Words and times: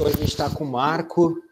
Hoje 0.00 0.14
a 0.14 0.20
gente 0.20 0.28
está 0.28 0.48
com 0.48 0.62
o 0.62 0.70
Marco, 0.70 1.42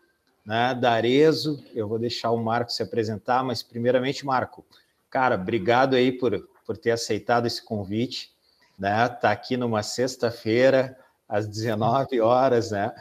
né, 0.44 0.72
da 0.72 0.92
Arezo. 0.92 1.60
Eu 1.74 1.88
vou 1.88 1.98
deixar 1.98 2.30
o 2.30 2.36
Marco 2.36 2.70
se 2.70 2.80
apresentar, 2.80 3.42
mas 3.42 3.60
primeiramente, 3.60 4.24
Marco, 4.24 4.64
cara, 5.10 5.34
obrigado 5.34 5.96
aí 5.96 6.12
por, 6.12 6.48
por 6.64 6.76
ter 6.76 6.92
aceitado 6.92 7.46
esse 7.46 7.60
convite, 7.64 8.30
né? 8.78 9.08
Tá 9.08 9.32
aqui 9.32 9.56
numa 9.56 9.82
sexta-feira, 9.82 10.96
às 11.28 11.48
19 11.48 12.20
horas, 12.20 12.70
né? 12.70 12.94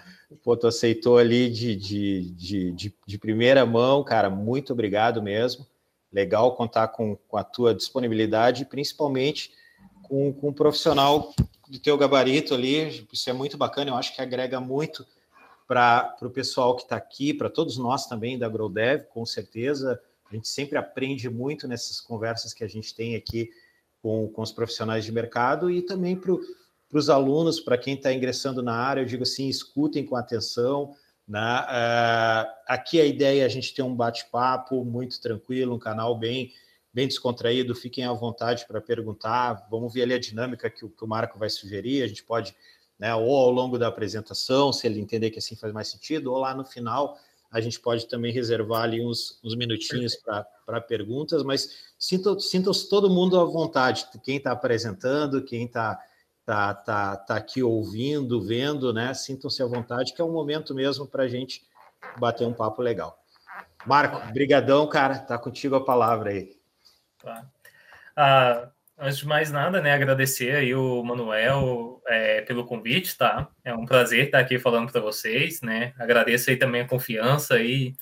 Pô, 0.43 0.57
tu 0.57 0.66
aceitou 0.66 1.20
ali 1.20 1.48
de, 1.48 1.75
de, 1.75 2.32
de, 2.32 2.71
de, 2.71 2.96
de 3.05 3.18
primeira 3.20 3.68
mão, 3.68 4.04
cara, 4.04 4.32
muito 4.32 4.73
obrigado 4.73 5.21
mesmo. 5.21 5.66
Legal 6.12 6.55
contar 6.55 6.88
com, 6.88 7.16
com 7.27 7.38
a 7.38 7.43
tua 7.43 7.75
disponibilidade, 7.75 8.66
principalmente 8.66 9.52
com, 10.02 10.34
com 10.34 10.50
um 10.50 10.54
profissional 10.54 11.34
do 11.68 11.77
teu 11.77 11.96
gabarito 11.98 12.55
ali, 12.55 13.05
isso 13.14 13.30
é 13.30 13.34
muito 13.34 13.57
bacana, 13.57 13.91
eu 13.91 13.96
acho 13.96 14.15
que 14.15 14.21
agrega 14.21 14.59
muito 14.59 15.05
para 15.68 16.15
o 16.21 16.29
pessoal 16.29 16.75
que 16.75 16.83
está 16.83 16.96
aqui, 16.96 17.33
para 17.33 17.50
todos 17.50 17.78
nós 17.78 18.07
também 18.07 18.37
da 18.37 18.47
GrowDev, 18.47 19.05
com 19.10 19.25
certeza. 19.25 20.00
A 20.29 20.36
gente 20.36 20.47
sempre 20.47 20.78
aprende 20.78 21.29
muito 21.29 21.68
nessas 21.68 22.00
conversas 22.00 22.54
que 22.54 22.64
a 22.64 22.68
gente 22.68 22.93
tem 22.93 23.15
aqui 23.15 23.50
com, 24.01 24.28
com 24.28 24.41
os 24.41 24.51
profissionais 24.51 25.05
de 25.05 25.11
mercado 25.11 25.69
e 25.69 25.82
também 25.82 26.15
para 26.15 26.32
os 26.93 27.10
alunos, 27.10 27.60
para 27.60 27.78
quem 27.78 27.96
está 27.96 28.14
ingressando 28.14 28.61
na 28.61 28.75
área, 28.75 29.01
eu 29.01 29.05
digo 29.05 29.24
assim, 29.24 29.47
escutem 29.47 30.05
com 30.05 30.15
atenção. 30.15 30.93
Né? 31.28 31.39
Uh, 31.39 32.52
aqui 32.67 33.02
a 33.02 33.05
ideia 33.05 33.41
é 33.41 33.45
a 33.45 33.50
gente 33.50 33.73
ter 33.73 33.81
um 33.81 33.95
bate-papo 33.95 34.86
muito 34.86 35.19
tranquilo, 35.19 35.75
um 35.75 35.80
canal 35.80 36.17
bem 36.17 36.52
bem 36.95 37.09
descontraído, 37.09 37.75
fiquem 37.75 38.05
à 38.05 38.13
vontade 38.13 38.66
para 38.66 38.80
perguntar. 38.80 39.67
Vamos 39.69 39.94
ver 39.94 40.03
ali 40.03 40.13
a 40.13 40.19
dinâmica 40.19 40.69
que 40.69 40.86
o, 40.86 40.89
que 40.89 41.03
o 41.03 41.08
Marco 41.08 41.38
vai 41.38 41.50
sugerir. 41.50 42.02
A 42.02 42.08
gente 42.08 42.23
pode, 42.23 42.55
né, 42.97 43.13
ou 43.13 43.35
ao 43.35 43.52
longo 43.52 43.77
da 43.77 43.88
apresentação, 43.88 44.72
se 44.72 44.88
ele 44.88 44.99
entender 44.99 45.31
que 45.31 45.39
assim 45.39 45.55
faz 45.55 45.73
mais 45.73 45.88
sentido, 45.88 46.31
ou 46.31 46.39
lá 46.39 46.53
no 46.53 46.65
final 46.65 47.17
a 47.52 47.61
gente 47.61 47.79
pode 47.79 48.07
também 48.07 48.33
reservar 48.33 48.83
ali 48.83 49.05
uns, 49.05 49.39
uns 49.43 49.55
minutinhos 49.55 50.17
para 50.17 50.81
perguntas, 50.81 51.41
mas 51.41 51.93
sintam-se 51.97 52.49
sintam 52.49 52.73
todo 52.89 53.09
mundo 53.09 53.39
à 53.39 53.45
vontade, 53.45 54.07
quem 54.23 54.37
está 54.37 54.52
apresentando, 54.52 55.41
quem 55.41 55.65
está 55.65 55.97
tá, 56.45 56.73
tá, 56.73 57.15
tá 57.17 57.35
aqui 57.37 57.63
ouvindo, 57.63 58.41
vendo, 58.41 58.93
né? 58.93 59.13
Sintam-se 59.13 59.63
à 59.63 59.65
vontade, 59.65 60.13
que 60.13 60.21
é 60.21 60.25
um 60.25 60.31
momento 60.31 60.75
mesmo 60.75 61.07
para 61.07 61.23
a 61.23 61.27
gente 61.27 61.65
bater 62.19 62.45
um 62.45 62.53
papo 62.53 62.81
legal. 62.81 63.17
Marco, 63.85 64.19
brigadão, 64.33 64.87
cara, 64.87 65.19
tá 65.19 65.37
contigo 65.37 65.75
a 65.75 65.83
palavra 65.83 66.31
aí. 66.31 66.57
Tá. 67.21 67.45
Ah, 68.15 68.69
antes 68.97 69.17
de 69.17 69.27
mais 69.27 69.51
nada, 69.51 69.81
né, 69.81 69.93
agradecer 69.93 70.55
aí 70.55 70.73
o 70.73 71.03
Manuel 71.03 72.01
é, 72.07 72.41
pelo 72.41 72.65
convite, 72.65 73.17
tá? 73.17 73.49
É 73.63 73.73
um 73.73 73.85
prazer 73.85 74.25
estar 74.25 74.39
aqui 74.39 74.57
falando 74.57 74.91
para 74.91 75.02
vocês, 75.02 75.61
né? 75.61 75.93
Agradeço 75.99 76.49
aí 76.49 76.57
também 76.57 76.81
a 76.81 76.87
confiança 76.87 77.55
aí 77.55 77.93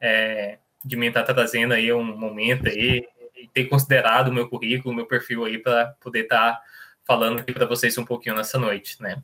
é, 0.00 0.58
de 0.84 0.96
mim 0.96 1.06
estar 1.06 1.22
trazendo 1.22 1.74
aí 1.74 1.92
um 1.92 2.04
momento 2.04 2.68
aí 2.68 3.06
e 3.36 3.48
ter 3.48 3.64
considerado 3.64 4.28
o 4.28 4.32
meu 4.32 4.48
currículo, 4.48 4.94
meu 4.94 5.06
perfil 5.06 5.44
aí 5.44 5.58
para 5.58 5.94
poder 6.00 6.24
estar 6.24 6.60
falando 7.04 7.40
aqui 7.40 7.52
para 7.52 7.66
vocês 7.66 7.96
um 7.98 8.04
pouquinho 8.04 8.36
nessa 8.36 8.58
noite, 8.58 9.00
né? 9.00 9.22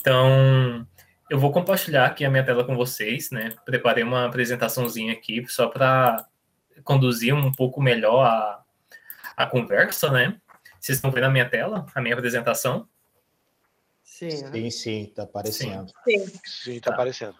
Então, 0.00 0.86
eu 1.30 1.38
vou 1.38 1.50
compartilhar 1.50 2.06
aqui 2.06 2.24
a 2.24 2.30
minha 2.30 2.44
tela 2.44 2.64
com 2.64 2.76
vocês, 2.76 3.30
né? 3.30 3.52
Preparei 3.64 4.04
uma 4.04 4.26
apresentaçãozinha 4.26 5.12
aqui 5.12 5.44
só 5.48 5.68
para 5.68 6.26
conduzir 6.84 7.34
um 7.34 7.52
pouco 7.52 7.80
melhor 7.80 8.24
a, 8.24 8.62
a 9.36 9.46
conversa, 9.46 10.10
né? 10.10 10.36
Vocês 10.86 10.98
estão 10.98 11.10
vendo 11.10 11.24
a 11.24 11.30
minha 11.30 11.50
tela, 11.50 11.84
a 11.92 12.00
minha 12.00 12.14
apresentação? 12.14 12.88
Sim, 14.04 14.30
sim, 14.30 14.70
sim, 14.70 15.02
está 15.02 15.24
aparecendo. 15.24 15.92
Sim, 16.04 16.26
sim, 16.44 16.76
está 16.76 16.90
tá. 16.90 16.94
aparecendo. 16.94 17.34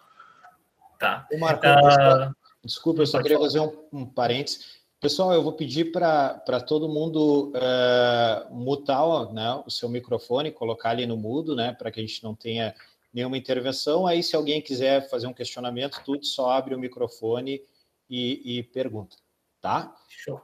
Tá. 0.99 1.25
O 1.31 1.39
Marco, 1.39 1.65
uh... 1.65 2.35
desculpa, 2.61 3.03
eu 3.03 3.07
só 3.07 3.23
queria 3.23 3.39
fazer 3.39 3.61
um, 3.61 3.87
um 3.93 4.05
parênteses. 4.05 4.81
Pessoal, 4.99 5.33
eu 5.33 5.41
vou 5.41 5.53
pedir 5.53 5.93
para 5.93 6.59
todo 6.59 6.89
mundo 6.89 7.53
uh, 7.55 8.53
mutar 8.53 9.31
né, 9.31 9.63
o 9.65 9.71
seu 9.71 9.87
microfone, 9.87 10.51
colocar 10.51 10.89
ali 10.89 11.05
no 11.05 11.15
mudo, 11.15 11.55
né, 11.55 11.71
para 11.71 11.89
que 11.89 12.01
a 12.01 12.05
gente 12.05 12.21
não 12.25 12.35
tenha 12.35 12.75
nenhuma 13.13 13.37
intervenção. 13.37 14.05
Aí, 14.05 14.21
se 14.23 14.35
alguém 14.35 14.61
quiser 14.61 15.09
fazer 15.09 15.25
um 15.25 15.33
questionamento, 15.33 16.01
tudo 16.03 16.25
só 16.25 16.51
abre 16.51 16.75
o 16.75 16.79
microfone 16.79 17.61
e, 18.09 18.57
e 18.59 18.63
pergunta, 18.63 19.15
tá? 19.61 19.95
Show 20.09 20.43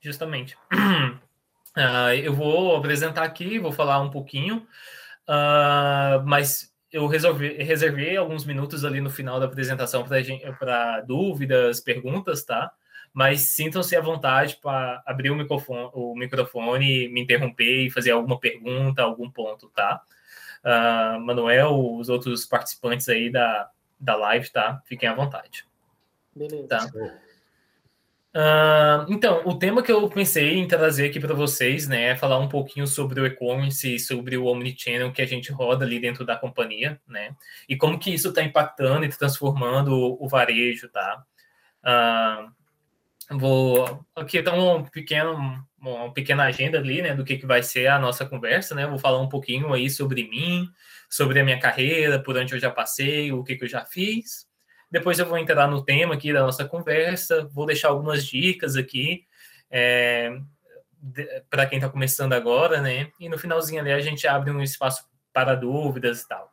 justamente. 0.00 0.56
Uh, 1.76 2.14
eu 2.22 2.34
vou 2.34 2.76
apresentar 2.76 3.22
aqui, 3.22 3.58
vou 3.58 3.72
falar 3.72 4.00
um 4.00 4.10
pouquinho, 4.10 4.66
uh, 5.28 6.24
mas 6.24 6.72
eu 6.90 7.06
resolvi, 7.06 7.62
reservei 7.62 8.16
alguns 8.16 8.44
minutos 8.44 8.84
ali 8.84 9.00
no 9.00 9.10
final 9.10 9.38
da 9.38 9.46
apresentação 9.46 10.04
para 10.58 11.00
dúvidas, 11.02 11.80
perguntas, 11.80 12.44
tá? 12.44 12.72
Mas 13.12 13.52
sintam-se 13.52 13.94
à 13.94 14.00
vontade 14.00 14.58
para 14.60 15.02
abrir 15.06 15.30
o 15.30 15.36
microfone, 15.36 15.90
o 15.92 16.14
microfone, 16.14 17.08
me 17.08 17.20
interromper 17.20 17.86
e 17.86 17.90
fazer 17.90 18.10
alguma 18.10 18.38
pergunta, 18.38 19.02
algum 19.02 19.30
ponto, 19.30 19.68
tá? 19.70 20.02
Uh, 20.64 21.20
Manuel, 21.20 21.94
os 21.96 22.08
outros 22.08 22.44
participantes 22.44 23.08
aí 23.08 23.30
da, 23.30 23.70
da 23.98 24.16
live, 24.16 24.50
tá? 24.50 24.82
Fiquem 24.84 25.08
à 25.08 25.14
vontade. 25.14 25.64
Beleza. 26.34 26.68
Tá? 26.68 26.90
Uh, 28.34 29.10
então, 29.10 29.42
o 29.46 29.58
tema 29.58 29.82
que 29.82 29.90
eu 29.90 30.06
pensei 30.08 30.58
em 30.58 30.68
trazer 30.68 31.08
aqui 31.08 31.18
para 31.18 31.34
vocês, 31.34 31.88
né, 31.88 32.10
é 32.10 32.16
falar 32.16 32.38
um 32.38 32.48
pouquinho 32.48 32.86
sobre 32.86 33.20
o 33.20 33.26
e-commerce, 33.26 33.98
sobre 33.98 34.36
o 34.36 34.44
omnichannel 34.44 35.12
que 35.12 35.22
a 35.22 35.26
gente 35.26 35.50
roda 35.50 35.84
ali 35.84 35.98
dentro 35.98 36.26
da 36.26 36.36
companhia, 36.36 37.00
né, 37.08 37.34
e 37.68 37.76
como 37.76 37.98
que 37.98 38.12
isso 38.12 38.28
está 38.28 38.42
impactando 38.42 39.04
e 39.04 39.08
transformando 39.08 39.94
o, 40.22 40.28
varejo, 40.28 40.88
tá? 40.90 41.24
Uh, 41.82 43.38
vou 43.38 44.06
aqui 44.16 44.38
está 44.38 44.52
um 44.54 44.84
pequeno 44.84 45.64
uma 45.80 46.12
pequena 46.12 46.44
agenda 46.44 46.78
ali, 46.78 47.00
né, 47.00 47.14
do 47.14 47.24
que, 47.24 47.38
que 47.38 47.46
vai 47.46 47.62
ser 47.62 47.86
a 47.86 47.98
nossa 47.98 48.26
conversa, 48.26 48.74
né? 48.74 48.86
Vou 48.86 48.98
falar 48.98 49.20
um 49.20 49.28
pouquinho 49.28 49.72
aí 49.72 49.88
sobre 49.88 50.28
mim, 50.28 50.68
sobre 51.08 51.40
a 51.40 51.44
minha 51.44 51.58
carreira, 51.58 52.20
por 52.22 52.36
onde 52.36 52.54
eu 52.54 52.58
já 52.58 52.70
passei, 52.70 53.32
o 53.32 53.44
que, 53.44 53.56
que 53.56 53.64
eu 53.64 53.68
já 53.68 53.84
fiz, 53.86 54.47
depois 54.90 55.18
eu 55.18 55.26
vou 55.26 55.36
entrar 55.36 55.68
no 55.68 55.84
tema 55.84 56.14
aqui 56.14 56.32
da 56.32 56.40
nossa 56.40 56.64
conversa, 56.64 57.48
vou 57.52 57.66
deixar 57.66 57.88
algumas 57.88 58.24
dicas 58.24 58.74
aqui 58.76 59.26
é, 59.70 60.40
para 61.50 61.66
quem 61.66 61.78
está 61.78 61.90
começando 61.90 62.32
agora, 62.32 62.80
né? 62.80 63.10
E 63.20 63.28
no 63.28 63.38
finalzinho 63.38 63.80
ali 63.80 63.92
a 63.92 64.00
gente 64.00 64.26
abre 64.26 64.50
um 64.50 64.62
espaço 64.62 65.04
para 65.32 65.54
dúvidas 65.54 66.22
e 66.22 66.28
tal. 66.28 66.52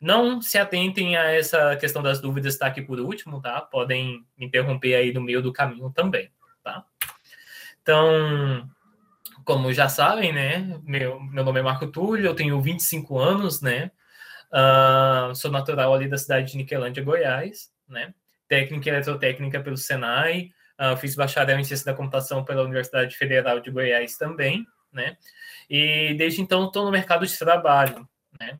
Não 0.00 0.42
se 0.42 0.58
atentem 0.58 1.16
a 1.16 1.30
essa 1.30 1.76
questão 1.76 2.02
das 2.02 2.20
dúvidas 2.20 2.54
estar 2.54 2.66
tá 2.66 2.72
aqui 2.72 2.82
por 2.82 2.98
último, 2.98 3.40
tá? 3.40 3.60
Podem 3.60 4.26
me 4.36 4.46
interromper 4.46 4.94
aí 4.94 5.12
no 5.12 5.20
meio 5.20 5.40
do 5.40 5.52
caminho 5.52 5.90
também, 5.90 6.30
tá? 6.62 6.84
Então, 7.80 8.68
como 9.44 9.72
já 9.72 9.88
sabem, 9.88 10.32
né? 10.32 10.78
Meu, 10.82 11.20
meu 11.20 11.44
nome 11.44 11.60
é 11.60 11.62
Marco 11.62 11.86
Túlio, 11.86 12.26
eu 12.26 12.34
tenho 12.34 12.60
25 12.60 13.16
anos, 13.16 13.62
né? 13.62 13.92
Uh, 14.50 15.34
sou 15.34 15.50
natural 15.50 15.94
ali 15.94 16.08
da 16.08 16.18
cidade 16.18 16.50
de 16.50 16.56
Niquelândia, 16.56 17.02
Goiás 17.02 17.75
né? 17.88 18.14
Técnica 18.48 18.88
eletrotécnica 18.88 19.60
pelo 19.60 19.76
Senai, 19.76 20.50
uh, 20.80 20.96
fiz 20.96 21.14
bacharel 21.14 21.58
em 21.58 21.64
ciência 21.64 21.86
da 21.86 21.94
computação 21.94 22.44
pela 22.44 22.62
Universidade 22.62 23.16
Federal 23.16 23.60
de 23.60 23.70
Goiás 23.70 24.16
também, 24.16 24.66
né? 24.92 25.16
E 25.68 26.14
desde 26.14 26.40
então 26.40 26.66
estou 26.66 26.84
no 26.84 26.90
mercado 26.90 27.26
de 27.26 27.38
trabalho, 27.38 28.08
né? 28.40 28.58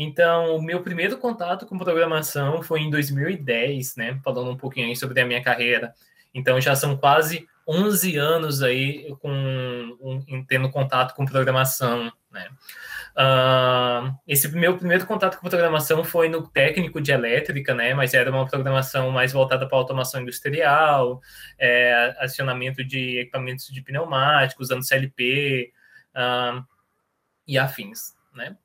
Então, 0.00 0.56
o 0.56 0.62
meu 0.62 0.80
primeiro 0.80 1.18
contato 1.18 1.66
com 1.66 1.76
programação 1.76 2.62
foi 2.62 2.80
em 2.80 2.90
2010, 2.90 3.96
né? 3.96 4.20
Falando 4.22 4.52
um 4.52 4.56
pouquinho 4.56 4.86
aí 4.86 4.94
sobre 4.94 5.20
a 5.20 5.26
minha 5.26 5.42
carreira. 5.42 5.92
Então, 6.32 6.60
já 6.60 6.76
são 6.76 6.96
quase 6.96 7.48
11 7.68 8.16
anos 8.16 8.62
aí 8.62 9.14
com 9.20 9.30
um, 9.30 10.44
tendo 10.46 10.70
contato 10.70 11.14
com 11.14 11.26
programação, 11.26 12.10
né? 12.32 12.48
Uh, 13.18 14.16
esse 14.28 14.48
meu 14.48 14.78
primeiro 14.78 15.04
contato 15.04 15.38
com 15.38 15.48
programação 15.48 16.04
foi 16.04 16.28
no 16.28 16.48
técnico 16.48 17.00
de 17.00 17.12
elétrica, 17.12 17.74
né? 17.74 17.92
Mas 17.92 18.14
era 18.14 18.30
uma 18.30 18.46
programação 18.46 19.10
mais 19.10 19.32
voltada 19.32 19.68
para 19.68 19.76
automação 19.76 20.22
industrial, 20.22 21.20
é, 21.58 22.14
acionamento 22.20 22.82
de 22.82 23.18
equipamentos 23.18 23.66
de 23.66 23.82
pneumáticos, 23.82 24.66
usando 24.66 24.86
CLP 24.86 25.72
uh, 26.16 26.64
e 27.46 27.58
afins, 27.58 28.14
né? 28.34 28.56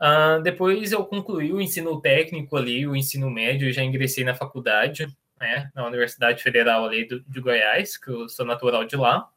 Uh, 0.00 0.42
depois 0.42 0.92
eu 0.92 1.04
concluí 1.04 1.52
o 1.52 1.60
ensino 1.60 2.00
técnico 2.00 2.56
ali, 2.56 2.86
o 2.86 2.94
ensino 2.94 3.30
médio, 3.30 3.72
já 3.72 3.82
ingressei 3.82 4.22
na 4.22 4.34
faculdade, 4.34 5.08
né? 5.40 5.70
Na 5.74 5.86
Universidade 5.86 6.42
Federal 6.42 6.84
ali 6.84 7.06
do, 7.06 7.20
de 7.20 7.40
Goiás, 7.40 7.96
que 7.96 8.10
eu 8.10 8.28
sou 8.28 8.46
natural 8.46 8.84
de 8.84 8.96
lá. 8.96 9.28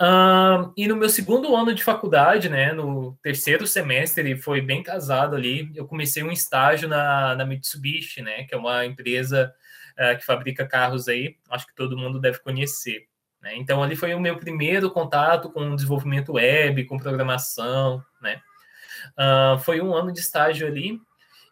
Uh, 0.00 0.72
e 0.78 0.88
no 0.88 0.96
meu 0.96 1.10
segundo 1.10 1.54
ano 1.54 1.74
de 1.74 1.84
faculdade, 1.84 2.48
né, 2.48 2.72
no 2.72 3.18
terceiro 3.22 3.66
semestre, 3.66 4.34
foi 4.34 4.62
bem 4.62 4.82
casado 4.82 5.36
ali, 5.36 5.70
eu 5.74 5.86
comecei 5.86 6.22
um 6.22 6.32
estágio 6.32 6.88
na, 6.88 7.34
na 7.34 7.44
Mitsubishi, 7.44 8.22
né, 8.22 8.44
que 8.44 8.54
é 8.54 8.56
uma 8.56 8.86
empresa 8.86 9.52
uh, 9.98 10.16
que 10.16 10.24
fabrica 10.24 10.66
carros 10.66 11.06
aí, 11.06 11.36
acho 11.50 11.66
que 11.66 11.74
todo 11.74 11.98
mundo 11.98 12.18
deve 12.18 12.38
conhecer. 12.38 13.08
Né? 13.42 13.56
Então, 13.56 13.82
ali 13.82 13.94
foi 13.94 14.14
o 14.14 14.20
meu 14.20 14.38
primeiro 14.38 14.90
contato 14.90 15.50
com 15.50 15.76
desenvolvimento 15.76 16.32
web, 16.32 16.82
com 16.86 16.98
programação, 16.98 18.02
né. 18.22 18.40
Uh, 19.18 19.58
foi 19.58 19.82
um 19.82 19.94
ano 19.94 20.12
de 20.12 20.20
estágio 20.20 20.66
ali, 20.66 20.98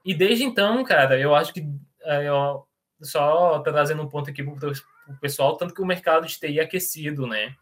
E 0.04 0.14
desde 0.14 0.44
então, 0.44 0.82
cara, 0.84 1.20
eu 1.20 1.34
acho 1.34 1.52
que 1.52 1.66
é, 2.02 2.28
eu, 2.28 2.66
só 3.00 3.58
trazendo 3.60 4.02
um 4.02 4.08
ponto 4.08 4.30
aqui 4.30 4.42
para 4.42 4.70
o 4.70 5.18
pessoal, 5.20 5.56
tanto 5.56 5.74
que 5.74 5.82
o 5.82 5.86
mercado 5.86 6.26
de 6.26 6.38
TI 6.38 6.58
é 6.58 6.62
aquecido, 6.62 7.26
né? 7.26 7.54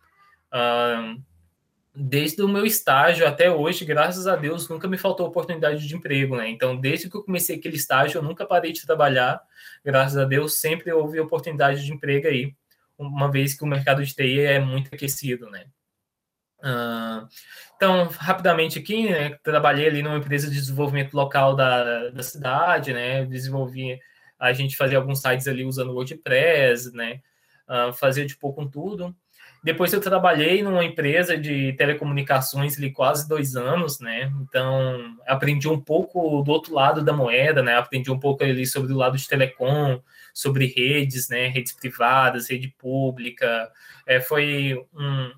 Uh, 0.53 1.23
desde 1.94 2.43
o 2.43 2.49
meu 2.49 2.67
estágio 2.67 3.27
até 3.27 3.50
hoje, 3.50 3.85
graças 3.85 4.27
a 4.27 4.37
Deus, 4.37 4.69
nunca 4.69 4.87
me 4.87 4.99
faltou 4.99 5.27
oportunidade 5.27 5.87
de 5.87 5.97
emprego, 5.97 6.37
né? 6.37 6.49
Então, 6.49 6.77
desde 6.77 7.09
que 7.09 7.17
eu 7.17 7.25
comecei 7.25 7.56
aquele 7.56 7.77
estágio, 7.77 8.19
eu 8.19 8.23
nunca 8.23 8.44
parei 8.44 8.73
de 8.73 8.85
trabalhar. 8.85 9.41
Graças 9.85 10.19
a 10.19 10.25
Deus, 10.25 10.61
sempre 10.61 10.93
houve 10.93 11.19
oportunidade 11.19 11.85
de 11.85 11.93
emprego 11.93 12.29
aí, 12.29 12.55
uma 12.99 13.31
vez 13.31 13.55
que 13.55 13.65
o 13.65 13.67
mercado 13.67 14.05
de 14.05 14.15
TI 14.15 14.41
é 14.41 14.61
muito 14.61 14.94
aquecido, 14.94 15.50
né? 15.50 15.67
Uh, 16.59 17.27
então, 17.77 18.09
rapidamente 18.09 18.79
aqui, 18.79 19.09
né, 19.11 19.39
trabalhei 19.43 19.87
ali 19.87 20.03
numa 20.03 20.17
empresa 20.17 20.49
de 20.49 20.55
desenvolvimento 20.55 21.15
local 21.15 21.55
da, 21.55 22.09
da 22.11 22.23
cidade, 22.23 22.93
né? 22.93 23.25
Desenvolvi, 23.25 23.99
a 24.38 24.53
gente 24.53 24.77
fazia 24.77 24.99
alguns 24.99 25.21
sites 25.21 25.49
ali 25.49 25.65
usando 25.65 25.93
WordPress, 25.93 26.93
né? 26.93 27.21
Uh, 27.69 27.93
fazia 27.93 28.25
de 28.25 28.37
pouco 28.37 28.62
com 28.62 28.69
tudo. 28.69 29.15
Depois 29.67 29.93
eu 29.93 30.00
trabalhei 30.00 30.62
numa 30.62 30.85
empresa 30.85 31.37
de 31.37 31.73
telecomunicações 31.73 32.79
ali 32.79 32.93
quase 32.93 33.29
dois 33.29 33.56
anos, 33.56 33.99
né? 33.99 34.33
Então 34.43 35.17
aprendi 35.27 35.69
um 35.69 35.81
pouco 35.81 36.43
do 36.43 36.53
outro 36.53 36.73
lado 36.73 37.03
da 37.03 37.12
moeda, 37.12 37.62
né? 37.62 37.77
Aprendi 37.77 38.11
um 38.11 38.19
pouco 38.19 38.44
ali 38.44 38.65
sobre 38.65 38.93
o 38.93 38.97
lado 38.97 39.17
de 39.17 39.27
telecom, 39.27 40.00
sobre 40.33 40.67
redes, 40.67 41.29
né? 41.29 41.49
Redes 41.49 41.73
privadas, 41.73 42.49
rede 42.49 42.69
pública. 42.79 43.69
É, 44.06 44.21
foi 44.21 44.81
um, 44.94 45.32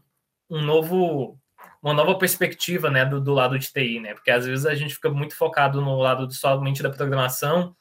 um 0.50 0.62
novo 0.62 1.38
uma 1.82 1.94
nova 1.94 2.18
perspectiva, 2.18 2.90
né, 2.90 3.04
do, 3.04 3.20
do 3.20 3.32
lado 3.32 3.58
de 3.58 3.72
TI, 3.72 4.00
né? 4.00 4.12
Porque 4.12 4.30
às 4.30 4.44
vezes 4.44 4.66
a 4.66 4.74
gente 4.74 4.94
fica 4.94 5.08
muito 5.10 5.36
focado 5.36 5.80
no 5.80 5.96
lado 5.96 6.30
somente 6.32 6.82
da 6.82 6.90
programação 6.90 7.74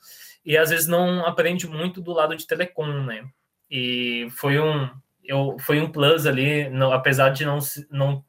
e 0.47 0.57
às 0.57 0.69
vezes 0.69 0.87
não 0.87 1.25
aprende 1.25 1.67
muito 1.67 2.01
do 2.01 2.13
lado 2.13 2.33
de 2.33 2.47
telecom, 2.47 3.03
né? 3.03 3.25
E 3.69 4.29
foi 4.31 4.57
um 4.57 4.89
eu, 5.25 5.57
foi 5.59 5.81
um 5.81 5.91
plus 5.91 6.25
ali, 6.25 6.69
não, 6.69 6.93
apesar 6.93 7.31
de 7.31 7.45
não, 7.45 7.59
não 7.91 8.23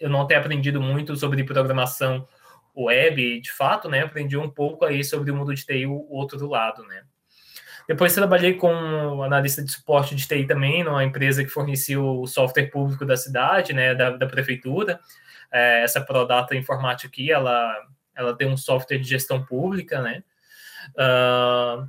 eu 0.00 0.08
não 0.08 0.26
ter 0.26 0.36
aprendido 0.36 0.80
muito 0.80 1.14
sobre 1.14 1.44
programação 1.44 2.26
web, 2.74 3.38
de 3.38 3.52
fato, 3.52 3.86
né? 3.86 4.00
Aprendi 4.00 4.38
um 4.38 4.48
pouco 4.48 4.86
aí 4.86 5.04
sobre 5.04 5.30
o 5.30 5.36
mundo 5.36 5.54
de 5.54 5.66
TI, 5.66 5.84
o 5.84 6.06
outro 6.08 6.38
do 6.38 6.48
lado, 6.48 6.82
né? 6.84 7.02
Depois 7.86 8.14
trabalhei 8.14 8.54
com 8.54 9.22
analista 9.22 9.62
de 9.62 9.70
suporte 9.70 10.14
de 10.14 10.26
TI 10.26 10.46
também, 10.46 10.82
numa 10.82 11.04
empresa 11.04 11.44
que 11.44 11.50
fornecia 11.50 12.00
o 12.00 12.26
software 12.26 12.70
público 12.70 13.04
da 13.04 13.16
cidade, 13.16 13.74
né, 13.74 13.94
da, 13.94 14.10
da 14.10 14.26
prefeitura. 14.26 14.98
É, 15.52 15.82
essa 15.82 16.00
Prodata 16.00 16.56
Informática 16.56 17.08
aqui, 17.08 17.30
ela, 17.30 17.76
ela 18.16 18.34
tem 18.34 18.48
um 18.48 18.56
software 18.56 18.98
de 18.98 19.08
gestão 19.08 19.44
pública, 19.44 20.00
né? 20.00 20.22
Uh, 20.96 21.88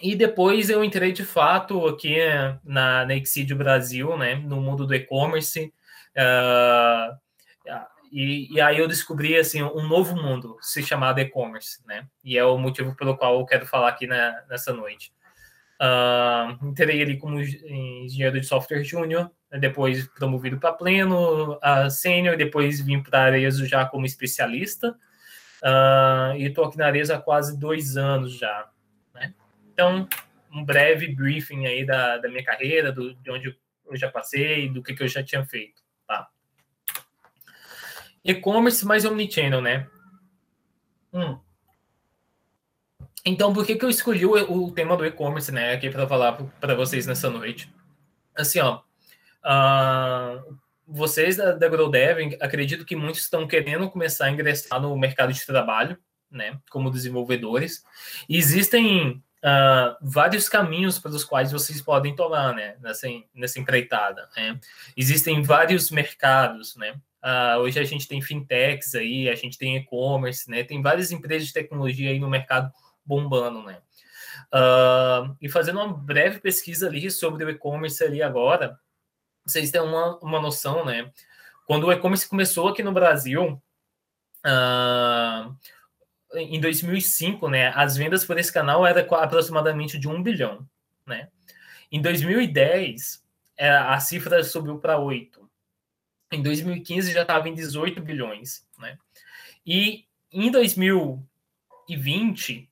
e 0.00 0.14
depois 0.14 0.70
eu 0.70 0.84
entrei 0.84 1.12
de 1.12 1.24
fato 1.24 1.86
aqui 1.86 2.16
na, 2.64 3.04
na 3.04 3.14
Exídio 3.14 3.56
Brasil, 3.56 4.16
né, 4.16 4.36
no 4.36 4.60
mundo 4.60 4.86
do 4.86 4.94
e-commerce. 4.94 5.72
Uh, 6.16 7.16
e, 8.10 8.54
e, 8.54 8.60
aí 8.60 8.78
eu 8.78 8.88
descobri 8.88 9.36
assim 9.36 9.62
um 9.62 9.86
novo 9.86 10.16
mundo 10.16 10.56
se 10.60 10.82
chamado 10.82 11.20
e-commerce, 11.20 11.86
né? 11.86 12.06
E 12.24 12.38
é 12.38 12.44
o 12.44 12.56
motivo 12.56 12.94
pelo 12.96 13.16
qual 13.16 13.38
eu 13.38 13.44
quero 13.44 13.66
falar 13.66 13.88
aqui 13.88 14.06
na, 14.06 14.42
nessa 14.48 14.72
noite. 14.72 15.12
Uh, 15.80 16.66
entrei 16.66 17.02
ali 17.02 17.18
como 17.18 17.40
engenheiro 17.40 18.40
de 18.40 18.46
software 18.46 18.82
júnior, 18.82 19.30
depois 19.60 20.08
promovido 20.08 20.58
para 20.58 20.72
pleno, 20.72 21.54
uh, 21.54 21.90
sênior, 21.90 22.36
depois 22.36 22.80
vim 22.80 23.02
para 23.02 23.26
a 23.26 23.50
já 23.50 23.84
como 23.84 24.06
especialista. 24.06 24.96
Uh, 25.62 26.36
e 26.36 26.46
estou 26.46 26.64
aqui 26.64 26.78
na 26.78 26.86
Arezo 26.86 27.12
há 27.12 27.20
quase 27.20 27.58
dois 27.58 27.96
anos 27.96 28.32
já. 28.32 28.70
Então, 29.78 30.08
um 30.52 30.64
breve 30.64 31.14
briefing 31.14 31.66
aí 31.66 31.86
da, 31.86 32.18
da 32.18 32.28
minha 32.28 32.44
carreira, 32.44 32.90
do, 32.90 33.14
de 33.14 33.30
onde 33.30 33.56
eu 33.86 33.96
já 33.96 34.10
passei, 34.10 34.68
do 34.68 34.82
que, 34.82 34.92
que 34.92 35.04
eu 35.04 35.08
já 35.08 35.22
tinha 35.22 35.44
feito, 35.46 35.80
tá? 36.04 36.28
E-commerce 38.24 38.84
mais 38.84 39.04
omnichannel, 39.04 39.60
né? 39.60 39.88
Hum. 41.12 41.38
Então, 43.24 43.52
por 43.52 43.64
que, 43.64 43.76
que 43.76 43.84
eu 43.84 43.88
escolhi 43.88 44.26
o, 44.26 44.32
o 44.32 44.72
tema 44.72 44.96
do 44.96 45.06
e-commerce, 45.06 45.52
né, 45.52 45.74
aqui 45.74 45.90
para 45.90 46.08
falar 46.08 46.32
para 46.32 46.74
vocês 46.74 47.06
nessa 47.06 47.30
noite? 47.30 47.72
Assim, 48.34 48.58
ó, 48.58 48.80
uh, 49.44 50.58
vocês 50.88 51.36
da, 51.36 51.52
da 51.52 51.68
GrowDev, 51.68 52.38
acredito 52.40 52.84
que 52.84 52.96
muitos 52.96 53.20
estão 53.20 53.46
querendo 53.46 53.90
começar 53.90 54.24
a 54.24 54.30
ingressar 54.30 54.80
no 54.80 54.96
mercado 54.96 55.32
de 55.32 55.44
trabalho, 55.44 55.98
né, 56.30 56.58
como 56.70 56.90
desenvolvedores. 56.90 57.84
E 58.28 58.38
existem 58.38 59.22
uh, 59.44 59.96
vários 60.00 60.48
caminhos 60.48 60.98
pelos 60.98 61.24
quais 61.24 61.52
vocês 61.52 61.82
podem 61.82 62.16
tomar, 62.16 62.54
né, 62.54 62.76
nessa, 62.80 63.06
nessa 63.34 63.60
empreitada. 63.60 64.28
Né? 64.34 64.58
Existem 64.96 65.42
vários 65.42 65.90
mercados, 65.90 66.74
né? 66.76 66.94
Uh, 67.22 67.58
hoje 67.58 67.80
a 67.80 67.84
gente 67.84 68.06
tem 68.06 68.22
fintechs 68.22 68.94
aí, 68.94 69.28
a 69.28 69.34
gente 69.34 69.58
tem 69.58 69.76
e-commerce, 69.76 70.48
né? 70.48 70.62
Tem 70.62 70.80
várias 70.80 71.10
empresas 71.10 71.48
de 71.48 71.52
tecnologia 71.52 72.10
aí 72.10 72.20
no 72.20 72.30
mercado 72.30 72.72
bombando, 73.04 73.64
né? 73.64 73.78
Uh, 74.54 75.36
e 75.42 75.48
fazendo 75.48 75.80
uma 75.80 75.92
breve 75.92 76.38
pesquisa 76.38 76.86
ali 76.86 77.10
sobre 77.10 77.44
o 77.44 77.50
e-commerce 77.50 78.02
ali 78.04 78.22
agora, 78.22 78.78
vocês 79.48 79.70
têm 79.70 79.80
uma, 79.80 80.18
uma 80.18 80.40
noção, 80.40 80.84
né? 80.84 81.10
Quando 81.66 81.86
o 81.86 81.92
e-commerce 81.92 82.28
começou 82.28 82.68
aqui 82.68 82.82
no 82.82 82.92
Brasil, 82.92 83.62
uh, 84.44 85.56
em 86.34 86.60
2005, 86.60 87.48
né, 87.48 87.72
as 87.74 87.96
vendas 87.96 88.22
por 88.24 88.38
esse 88.38 88.52
canal 88.52 88.86
era 88.86 89.00
aproximadamente 89.00 89.98
de 89.98 90.06
um 90.08 90.22
bilhão, 90.22 90.64
né? 91.06 91.28
Em 91.90 92.02
2010, 92.02 93.24
é, 93.56 93.70
a 93.70 93.98
cifra 93.98 94.44
subiu 94.44 94.78
para 94.78 94.98
8. 94.98 95.48
Em 96.30 96.42
2015 96.42 97.10
já 97.12 97.22
estava 97.22 97.48
em 97.48 97.54
18 97.54 98.02
bilhões, 98.02 98.66
né? 98.78 98.98
E 99.66 100.04
em 100.30 100.50
2020 100.50 102.68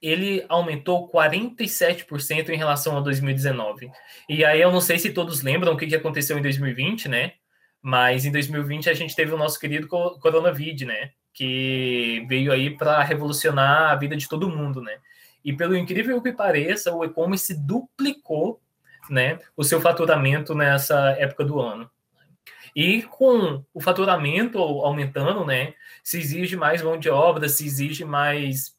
ele 0.00 0.44
aumentou 0.48 1.10
47% 1.10 2.50
em 2.50 2.56
relação 2.56 2.96
a 2.96 3.00
2019. 3.00 3.90
E 4.28 4.44
aí 4.44 4.60
eu 4.60 4.70
não 4.70 4.80
sei 4.80 4.98
se 4.98 5.12
todos 5.12 5.42
lembram 5.42 5.72
o 5.72 5.76
que 5.76 5.94
aconteceu 5.94 6.38
em 6.38 6.42
2020, 6.42 7.08
né? 7.08 7.32
Mas 7.82 8.24
em 8.24 8.32
2020 8.32 8.90
a 8.90 8.94
gente 8.94 9.14
teve 9.14 9.32
o 9.32 9.38
nosso 9.38 9.58
querido 9.58 9.88
coronavírus, 9.88 10.82
né? 10.82 11.10
que 11.38 12.26
veio 12.28 12.50
aí 12.50 12.76
para 12.76 13.00
revolucionar 13.00 13.92
a 13.92 13.94
vida 13.94 14.16
de 14.16 14.28
todo 14.28 14.48
mundo, 14.48 14.82
né? 14.82 14.98
E 15.44 15.52
pelo 15.52 15.76
incrível 15.76 16.20
que 16.20 16.32
pareça, 16.32 16.92
o 16.92 17.04
e-commerce 17.04 17.54
duplicou, 17.54 18.60
né, 19.08 19.38
o 19.56 19.62
seu 19.62 19.80
faturamento 19.80 20.52
nessa 20.52 21.10
época 21.12 21.44
do 21.44 21.60
ano. 21.60 21.88
E 22.74 23.02
com 23.02 23.64
o 23.72 23.80
faturamento 23.80 24.58
aumentando, 24.58 25.46
né, 25.46 25.74
se 26.02 26.18
exige 26.18 26.56
mais 26.56 26.82
mão 26.82 26.98
de 26.98 27.08
obra, 27.08 27.48
se 27.48 27.64
exige 27.64 28.04
mais 28.04 28.76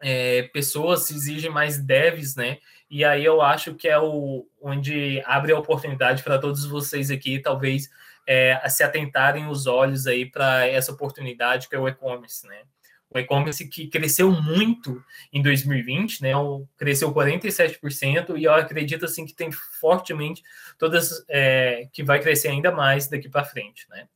é, 0.00 0.42
pessoas, 0.52 1.04
se 1.04 1.14
exige 1.14 1.48
mais 1.48 1.78
devs, 1.78 2.36
né? 2.36 2.58
E 2.90 3.04
aí 3.04 3.24
eu 3.24 3.42
acho 3.42 3.74
que 3.74 3.88
é 3.88 3.98
o 3.98 4.46
onde 4.60 5.22
abre 5.26 5.52
a 5.52 5.58
oportunidade 5.58 6.22
para 6.22 6.38
todos 6.38 6.64
vocês 6.64 7.10
aqui, 7.10 7.38
talvez 7.38 7.90
é, 8.26 8.60
se 8.68 8.82
atentarem 8.82 9.46
os 9.46 9.66
olhos 9.66 10.06
aí 10.06 10.26
para 10.26 10.66
essa 10.66 10.92
oportunidade 10.92 11.68
que 11.68 11.74
é 11.74 11.78
o 11.78 11.88
e-commerce, 11.88 12.46
né? 12.46 12.62
O 13.10 13.18
e-commerce 13.18 13.66
que 13.66 13.88
cresceu 13.88 14.30
muito 14.30 15.02
em 15.32 15.42
2020, 15.42 16.22
né? 16.22 16.32
Cresceu 16.76 17.12
47% 17.12 18.36
e 18.36 18.44
eu 18.44 18.52
acredito 18.52 19.06
assim 19.06 19.24
que 19.24 19.32
tem 19.32 19.50
fortemente 19.50 20.42
todas 20.78 21.24
é, 21.28 21.88
que 21.90 22.02
vai 22.02 22.20
crescer 22.20 22.48
ainda 22.48 22.70
mais 22.70 23.08
daqui 23.08 23.28
para 23.28 23.44
frente, 23.44 23.88
né? 23.88 24.06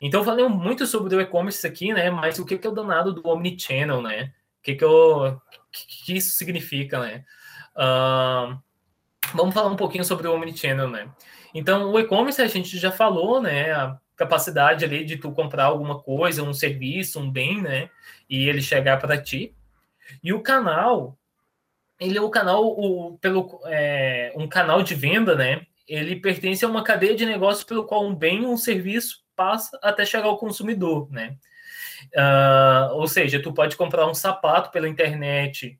Então 0.00 0.24
falei 0.24 0.46
muito 0.48 0.86
sobre 0.86 1.14
o 1.14 1.20
e-commerce 1.20 1.66
aqui, 1.66 1.92
né? 1.92 2.10
Mas 2.10 2.38
o 2.38 2.46
que 2.46 2.66
é 2.66 2.70
o 2.70 2.72
danado 2.72 3.12
do 3.12 3.28
omnichannel, 3.28 4.00
né? 4.00 4.32
Que 4.68 4.74
que, 4.74 4.84
eu, 4.84 5.40
que, 6.04 6.14
isso 6.14 6.36
significa, 6.36 7.00
né? 7.00 7.24
Uh, 7.74 8.58
vamos 9.34 9.54
falar 9.54 9.70
um 9.70 9.76
pouquinho 9.76 10.04
sobre 10.04 10.28
o 10.28 10.34
omnichannel, 10.34 10.90
né? 10.90 11.10
Então, 11.54 11.90
o 11.90 11.98
e-commerce 11.98 12.42
a 12.42 12.46
gente 12.46 12.76
já 12.76 12.92
falou, 12.92 13.40
né? 13.40 13.72
A 13.72 13.98
capacidade 14.14 14.84
ali 14.84 15.06
de 15.06 15.16
tu 15.16 15.32
comprar 15.32 15.64
alguma 15.64 15.98
coisa, 15.98 16.42
um 16.42 16.52
serviço, 16.52 17.18
um 17.18 17.30
bem, 17.30 17.62
né? 17.62 17.88
E 18.28 18.46
ele 18.46 18.60
chegar 18.60 18.98
para 18.98 19.16
ti. 19.16 19.54
E 20.22 20.34
o 20.34 20.42
canal, 20.42 21.16
ele 21.98 22.18
é 22.18 22.20
o 22.20 22.28
canal, 22.28 22.66
o, 22.66 23.16
pelo, 23.22 23.62
é, 23.64 24.34
um 24.36 24.46
canal 24.46 24.82
de 24.82 24.94
venda, 24.94 25.34
né? 25.34 25.62
Ele 25.86 26.14
pertence 26.14 26.62
a 26.62 26.68
uma 26.68 26.84
cadeia 26.84 27.16
de 27.16 27.24
negócios 27.24 27.64
pelo 27.64 27.86
qual 27.86 28.06
um 28.06 28.14
bem 28.14 28.44
ou 28.44 28.52
um 28.52 28.58
serviço 28.58 29.24
passa 29.34 29.78
até 29.82 30.04
chegar 30.04 30.26
ao 30.26 30.36
consumidor, 30.36 31.10
né? 31.10 31.38
Uh, 32.14 32.94
ou 32.94 33.06
seja, 33.08 33.40
tu 33.42 33.52
pode 33.52 33.76
comprar 33.76 34.06
um 34.06 34.14
sapato 34.14 34.70
pela 34.70 34.88
internet 34.88 35.78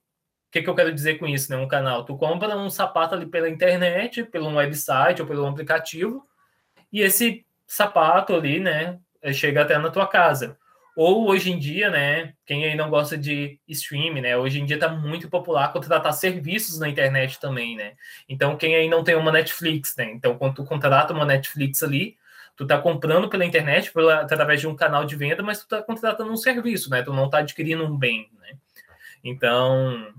o 0.49 0.51
que, 0.51 0.63
que 0.63 0.71
eu 0.71 0.75
quero 0.75 0.93
dizer 0.95 1.19
com 1.19 1.27
isso, 1.27 1.53
né? 1.53 1.59
Um 1.59 1.69
canal. 1.69 2.05
Tu 2.05 2.17
compra 2.17 2.57
um 2.57 2.71
sapato 2.71 3.15
ali 3.15 3.27
pela 3.27 3.51
internet, 3.51 4.25
pelo 4.25 4.55
website 4.55 5.21
ou 5.21 5.29
pelo 5.29 5.47
aplicativo, 5.47 6.27
e 6.91 7.03
esse 7.03 7.45
sapato 7.67 8.35
ali, 8.35 8.59
né, 8.59 8.99
chega 9.35 9.61
até 9.61 9.77
na 9.77 9.91
tua 9.91 10.07
casa. 10.07 10.57
Ou 10.97 11.29
hoje 11.29 11.53
em 11.53 11.59
dia, 11.59 11.91
né, 11.91 12.33
quem 12.47 12.65
aí 12.65 12.75
não 12.75 12.89
gosta 12.89 13.17
de 13.17 13.61
streaming, 13.69 14.23
né, 14.23 14.37
hoje 14.39 14.59
em 14.59 14.65
dia 14.65 14.77
está 14.77 14.89
muito 14.89 15.29
popular 15.29 15.71
contratar 15.71 16.13
serviços 16.15 16.79
na 16.79 16.89
internet 16.89 17.39
também, 17.39 17.77
né? 17.77 17.93
Então, 18.27 18.57
quem 18.57 18.75
aí 18.75 18.89
não 18.89 19.05
tem 19.05 19.15
uma 19.15 19.31
Netflix, 19.31 19.95
né? 19.97 20.11
Então, 20.13 20.39
quando 20.39 20.55
tu 20.55 20.65
contrata 20.65 21.13
uma 21.13 21.27
Netflix 21.27 21.83
ali, 21.83 22.17
tu 22.59 22.67
tá 22.67 22.77
comprando 22.77 23.29
pela 23.29 23.45
internet, 23.45 23.93
pela, 23.93 24.21
através 24.23 24.61
de 24.61 24.67
um 24.67 24.75
canal 24.75 25.05
de 25.05 25.15
venda, 25.15 25.45
mas 25.45 25.61
tu 25.61 25.69
tá 25.69 25.81
contratando 25.81 26.33
um 26.33 26.37
serviço, 26.37 26.91
né? 26.91 27.03
Tu 27.05 27.13
não 27.13 27.31
tá 27.31 27.39
adquirindo 27.39 27.85
um 27.85 27.97
bem, 27.97 28.29
né? 28.41 28.59
Então, 29.23 30.13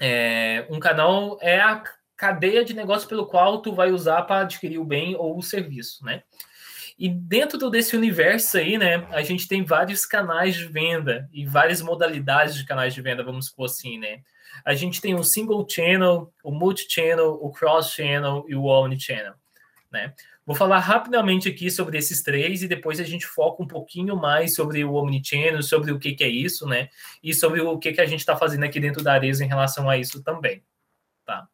é, 0.00 0.66
um 0.68 0.80
canal 0.80 1.38
é 1.40 1.60
a 1.60 1.80
cadeia 2.16 2.64
de 2.64 2.74
negócio 2.74 3.08
pelo 3.08 3.24
qual 3.24 3.62
tu 3.62 3.72
vai 3.72 3.92
usar 3.92 4.22
para 4.22 4.40
adquirir 4.40 4.78
o 4.78 4.84
bem 4.84 5.14
ou 5.14 5.38
o 5.38 5.42
serviço, 5.42 6.04
né? 6.04 6.24
E 6.98 7.08
dentro 7.08 7.70
desse 7.70 7.96
universo 7.96 8.58
aí, 8.58 8.76
né, 8.76 9.06
a 9.10 9.22
gente 9.22 9.46
tem 9.46 9.64
vários 9.64 10.04
canais 10.04 10.56
de 10.56 10.66
venda 10.66 11.30
e 11.32 11.46
várias 11.46 11.80
modalidades 11.80 12.56
de 12.56 12.66
canais 12.66 12.92
de 12.92 13.00
venda, 13.00 13.22
vamos 13.22 13.46
supor 13.46 13.66
assim, 13.66 13.96
né? 13.96 14.22
A 14.64 14.74
gente 14.74 15.00
tem 15.00 15.14
o 15.14 15.22
single 15.22 15.64
channel, 15.70 16.32
o 16.42 16.50
multi-channel, 16.50 17.38
o 17.40 17.50
cross-channel 17.52 18.44
e 18.48 18.56
o 18.56 18.64
omni-channel, 18.64 19.34
né? 19.90 20.12
Vou 20.50 20.56
falar 20.56 20.80
rapidamente 20.80 21.48
aqui 21.48 21.70
sobre 21.70 21.96
esses 21.96 22.24
três 22.24 22.60
e 22.60 22.66
depois 22.66 22.98
a 22.98 23.04
gente 23.04 23.24
foca 23.24 23.62
um 23.62 23.68
pouquinho 23.68 24.16
mais 24.16 24.52
sobre 24.52 24.84
o 24.84 24.94
Omnichannel, 24.94 25.62
sobre 25.62 25.92
o 25.92 25.98
que, 26.00 26.12
que 26.12 26.24
é 26.24 26.28
isso, 26.28 26.66
né? 26.66 26.88
E 27.22 27.32
sobre 27.32 27.60
o 27.60 27.78
que, 27.78 27.92
que 27.92 28.00
a 28.00 28.04
gente 28.04 28.18
está 28.18 28.36
fazendo 28.36 28.64
aqui 28.64 28.80
dentro 28.80 29.00
da 29.00 29.12
Arezzo 29.12 29.44
em 29.44 29.46
relação 29.46 29.88
a 29.88 29.96
isso 29.96 30.24
também, 30.24 30.60
tá? 31.24 31.46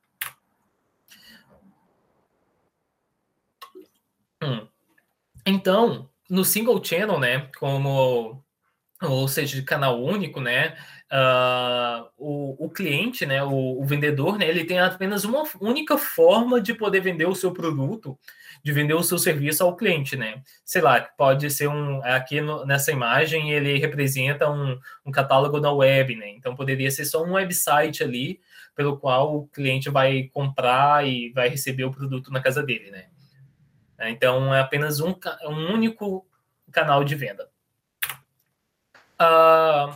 Hum. 4.43 4.67
Então, 5.45 6.09
no 6.31 6.43
single 6.43 6.83
channel, 6.83 7.21
né, 7.21 7.51
como 7.59 8.43
ou 9.03 9.29
seja, 9.29 9.57
de 9.57 9.63
canal 9.63 10.03
único, 10.03 10.41
né, 10.41 10.75
uh, 11.13 12.09
o, 12.17 12.65
o 12.65 12.71
cliente, 12.71 13.27
né, 13.27 13.45
o, 13.45 13.79
o, 13.79 13.85
vendedor, 13.85 14.39
né, 14.39 14.49
ele 14.49 14.65
tem 14.65 14.79
apenas 14.79 15.25
uma 15.25 15.45
única 15.61 15.99
forma 15.99 16.61
de 16.63 16.73
poder 16.73 17.01
vender 17.01 17.27
o 17.27 17.35
seu 17.35 17.53
produto, 17.53 18.19
de 18.67 18.73
vender 18.73 18.95
o 18.95 19.03
seu 19.05 19.17
serviço 19.17 19.63
ao 19.63 19.77
cliente, 19.77 20.17
né? 20.17 20.43
Sei 20.65 20.83
lá, 20.83 21.01
pode 21.01 21.49
ser 21.53 21.69
um 21.69 22.03
aqui 22.03 22.41
no, 22.41 22.67
nessa 22.67 22.91
imagem 22.91 23.53
ele 23.53 23.79
representa 23.79 24.51
um, 24.51 24.77
um 25.05 25.13
catálogo 25.13 25.61
da 25.61 25.71
web, 25.71 26.17
né? 26.17 26.31
Então 26.31 26.57
poderia 26.57 26.91
ser 26.91 27.05
só 27.05 27.23
um 27.23 27.35
website 27.35 28.03
ali 28.03 28.41
pelo 28.75 28.99
qual 28.99 29.37
o 29.37 29.47
cliente 29.47 29.89
vai 29.89 30.25
comprar 30.35 31.07
e 31.07 31.31
vai 31.31 31.49
receber 31.49 31.85
o 31.85 31.93
produto 31.93 32.33
na 32.33 32.43
casa 32.43 32.61
dele, 32.61 32.91
né? 32.91 33.05
Então 34.11 34.53
é 34.53 34.59
apenas 34.59 34.99
um, 34.99 35.15
um 35.45 35.73
único 35.73 36.27
canal 36.73 37.05
de 37.05 37.15
venda. 37.15 37.49
Uh, 39.15 39.95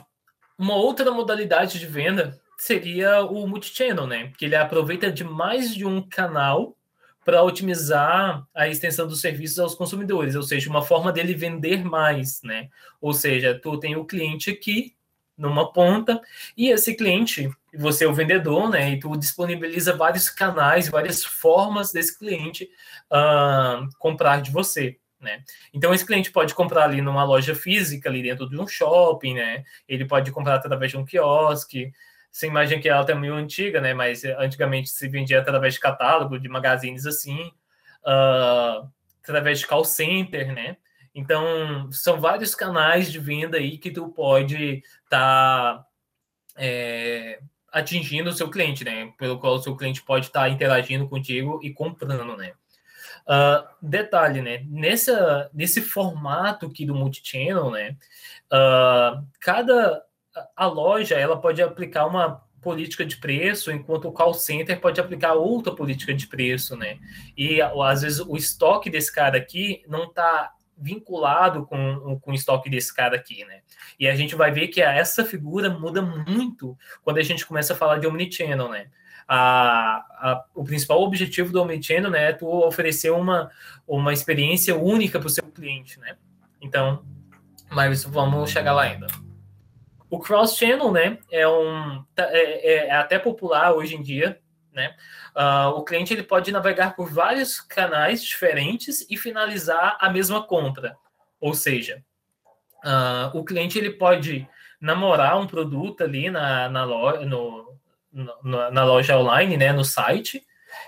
uma 0.56 0.76
outra 0.76 1.10
modalidade 1.10 1.76
de 1.76 1.86
venda 1.86 2.40
seria 2.56 3.24
o 3.24 3.48
multichannel, 3.48 4.06
né? 4.06 4.30
Que 4.38 4.44
ele 4.44 4.54
aproveita 4.54 5.10
de 5.10 5.24
mais 5.24 5.74
de 5.74 5.84
um 5.84 6.00
canal 6.08 6.76
para 7.24 7.42
otimizar 7.42 8.46
a 8.54 8.68
extensão 8.68 9.06
dos 9.06 9.20
serviços 9.20 9.58
aos 9.58 9.74
consumidores, 9.74 10.34
ou 10.34 10.42
seja, 10.42 10.70
uma 10.70 10.82
forma 10.82 11.12
dele 11.12 11.34
vender 11.34 11.84
mais, 11.84 12.42
né? 12.42 12.68
Ou 13.00 13.12
seja, 13.12 13.58
tu 13.58 13.78
tem 13.78 13.96
o 13.96 14.04
cliente 14.04 14.50
aqui 14.50 14.94
numa 15.36 15.72
ponta 15.72 16.20
e 16.56 16.68
esse 16.70 16.94
cliente, 16.94 17.50
você 17.74 18.04
é 18.04 18.08
o 18.08 18.14
vendedor, 18.14 18.68
né? 18.68 18.92
E 18.92 19.00
tu 19.00 19.16
disponibiliza 19.16 19.96
vários 19.96 20.28
canais, 20.28 20.88
várias 20.88 21.24
formas 21.24 21.92
desse 21.92 22.18
cliente 22.18 22.70
uh, 23.10 23.88
comprar 23.98 24.42
de 24.42 24.50
você. 24.50 24.98
Né? 25.20 25.42
Então 25.74 25.92
esse 25.92 26.06
cliente 26.06 26.30
pode 26.32 26.54
comprar 26.54 26.84
ali 26.84 27.02
numa 27.02 27.22
loja 27.22 27.54
física 27.54 28.08
ali 28.08 28.22
dentro 28.22 28.48
de 28.48 28.58
um 28.58 28.66
shopping, 28.66 29.34
né? 29.34 29.64
Ele 29.86 30.06
pode 30.06 30.32
comprar 30.32 30.54
através 30.54 30.92
de 30.92 30.96
um 30.96 31.04
quiosque, 31.04 31.92
essa 32.32 32.46
imagem 32.46 32.80
que 32.80 32.88
ela 32.88 33.04
é 33.08 33.14
meio 33.14 33.34
antiga, 33.34 33.80
né? 33.80 33.92
Mas 33.92 34.24
antigamente 34.24 34.88
se 34.90 35.08
vendia 35.08 35.40
através 35.40 35.74
de 35.74 35.80
catálogo, 35.80 36.38
de 36.38 36.48
magazines 36.48 37.06
assim, 37.06 37.50
uh, 38.04 38.88
através 39.22 39.60
de 39.60 39.66
call 39.66 39.84
center, 39.84 40.52
né? 40.52 40.76
Então, 41.14 41.90
são 41.90 42.20
vários 42.20 42.54
canais 42.54 43.10
de 43.10 43.18
venda 43.18 43.56
aí 43.56 43.78
que 43.78 43.90
tu 43.90 44.08
pode 44.08 44.82
estar 45.04 45.78
tá, 45.78 45.86
é, 46.56 47.40
atingindo 47.72 48.30
o 48.30 48.32
seu 48.32 48.48
cliente, 48.48 48.84
né? 48.84 49.12
Pelo 49.18 49.38
qual 49.38 49.54
o 49.54 49.62
seu 49.62 49.76
cliente 49.76 50.02
pode 50.02 50.26
estar 50.26 50.42
tá 50.42 50.48
interagindo 50.48 51.08
contigo 51.08 51.60
e 51.62 51.72
comprando, 51.72 52.36
né? 52.36 52.52
Uh, 53.26 53.68
detalhe, 53.82 54.40
né? 54.40 54.64
Nessa, 54.68 55.50
nesse 55.52 55.80
formato 55.82 56.66
aqui 56.66 56.86
do 56.86 56.94
multichannel, 56.94 57.70
né? 57.72 57.96
Uh, 58.52 59.26
cada 59.40 60.04
a 60.56 60.66
loja 60.66 61.16
ela 61.16 61.40
pode 61.40 61.62
aplicar 61.62 62.06
uma 62.06 62.42
política 62.60 63.04
de 63.04 63.16
preço, 63.16 63.72
enquanto 63.72 64.06
o 64.06 64.12
call 64.12 64.34
center 64.34 64.80
pode 64.80 65.00
aplicar 65.00 65.34
outra 65.34 65.74
política 65.74 66.12
de 66.12 66.26
preço, 66.26 66.76
né? 66.76 66.98
E 67.36 67.60
às 67.62 68.02
vezes 68.02 68.20
o 68.20 68.36
estoque 68.36 68.90
desse 68.90 69.12
cara 69.12 69.38
aqui 69.38 69.82
não 69.88 70.04
está 70.04 70.52
vinculado 70.76 71.66
com, 71.66 72.18
com 72.20 72.30
o 72.30 72.34
estoque 72.34 72.70
desse 72.70 72.94
cara 72.94 73.16
aqui, 73.16 73.44
né? 73.44 73.60
E 73.98 74.08
a 74.08 74.14
gente 74.14 74.34
vai 74.34 74.50
ver 74.50 74.68
que 74.68 74.80
essa 74.80 75.24
figura 75.24 75.70
muda 75.70 76.02
muito 76.02 76.76
quando 77.02 77.18
a 77.18 77.22
gente 77.22 77.46
começa 77.46 77.72
a 77.72 77.76
falar 77.76 77.98
de 77.98 78.06
omnichannel, 78.06 78.68
né? 78.68 78.86
A, 79.28 80.04
a, 80.18 80.44
o 80.54 80.64
principal 80.64 81.00
objetivo 81.02 81.52
do 81.52 81.62
omnichannel 81.62 82.10
né, 82.10 82.30
é 82.30 82.32
tu 82.32 82.46
oferecer 82.48 83.10
uma, 83.10 83.48
uma 83.86 84.12
experiência 84.12 84.76
única 84.76 85.20
para 85.20 85.28
o 85.28 85.30
seu 85.30 85.44
cliente, 85.44 86.00
né? 86.00 86.16
Então, 86.60 87.04
mas 87.70 88.04
vamos 88.04 88.50
chegar 88.50 88.72
lá 88.72 88.82
ainda. 88.82 89.06
O 90.10 90.18
cross-channel, 90.18 90.90
né, 90.90 91.18
é, 91.30 91.46
um, 91.46 92.04
tá, 92.14 92.24
é, 92.24 92.42
é, 92.42 92.86
é, 92.88 92.90
até 92.90 93.18
popular 93.18 93.72
hoje 93.72 93.94
em 93.94 94.02
dia, 94.02 94.40
né? 94.72 94.94
Uh, 95.34 95.68
o 95.76 95.84
cliente 95.84 96.12
ele 96.12 96.22
pode 96.22 96.50
navegar 96.52 96.94
por 96.94 97.10
vários 97.10 97.60
canais 97.60 98.22
diferentes 98.22 99.06
e 99.08 99.16
finalizar 99.16 99.96
a 100.00 100.10
mesma 100.10 100.42
compra. 100.42 100.96
Ou 101.40 101.54
seja, 101.54 102.02
uh, 102.84 103.36
o 103.36 103.44
cliente 103.44 103.78
ele 103.78 103.90
pode 103.90 104.48
namorar 104.80 105.38
um 105.38 105.46
produto 105.46 106.02
ali 106.02 106.30
na, 106.30 106.68
na, 106.68 106.84
loja, 106.84 107.24
no, 107.26 107.76
no, 108.12 108.70
na 108.70 108.84
loja 108.84 109.18
online, 109.18 109.56
né, 109.56 109.72
no 109.72 109.84
site. 109.84 110.44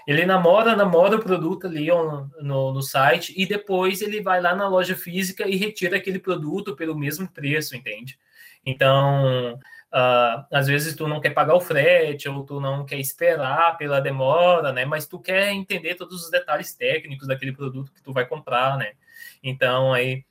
Ele 0.07 0.25
namora, 0.25 0.77
namora 0.77 1.17
o 1.17 1.23
produto 1.23 1.67
ali 1.67 1.89
no, 1.89 2.73
no 2.73 2.83
site 2.83 3.35
e 3.37 3.47
depois 3.47 4.01
ele 4.01 4.21
vai 4.21 4.41
lá 4.41 4.55
na 4.55 4.69
loja 4.69 4.97
física 4.97 5.47
e 5.49 5.57
retira 5.57 5.97
aquele 5.97 6.19
produto 6.19 6.75
pelo 6.77 6.97
mesmo 6.97 7.29
preço, 7.29 7.77
entende? 7.77 8.19
Então, 8.65 9.55
uh, 9.55 10.47
às 10.51 10.67
vezes 10.67 10.95
tu 10.95 11.09
não 11.09 11.21
quer 11.21 11.31
pagar 11.31 11.55
o 11.55 11.61
frete 11.61 12.29
ou 12.29 12.45
tu 12.45 12.61
não 12.61 12.85
quer 12.85 12.99
esperar 12.99 13.77
pela 13.77 14.01
demora, 14.01 14.73
né? 14.73 14.85
Mas 14.85 15.07
tu 15.07 15.19
quer 15.19 15.53
entender 15.53 15.97
todos 15.97 16.25
os 16.25 16.31
detalhes 16.31 16.75
técnicos 16.75 17.27
daquele 17.27 17.53
produto 17.53 17.93
que 17.93 18.03
tu 18.03 18.13
vai 18.13 18.27
comprar, 18.27 18.79
né? 18.79 18.93
Então, 19.43 19.93
aí 19.93 20.25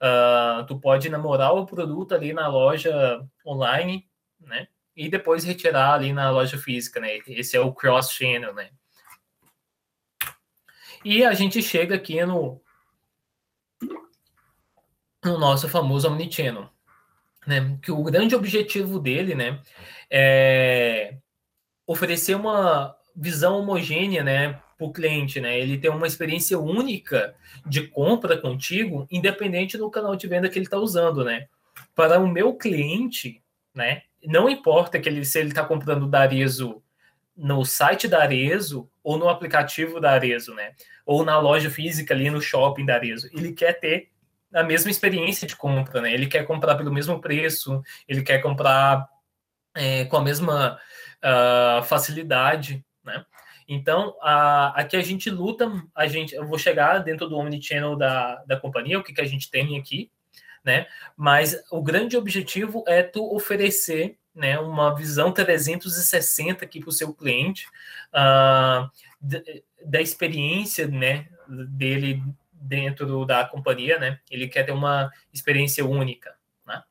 uh, 0.00 0.64
tu 0.66 0.78
pode 0.78 1.08
namorar 1.08 1.52
o 1.54 1.66
produto 1.66 2.14
ali 2.14 2.32
na 2.32 2.48
loja 2.48 3.26
online, 3.44 4.08
né? 4.40 4.68
E 4.94 5.08
depois 5.08 5.44
retirar 5.44 5.94
ali 5.94 6.12
na 6.12 6.30
loja 6.30 6.58
física, 6.58 7.00
né? 7.00 7.18
Esse 7.26 7.56
é 7.56 7.60
o 7.60 7.72
cross-channel, 7.72 8.54
né? 8.54 8.70
E 11.04 11.24
a 11.24 11.34
gente 11.34 11.60
chega 11.60 11.96
aqui 11.96 12.24
no, 12.24 12.62
no 15.24 15.36
nosso 15.36 15.68
famoso 15.68 16.06
omnichannel 16.06 16.71
né, 17.46 17.78
que 17.82 17.90
o 17.90 18.02
grande 18.02 18.34
objetivo 18.34 18.98
dele, 18.98 19.34
né, 19.34 19.60
é 20.10 21.16
oferecer 21.86 22.34
uma 22.34 22.94
visão 23.14 23.58
homogênea, 23.58 24.22
né, 24.22 24.60
para 24.78 24.86
o 24.86 24.92
cliente, 24.92 25.40
né, 25.40 25.58
ele 25.58 25.78
ter 25.78 25.88
uma 25.88 26.06
experiência 26.06 26.58
única 26.58 27.34
de 27.66 27.86
compra 27.88 28.36
contigo, 28.36 29.06
independente 29.10 29.76
do 29.76 29.90
canal 29.90 30.16
de 30.16 30.26
venda 30.26 30.48
que 30.48 30.58
ele 30.58 30.66
está 30.66 30.78
usando, 30.78 31.24
né. 31.24 31.48
Para 31.94 32.18
o 32.18 32.28
meu 32.28 32.54
cliente, 32.54 33.42
né, 33.74 34.02
não 34.24 34.48
importa 34.48 35.00
que 35.00 35.08
ele 35.08 35.24
se 35.24 35.38
ele 35.38 35.48
está 35.48 35.64
comprando 35.64 36.06
da 36.06 36.20
Arezo 36.20 36.82
no 37.36 37.64
site 37.64 38.06
da 38.06 38.22
Arezo 38.22 38.88
ou 39.02 39.18
no 39.18 39.28
aplicativo 39.28 39.98
da 39.98 40.12
Arezo, 40.12 40.54
né, 40.54 40.72
ou 41.04 41.24
na 41.24 41.38
loja 41.38 41.70
física 41.70 42.14
ali 42.14 42.30
no 42.30 42.40
shopping 42.40 42.86
da 42.86 42.94
Arezo, 42.94 43.28
ele 43.32 43.52
quer 43.52 43.72
ter 43.80 44.11
a 44.52 44.62
mesma 44.62 44.90
experiência 44.90 45.46
de 45.46 45.56
compra, 45.56 46.00
né? 46.00 46.12
Ele 46.12 46.26
quer 46.26 46.46
comprar 46.46 46.74
pelo 46.76 46.92
mesmo 46.92 47.20
preço, 47.20 47.82
ele 48.08 48.22
quer 48.22 48.40
comprar 48.40 49.08
é, 49.74 50.04
com 50.04 50.16
a 50.16 50.22
mesma 50.22 50.78
uh, 51.22 51.82
facilidade, 51.84 52.84
né? 53.04 53.24
Então, 53.66 54.16
a, 54.20 54.80
aqui 54.80 54.96
a 54.96 55.02
gente 55.02 55.30
luta, 55.30 55.70
a 55.94 56.06
gente, 56.06 56.34
eu 56.34 56.46
vou 56.46 56.58
chegar 56.58 56.98
dentro 56.98 57.28
do 57.28 57.36
Omnichannel 57.36 57.96
da, 57.96 58.42
da 58.44 58.58
companhia, 58.58 58.98
o 58.98 59.02
que, 59.02 59.14
que 59.14 59.20
a 59.20 59.26
gente 59.26 59.50
tem 59.50 59.78
aqui, 59.78 60.10
né? 60.64 60.86
Mas 61.16 61.62
o 61.70 61.82
grande 61.82 62.16
objetivo 62.16 62.84
é 62.86 63.02
tu 63.02 63.34
oferecer 63.34 64.18
né, 64.34 64.58
uma 64.58 64.94
visão 64.94 65.32
360 65.32 66.64
aqui 66.64 66.80
para 66.80 66.88
o 66.88 66.92
seu 66.92 67.12
cliente, 67.12 67.66
uh, 68.08 68.90
da 69.84 70.00
experiência 70.00 70.86
né, 70.86 71.28
dele 71.48 72.22
dentro 72.62 73.24
da 73.26 73.44
companhia, 73.44 73.98
né? 73.98 74.18
Ele 74.30 74.48
quer 74.48 74.64
ter 74.64 74.72
uma 74.72 75.10
experiência 75.32 75.84
única, 75.84 76.34
né? 76.66 76.82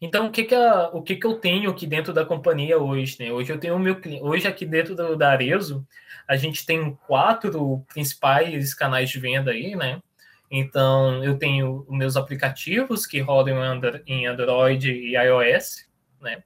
Então, 0.00 0.26
o 0.26 0.30
que 0.30 0.44
que, 0.44 0.54
a, 0.54 0.88
o 0.92 1.02
que 1.02 1.16
que 1.16 1.26
eu 1.26 1.38
tenho 1.38 1.70
aqui 1.70 1.86
dentro 1.86 2.12
da 2.12 2.24
companhia 2.24 2.78
hoje, 2.78 3.16
né? 3.18 3.32
Hoje 3.32 3.52
eu 3.52 3.58
tenho 3.58 3.76
o 3.76 3.78
meu 3.78 4.00
hoje 4.20 4.46
aqui 4.46 4.66
dentro 4.66 4.94
do, 4.94 5.16
da 5.16 5.30
Arezo, 5.30 5.86
a 6.28 6.36
gente 6.36 6.66
tem 6.66 6.94
quatro 7.06 7.84
principais 7.88 8.74
canais 8.74 9.08
de 9.10 9.18
venda 9.18 9.52
aí, 9.52 9.74
né? 9.76 10.02
Então, 10.50 11.24
eu 11.24 11.38
tenho 11.38 11.84
meus 11.88 12.16
aplicativos 12.16 13.06
que 13.06 13.20
rodam 13.20 13.58
em 14.06 14.26
Android 14.26 14.90
e 14.90 15.16
iOS, 15.16 15.88
né? 16.20 16.42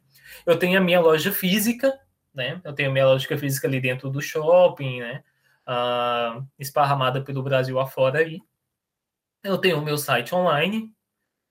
Eu 0.46 0.58
tenho 0.58 0.78
a 0.78 0.80
minha 0.82 1.00
loja 1.00 1.32
física, 1.32 1.98
né? 2.34 2.60
Eu 2.64 2.72
tenho 2.72 2.90
a 2.90 2.92
minha 2.92 3.06
loja 3.06 3.36
física 3.36 3.66
ali 3.66 3.80
dentro 3.80 4.08
do 4.08 4.20
shopping, 4.20 5.00
né? 5.00 5.22
Esparramada 6.58 7.22
pelo 7.22 7.42
Brasil 7.42 7.78
afora 7.78 8.20
aí. 8.20 8.40
Eu 9.42 9.58
tenho 9.58 9.78
o 9.78 9.84
meu 9.84 9.96
site 9.96 10.34
online, 10.34 10.92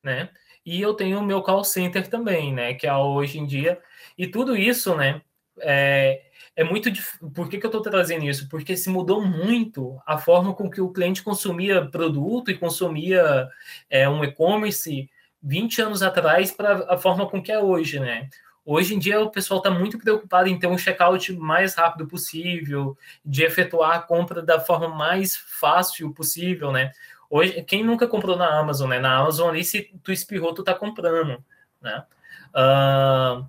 né? 0.03 0.29
E 0.65 0.81
eu 0.81 0.93
tenho 0.93 1.19
o 1.19 1.25
meu 1.25 1.41
call 1.41 1.63
center 1.63 2.07
também, 2.07 2.53
né? 2.53 2.73
Que 2.73 2.88
é 2.88 2.93
hoje 2.95 3.39
em 3.39 3.45
dia. 3.45 3.81
E 4.17 4.27
tudo 4.27 4.55
isso, 4.55 4.95
né? 4.95 5.21
É, 5.61 6.21
é 6.55 6.63
muito. 6.63 6.89
Por 7.33 7.49
que, 7.49 7.57
que 7.57 7.65
eu 7.65 7.69
estou 7.69 7.81
trazendo 7.81 8.25
isso? 8.25 8.47
Porque 8.49 8.77
se 8.77 8.89
mudou 8.89 9.25
muito 9.25 9.99
a 10.05 10.17
forma 10.17 10.53
com 10.53 10.69
que 10.69 10.81
o 10.81 10.91
cliente 10.91 11.23
consumia 11.23 11.85
produto 11.85 12.51
e 12.51 12.57
consumia 12.57 13.49
é, 13.89 14.07
um 14.07 14.23
e-commerce 14.23 15.09
20 15.41 15.81
anos 15.81 16.03
atrás 16.03 16.51
para 16.51 16.93
a 16.93 16.97
forma 16.97 17.29
com 17.29 17.41
que 17.41 17.51
é 17.51 17.59
hoje, 17.59 17.99
né? 17.99 18.29
Hoje 18.71 18.93
em 18.93 18.99
dia 18.99 19.19
o 19.19 19.31
pessoal 19.31 19.57
está 19.57 19.71
muito 19.71 19.97
preocupado 19.97 20.47
em 20.47 20.59
ter 20.59 20.67
um 20.67 20.77
checkout 20.77 21.33
mais 21.33 21.73
rápido 21.73 22.05
possível, 22.05 22.95
de 23.25 23.43
efetuar 23.43 23.97
a 23.97 23.99
compra 23.99 24.43
da 24.43 24.59
forma 24.59 24.88
mais 24.88 25.35
fácil 25.35 26.13
possível, 26.13 26.71
né? 26.71 26.91
Hoje, 27.31 27.63
quem 27.63 27.83
nunca 27.83 28.07
comprou 28.07 28.38
na 28.38 28.59
Amazon, 28.59 28.88
né? 28.91 28.99
Na 28.99 29.17
Amazon 29.17 29.49
ali, 29.49 29.63
se 29.63 29.91
tu 30.03 30.11
espirrou, 30.11 30.53
tu 30.53 30.63
tá 30.63 30.75
comprando, 30.75 31.43
né? 31.81 32.05
Uh, 32.53 33.43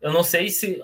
eu 0.00 0.12
não 0.12 0.22
sei 0.22 0.50
se 0.50 0.80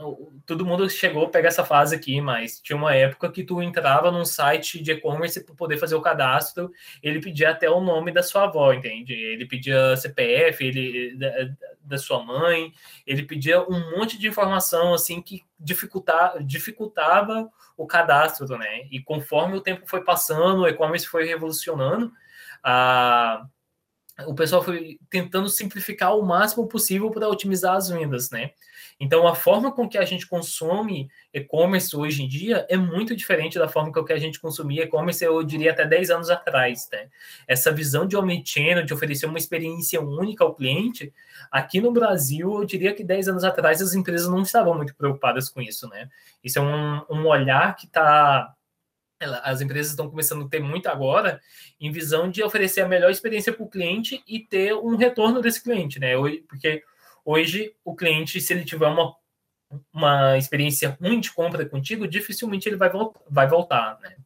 todo 0.47 0.65
mundo 0.65 0.89
chegou 0.89 1.27
a 1.27 1.29
pegar 1.29 1.49
essa 1.49 1.65
fase 1.65 1.95
aqui, 1.95 2.21
mas 2.21 2.61
tinha 2.61 2.77
uma 2.77 2.95
época 2.95 3.31
que 3.31 3.45
tu 3.45 3.63
entrava 3.63 4.11
num 4.11 4.25
site 4.25 4.83
de 4.83 4.93
e-commerce 4.93 5.45
para 5.45 5.55
poder 5.55 5.77
fazer 5.77 5.95
o 5.95 6.01
cadastro, 6.01 6.73
ele 7.03 7.21
pedia 7.21 7.51
até 7.51 7.69
o 7.71 7.81
nome 7.81 8.11
da 8.11 8.23
sua 8.23 8.45
avó, 8.45 8.73
entende? 8.73 9.13
Ele 9.13 9.47
pedia 9.47 9.97
CPF, 9.97 10.65
ele 10.65 11.17
da, 11.17 11.31
da 11.83 11.99
sua 11.99 12.25
mãe, 12.25 12.73
ele 13.07 13.23
pedia 13.23 13.61
um 13.63 13.97
monte 13.97 14.19
de 14.19 14.27
informação 14.27 14.95
assim 14.95 15.21
que 15.21 15.43
dificultava, 15.61 16.43
dificultava 16.43 17.51
o 17.77 17.87
cadastro, 17.87 18.57
né? 18.57 18.87
E 18.91 19.01
conforme 19.01 19.57
o 19.57 19.61
tempo 19.61 19.87
foi 19.87 20.03
passando, 20.03 20.63
o 20.63 20.69
e-commerce 20.69 21.07
foi 21.07 21.27
revolucionando, 21.27 22.13
a 22.63 23.47
o 24.27 24.35
pessoal 24.35 24.63
foi 24.63 24.99
tentando 25.09 25.49
simplificar 25.49 26.17
o 26.17 26.23
máximo 26.23 26.69
possível 26.69 27.11
para 27.11 27.29
otimizar 27.29 27.77
as 27.77 27.89
vendas, 27.89 28.31
né? 28.31 28.53
Então, 29.03 29.27
a 29.27 29.35
forma 29.35 29.73
com 29.73 29.89
que 29.89 29.99
a 29.99 30.05
gente 30.05 30.29
consome 30.29 31.11
e-commerce 31.35 31.97
hoje 31.97 32.23
em 32.23 32.29
dia 32.29 32.65
é 32.69 32.77
muito 32.77 33.17
diferente 33.17 33.59
da 33.59 33.67
forma 33.67 33.93
com 33.93 34.05
que 34.05 34.13
a 34.13 34.19
gente 34.19 34.39
consumia 34.39 34.85
e-commerce, 34.85 35.25
eu 35.25 35.43
diria, 35.43 35.73
até 35.73 35.85
10 35.85 36.11
anos 36.13 36.31
atrás, 36.31 36.89
né? 36.93 37.09
Essa 37.49 37.73
visão 37.73 38.07
de 38.07 38.17
omnichannel, 38.17 38.85
de 38.85 38.95
oferecer 38.95 39.27
uma 39.27 39.39
experiência 39.39 40.01
única 40.01 40.45
ao 40.45 40.55
cliente, 40.55 41.13
aqui 41.51 41.81
no 41.81 41.91
Brasil, 41.91 42.55
eu 42.55 42.65
diria 42.65 42.95
que 42.95 43.03
10 43.03 43.27
anos 43.27 43.43
atrás 43.43 43.83
as 43.83 43.93
empresas 43.93 44.29
não 44.29 44.43
estavam 44.43 44.77
muito 44.77 44.95
preocupadas 44.95 45.49
com 45.49 45.61
isso, 45.61 45.89
né? 45.89 46.09
Isso 46.45 46.61
é 46.61 46.63
um, 46.63 47.05
um 47.11 47.27
olhar 47.27 47.75
que 47.75 47.87
está 47.87 48.55
as 49.45 49.61
empresas 49.61 49.93
estão 49.93 50.11
começando 50.11 50.45
a 50.45 50.49
ter 50.49 50.59
muito 50.61 50.89
agora 50.89 51.41
em 51.81 51.93
visão 51.93 52.29
de 52.29 52.43
oferecer 52.43 52.81
a 52.81 52.89
melhor 52.89 53.09
experiência 53.09 53.53
para 53.53 53.63
o 53.63 53.69
cliente 53.69 54.21
e 54.27 54.41
ter 54.41 54.75
um 54.75 54.97
retorno 54.97 55.41
desse 55.41 55.63
cliente, 55.63 56.01
né? 56.01 56.15
Porque 56.49 56.83
hoje 57.25 57.75
o 57.85 57.95
cliente, 57.95 58.41
se 58.41 58.53
ele 58.53 58.65
tiver 58.65 58.89
uma, 58.89 59.15
uma 59.93 60.37
experiência 60.39 60.97
ruim 61.01 61.21
de 61.21 61.33
compra 61.33 61.65
contigo, 61.67 62.09
dificilmente 62.09 62.69
ele 62.69 62.77
vai, 62.77 62.91
vai 63.29 63.47
voltar, 63.49 63.99
né? 64.01 64.17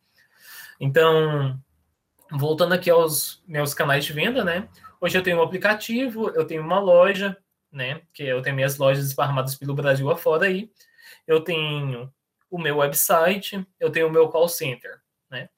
Então, 0.80 1.58
voltando 2.30 2.74
aqui 2.74 2.90
aos 2.90 3.42
meus 3.46 3.72
canais 3.74 4.04
de 4.04 4.12
venda, 4.12 4.44
né? 4.44 4.68
Hoje 5.00 5.16
eu 5.16 5.22
tenho 5.22 5.38
um 5.38 5.42
aplicativo, 5.42 6.30
eu 6.30 6.46
tenho 6.46 6.62
uma 6.62 6.78
loja, 6.78 7.36
né? 7.70 8.02
Que 8.12 8.24
eu 8.24 8.42
tenho 8.42 8.56
minhas 8.56 8.76
lojas 8.78 9.06
esparramadas 9.06 9.54
pelo 9.54 9.74
Brasil 9.74 10.10
afora 10.10 10.46
aí. 10.46 10.70
Eu 11.26 11.40
tenho 11.40 12.12
o 12.50 12.58
meu 12.58 12.78
website, 12.78 13.66
eu 13.78 13.90
tenho 13.90 14.08
o 14.08 14.10
meu 14.10 14.28
call 14.28 14.48
center, 14.48 15.00
né? 15.30 15.48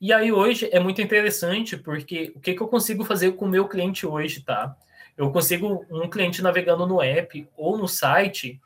E 0.00 0.12
aí 0.12 0.32
hoje 0.32 0.68
é 0.72 0.80
muito 0.80 1.02
interessante 1.02 1.76
porque 1.76 2.32
o 2.34 2.40
que, 2.40 2.54
que 2.54 2.62
eu 2.62 2.68
consigo 2.68 3.04
fazer 3.04 3.32
com 3.32 3.44
o 3.44 3.48
meu 3.48 3.68
cliente 3.68 4.06
hoje, 4.06 4.42
tá? 4.42 4.76
Eu 5.16 5.30
consigo 5.30 5.86
um 5.90 6.08
cliente 6.08 6.42
navegando 6.42 6.86
no 6.86 7.02
app 7.02 7.48
ou 7.56 7.78
no 7.78 7.88
site, 7.88 8.60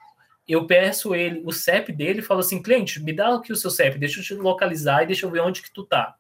eu 0.49 0.67
peço 0.67 1.15
ele 1.15 1.43
o 1.45 1.53
CEP 1.53 1.93
dele 1.93 2.23
falo 2.23 2.41
assim, 2.41 2.61
cliente, 2.61 3.01
me 3.01 3.13
dá 3.13 3.35
aqui 3.35 3.53
o 3.53 3.57
seu 3.57 3.71
CEP, 3.71 3.99
deixa 3.99 4.21
eu 4.21 4.25
te 4.25 4.35
localizar 4.35 5.03
e 5.03 5.07
deixa 5.07 5.27
eu 5.27 5.31
ver 5.31 5.41
onde 5.41 5.63
que 5.63 5.73
tu 5.73 5.85
tá. 5.85 6.17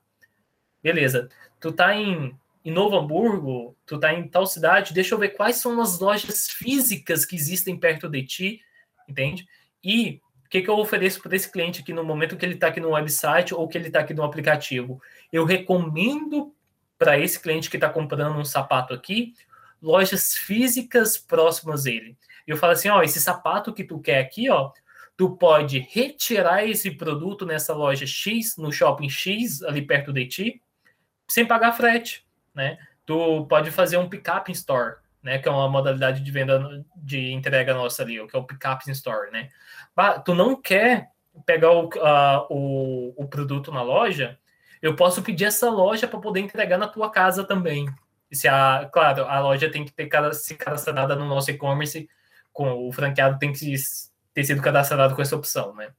Beleza. 0.82 1.28
Tu 1.58 1.72
tá 1.72 1.94
em, 1.96 2.34
em 2.64 2.70
Novo 2.70 2.96
Hamburgo, 2.96 3.76
tu 3.84 3.98
tá 3.98 4.14
em 4.14 4.28
tal 4.28 4.46
cidade, 4.46 4.94
deixa 4.94 5.14
eu 5.14 5.18
ver 5.18 5.30
quais 5.30 5.56
são 5.56 5.80
as 5.80 5.98
lojas 5.98 6.48
físicas 6.48 7.24
que 7.24 7.34
existem 7.34 7.76
perto 7.76 8.08
de 8.08 8.22
ti, 8.24 8.60
entende? 9.08 9.48
E 9.82 10.20
que, 10.50 10.60
que 10.60 10.68
eu 10.68 10.76
ofereço 10.76 11.22
para 11.22 11.36
esse 11.36 11.50
cliente 11.50 11.80
aqui 11.80 11.92
no 11.92 12.02
momento 12.02 12.36
que 12.36 12.44
ele 12.44 12.54
está 12.54 12.66
aqui 12.66 12.80
no 12.80 12.90
website 12.90 13.54
ou 13.54 13.68
que 13.68 13.78
ele 13.78 13.86
está 13.86 14.00
aqui 14.00 14.12
no 14.12 14.24
aplicativo? 14.24 15.00
Eu 15.32 15.44
recomendo 15.44 16.52
para 16.98 17.16
esse 17.18 17.38
cliente 17.38 17.70
que 17.70 17.76
está 17.76 17.88
comprando 17.88 18.36
um 18.36 18.44
sapato 18.44 18.92
aqui 18.92 19.32
lojas 19.80 20.34
físicas 20.34 21.16
próximas 21.16 21.84
dele. 21.84 22.16
Eu 22.46 22.56
falo 22.56 22.72
assim, 22.72 22.88
ó, 22.88 23.02
esse 23.02 23.20
sapato 23.20 23.72
que 23.72 23.84
tu 23.84 24.00
quer 24.00 24.20
aqui, 24.20 24.50
ó, 24.50 24.70
tu 25.16 25.36
pode 25.36 25.78
retirar 25.78 26.66
esse 26.66 26.90
produto 26.90 27.44
nessa 27.44 27.74
loja 27.74 28.06
X, 28.06 28.56
no 28.56 28.72
shopping 28.72 29.08
X, 29.08 29.62
ali 29.62 29.82
perto 29.82 30.12
de 30.12 30.26
ti, 30.26 30.62
sem 31.28 31.46
pagar 31.46 31.72
frete, 31.72 32.26
né? 32.54 32.78
Tu 33.06 33.46
pode 33.46 33.70
fazer 33.70 33.96
um 33.96 34.08
pick-up 34.08 34.50
in 34.50 34.54
store, 34.54 34.96
né? 35.22 35.38
Que 35.38 35.48
é 35.48 35.50
uma 35.50 35.68
modalidade 35.68 36.22
de 36.22 36.30
venda 36.30 36.84
de 36.96 37.32
entrega 37.32 37.74
nossa 37.74 38.02
ali, 38.02 38.26
que 38.26 38.36
é 38.36 38.38
o 38.38 38.44
pick-up 38.44 38.88
in 38.88 38.92
store, 38.92 39.30
né? 39.30 39.48
tu 40.24 40.34
não 40.34 40.56
quer 40.56 41.10
pegar 41.44 41.72
o, 41.72 41.86
uh, 41.86 42.46
o, 42.48 43.24
o 43.24 43.28
produto 43.28 43.70
na 43.70 43.82
loja, 43.82 44.38
eu 44.80 44.96
posso 44.96 45.22
pedir 45.22 45.44
essa 45.44 45.68
loja 45.68 46.08
para 46.08 46.18
poder 46.18 46.40
entregar 46.40 46.78
na 46.78 46.88
tua 46.88 47.10
casa 47.10 47.44
também. 47.44 47.86
Se 48.32 48.48
a, 48.48 48.88
claro, 48.92 49.24
a 49.24 49.40
loja 49.40 49.70
tem 49.70 49.84
que 49.84 49.92
ter 49.92 50.08
se 50.34 50.54
cadastrada 50.54 51.16
no 51.16 51.26
nosso 51.26 51.50
e-commerce, 51.50 52.08
com 52.52 52.88
o 52.88 52.92
franqueado 52.92 53.38
tem 53.38 53.52
que 53.52 53.74
ter 54.32 54.44
sido 54.44 54.62
cadastrado 54.62 55.14
com 55.14 55.22
essa 55.22 55.36
opção, 55.36 55.74
né? 55.74 55.92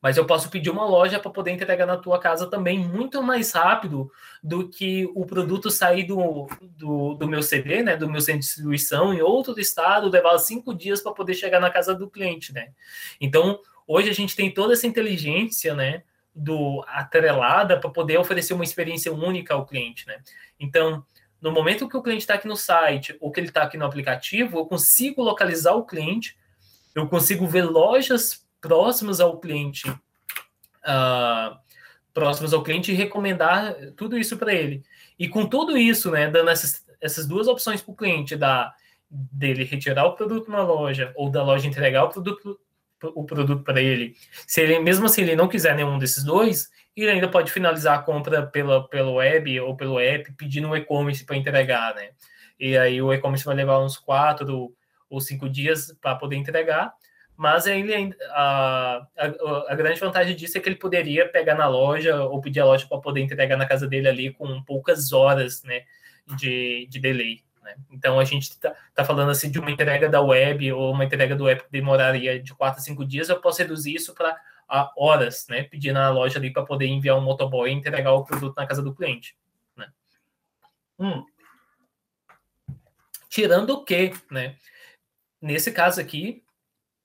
mas 0.00 0.16
eu 0.16 0.24
posso 0.24 0.48
pedir 0.48 0.70
uma 0.70 0.86
loja 0.86 1.18
para 1.18 1.30
poder 1.30 1.50
entregar 1.50 1.86
na 1.86 1.96
tua 1.96 2.18
casa 2.18 2.48
também 2.48 2.78
muito 2.78 3.22
mais 3.22 3.52
rápido 3.52 4.10
do 4.42 4.68
que 4.68 5.10
o 5.14 5.26
produto 5.26 5.70
sair 5.70 6.04
do, 6.04 6.46
do, 6.60 7.14
do 7.14 7.28
meu 7.28 7.42
CD, 7.42 7.82
né, 7.82 7.96
do 7.96 8.08
meu 8.08 8.20
centro 8.20 8.40
de 8.40 8.46
distribuição 8.46 9.12
em 9.12 9.20
outro 9.20 9.58
estado, 9.58 10.08
levar 10.08 10.38
cinco 10.38 10.72
dias 10.72 11.00
para 11.00 11.12
poder 11.12 11.34
chegar 11.34 11.60
na 11.60 11.70
casa 11.70 11.94
do 11.94 12.08
cliente, 12.08 12.54
né? 12.54 12.70
Então, 13.20 13.60
hoje 13.86 14.08
a 14.08 14.14
gente 14.14 14.36
tem 14.36 14.52
toda 14.52 14.72
essa 14.74 14.86
inteligência, 14.86 15.74
né, 15.74 16.04
do 16.32 16.84
atrelada 16.86 17.80
para 17.80 17.90
poder 17.90 18.18
oferecer 18.18 18.54
uma 18.54 18.62
experiência 18.62 19.12
única 19.12 19.54
ao 19.54 19.66
cliente, 19.66 20.06
né? 20.06 20.20
Então, 20.60 21.04
no 21.40 21.52
momento 21.52 21.88
que 21.88 21.96
o 21.96 22.02
cliente 22.02 22.22
está 22.22 22.34
aqui 22.34 22.48
no 22.48 22.56
site 22.56 23.16
ou 23.20 23.30
que 23.30 23.40
ele 23.40 23.48
está 23.48 23.62
aqui 23.62 23.76
no 23.76 23.84
aplicativo, 23.84 24.58
eu 24.58 24.66
consigo 24.66 25.22
localizar 25.22 25.72
o 25.74 25.84
cliente, 25.84 26.36
eu 26.94 27.08
consigo 27.08 27.46
ver 27.46 27.62
lojas 27.62 28.44
próximos 28.60 29.20
ao 29.20 29.38
cliente, 29.38 29.88
uh, 29.88 31.56
próximos 32.12 32.52
ao 32.52 32.62
cliente 32.62 32.90
e 32.90 32.94
recomendar 32.94 33.74
tudo 33.96 34.18
isso 34.18 34.36
para 34.36 34.52
ele. 34.52 34.82
E 35.18 35.28
com 35.28 35.46
tudo 35.46 35.78
isso, 35.78 36.10
né, 36.10 36.28
dando 36.28 36.50
essas, 36.50 36.84
essas 37.00 37.26
duas 37.26 37.46
opções 37.46 37.80
para 37.80 37.92
o 37.92 37.96
cliente, 37.96 38.36
da 38.36 38.74
dele 39.10 39.64
retirar 39.64 40.04
o 40.04 40.12
produto 40.12 40.50
na 40.50 40.62
loja 40.62 41.12
ou 41.16 41.30
da 41.30 41.42
loja 41.42 41.66
entregar 41.66 42.04
o 42.04 42.10
produto 42.10 42.60
o 43.02 43.24
produto 43.24 43.62
para 43.62 43.80
ele. 43.80 44.16
Se 44.46 44.60
ele 44.60 44.80
mesmo 44.80 45.06
assim 45.06 45.22
ele 45.22 45.36
não 45.36 45.48
quiser 45.48 45.74
nenhum 45.74 45.98
desses 45.98 46.24
dois, 46.24 46.68
ele 47.02 47.12
ainda 47.12 47.28
pode 47.28 47.50
finalizar 47.50 47.98
a 47.98 48.02
compra 48.02 48.46
pela 48.46 48.88
pelo 48.88 49.14
web 49.14 49.60
ou 49.60 49.76
pelo 49.76 50.00
app 50.00 50.32
pedindo 50.32 50.68
o 50.68 50.76
e-commerce 50.76 51.24
para 51.24 51.36
entregar, 51.36 51.94
né? 51.94 52.10
E 52.58 52.76
aí 52.76 53.00
o 53.00 53.12
e-commerce 53.12 53.44
vai 53.44 53.54
levar 53.54 53.80
uns 53.80 53.96
quatro 53.96 54.74
ou 55.08 55.20
cinco 55.20 55.48
dias 55.48 55.96
para 56.00 56.16
poder 56.16 56.36
entregar 56.36 56.92
mas 57.38 57.68
ele 57.68 58.16
a, 58.30 59.06
a, 59.16 59.72
a, 59.72 59.74
grande 59.76 60.00
vantagem 60.00 60.34
disso 60.34 60.58
é 60.58 60.60
que 60.60 60.68
ele 60.68 60.74
poderia 60.74 61.28
pegar 61.28 61.54
na 61.54 61.68
loja 61.68 62.24
ou 62.24 62.40
pedir 62.40 62.58
a 62.58 62.64
loja 62.64 62.84
para 62.88 62.98
poder 62.98 63.20
entregar 63.20 63.56
na 63.56 63.64
casa 63.64 63.86
dele 63.86 64.08
ali 64.08 64.32
com 64.32 64.60
poucas 64.64 65.12
horas 65.12 65.62
né, 65.62 65.84
de, 66.36 66.88
de 66.90 66.98
delay. 66.98 67.44
Né? 67.62 67.76
Então 67.92 68.18
a 68.18 68.24
gente 68.24 68.50
está 68.50 68.74
tá 68.92 69.04
falando 69.04 69.30
assim 69.30 69.52
de 69.52 69.60
uma 69.60 69.70
entrega 69.70 70.08
da 70.08 70.20
web 70.20 70.72
ou 70.72 70.92
uma 70.92 71.04
entrega 71.04 71.36
do 71.36 71.48
app 71.48 71.62
que 71.62 71.70
demoraria 71.70 72.42
de 72.42 72.52
4 72.52 72.80
a 72.80 72.82
5 72.82 73.04
dias, 73.04 73.28
eu 73.28 73.40
posso 73.40 73.62
reduzir 73.62 73.94
isso 73.94 74.12
para 74.16 74.36
horas, 74.96 75.46
né? 75.48 75.62
Pedir 75.64 75.92
na 75.92 76.10
loja 76.10 76.38
ali 76.38 76.52
para 76.52 76.64
poder 76.64 76.86
enviar 76.86 77.16
um 77.16 77.22
motoboy 77.22 77.70
e 77.70 77.74
entregar 77.74 78.12
o 78.12 78.24
produto 78.24 78.56
na 78.56 78.66
casa 78.66 78.82
do 78.82 78.94
cliente. 78.94 79.36
Né? 79.76 79.88
Hum. 80.98 81.24
Tirando 83.28 83.70
o 83.70 83.84
que, 83.84 84.12
né? 84.30 84.56
nesse 85.40 85.72
caso 85.72 86.00
aqui, 86.00 86.42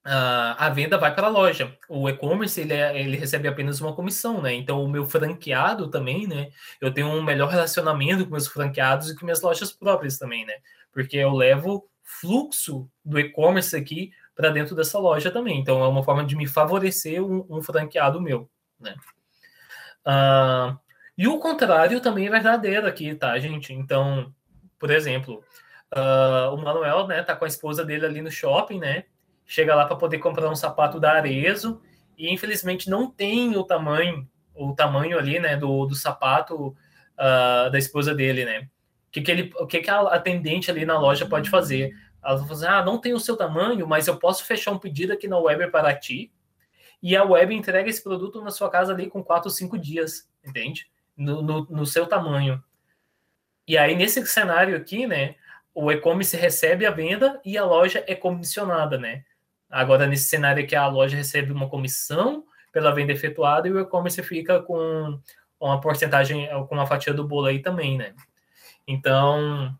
a 0.05 0.69
venda 0.69 0.97
vai 0.97 1.15
para 1.15 1.27
a 1.27 1.29
loja. 1.29 1.77
O 1.87 2.09
e-commerce 2.09 2.59
ele, 2.59 2.73
é, 2.73 2.99
ele 2.99 3.15
recebe 3.15 3.47
apenas 3.47 3.79
uma 3.79 3.95
comissão, 3.95 4.41
né? 4.41 4.53
Então 4.53 4.83
o 4.83 4.89
meu 4.89 5.05
franqueado 5.05 5.89
também, 5.89 6.27
né? 6.27 6.51
Eu 6.81 6.93
tenho 6.93 7.07
um 7.07 7.23
melhor 7.23 7.49
relacionamento 7.49 8.25
com 8.25 8.31
meus 8.31 8.47
franqueados 8.47 9.09
e 9.09 9.15
com 9.15 9.25
minhas 9.25 9.41
lojas 9.41 9.71
próprias 9.71 10.17
também, 10.17 10.45
né? 10.45 10.55
Porque 10.91 11.17
eu 11.17 11.31
levo 11.31 11.87
fluxo 12.03 12.89
do 13.03 13.17
e-commerce 13.17 13.75
aqui 13.75 14.11
para 14.35 14.49
dentro 14.49 14.75
dessa 14.75 14.99
loja 14.99 15.31
também. 15.31 15.59
Então 15.59 15.83
é 15.83 15.87
uma 15.87 16.03
forma 16.03 16.25
de 16.25 16.35
me 16.35 16.47
favorecer 16.47 17.23
um, 17.23 17.45
um 17.49 17.61
franqueado 17.61 18.21
meu, 18.21 18.49
né? 18.79 18.95
Uh, 20.05 20.77
e 21.17 21.27
o 21.27 21.39
contrário 21.39 22.01
também 22.01 22.27
é 22.27 22.29
verdadeiro 22.29 22.87
aqui, 22.87 23.13
tá, 23.13 23.37
gente? 23.39 23.73
Então, 23.73 24.33
por 24.79 24.89
exemplo, 24.89 25.43
uh, 25.93 26.53
o 26.53 26.57
Manuel, 26.57 27.07
né, 27.07 27.21
tá 27.23 27.35
com 27.35 27.45
a 27.45 27.47
esposa 27.47 27.85
dele 27.85 28.05
ali 28.05 28.21
no 28.21 28.31
shopping, 28.31 28.79
né? 28.79 29.05
Chega 29.45 29.75
lá 29.75 29.85
para 29.85 29.95
poder 29.95 30.17
comprar 30.17 30.49
um 30.49 30.55
sapato 30.55 30.99
da 30.99 31.13
Arezo 31.13 31.81
e 32.17 32.31
infelizmente 32.33 32.89
não 32.89 33.09
tem 33.09 33.55
o 33.55 33.63
tamanho, 33.63 34.27
o 34.55 34.73
tamanho 34.73 35.17
ali, 35.17 35.39
né, 35.39 35.55
do, 35.55 35.85
do 35.85 35.95
sapato 35.95 36.67
uh, 36.67 37.71
da 37.71 37.77
esposa 37.77 38.13
dele, 38.13 38.45
né? 38.45 38.67
O 39.07 39.11
que, 39.13 39.21
que, 39.21 39.31
ele, 39.31 39.53
o 39.59 39.67
que, 39.67 39.79
que 39.79 39.89
a 39.89 40.01
atendente 40.01 40.71
ali 40.71 40.85
na 40.85 40.97
loja 40.97 41.27
pode 41.27 41.47
fazer? 41.49 41.93
Ela 42.23 42.37
vai 42.37 42.47
fazer, 42.47 42.67
ah, 42.67 42.83
não 42.83 42.97
tem 42.97 43.13
o 43.13 43.19
seu 43.19 43.35
tamanho, 43.35 43.87
mas 43.87 44.07
eu 44.07 44.17
posso 44.17 44.45
fechar 44.45 44.71
um 44.71 44.79
pedido 44.79 45.13
aqui 45.13 45.27
na 45.27 45.37
web 45.37 45.69
para 45.71 45.93
ti 45.93 46.31
e 47.01 47.17
a 47.17 47.23
web 47.23 47.53
entrega 47.53 47.89
esse 47.89 48.01
produto 48.01 48.41
na 48.41 48.49
sua 48.49 48.69
casa 48.69 48.93
ali 48.93 49.09
com 49.09 49.21
quatro 49.21 49.49
ou 49.49 49.53
cinco 49.53 49.77
dias, 49.77 50.29
entende? 50.43 50.89
No, 51.17 51.41
no, 51.41 51.65
no 51.69 51.85
seu 51.85 52.07
tamanho. 52.07 52.63
E 53.67 53.77
aí, 53.77 53.93
nesse 53.93 54.25
cenário 54.25 54.75
aqui, 54.77 55.05
né, 55.05 55.35
o 55.75 55.91
e-commerce 55.91 56.35
recebe 56.37 56.85
a 56.85 56.91
venda 56.91 57.41
e 57.43 57.57
a 57.57 57.65
loja 57.65 58.03
é 58.07 58.15
comissionada, 58.15 58.97
né? 58.97 59.25
Agora, 59.69 60.07
nesse 60.07 60.29
cenário 60.29 60.63
aqui, 60.63 60.75
a 60.75 60.87
loja 60.87 61.17
recebe 61.17 61.51
uma 61.51 61.67
comissão 61.67 62.45
pela 62.71 62.93
venda 62.93 63.11
efetuada 63.11 63.67
e 63.67 63.71
o 63.71 63.79
e-commerce 63.79 64.21
fica 64.23 64.61
com 64.61 65.19
uma 65.59 65.81
porcentagem, 65.81 66.47
com 66.67 66.75
uma 66.75 66.85
fatia 66.85 67.13
do 67.13 67.27
bolo 67.27 67.47
aí 67.47 67.59
também, 67.59 67.97
né? 67.97 68.13
Então, 68.87 69.77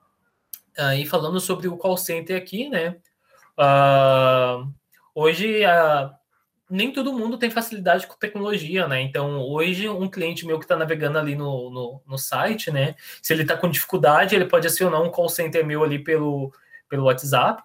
aí 0.78 1.06
falando 1.06 1.40
sobre 1.40 1.68
o 1.68 1.78
call 1.78 1.98
center 1.98 2.38
aqui, 2.38 2.70
né? 2.70 2.98
Uh, 3.58 4.72
hoje, 5.14 5.64
uh, 5.66 6.10
nem 6.70 6.92
todo 6.92 7.14
mundo 7.14 7.38
tem 7.38 7.52
facilidade 7.52 8.08
com 8.08 8.16
tecnologia, 8.16 8.88
né? 8.88 9.02
Então, 9.02 9.40
hoje, 9.40 9.88
um 9.88 10.10
cliente 10.10 10.46
meu 10.46 10.58
que 10.58 10.66
está 10.66 10.76
navegando 10.76 11.20
ali 11.20 11.36
no, 11.36 11.70
no, 11.70 12.02
no, 12.06 12.18
site, 12.18 12.72
né? 12.72 12.96
Se 13.22 13.34
ele 13.34 13.44
está 13.44 13.56
com 13.56 13.70
dificuldade, 13.70 14.36
ele 14.36 14.46
pode 14.46 14.68
acionar 14.68 15.02
um 15.02 15.12
call 15.12 15.30
center 15.30 15.66
meu 15.66 15.84
ali 15.84 16.00
pelo, 16.00 16.52
pelo 16.90 17.06
WhatsApp. 17.06 17.64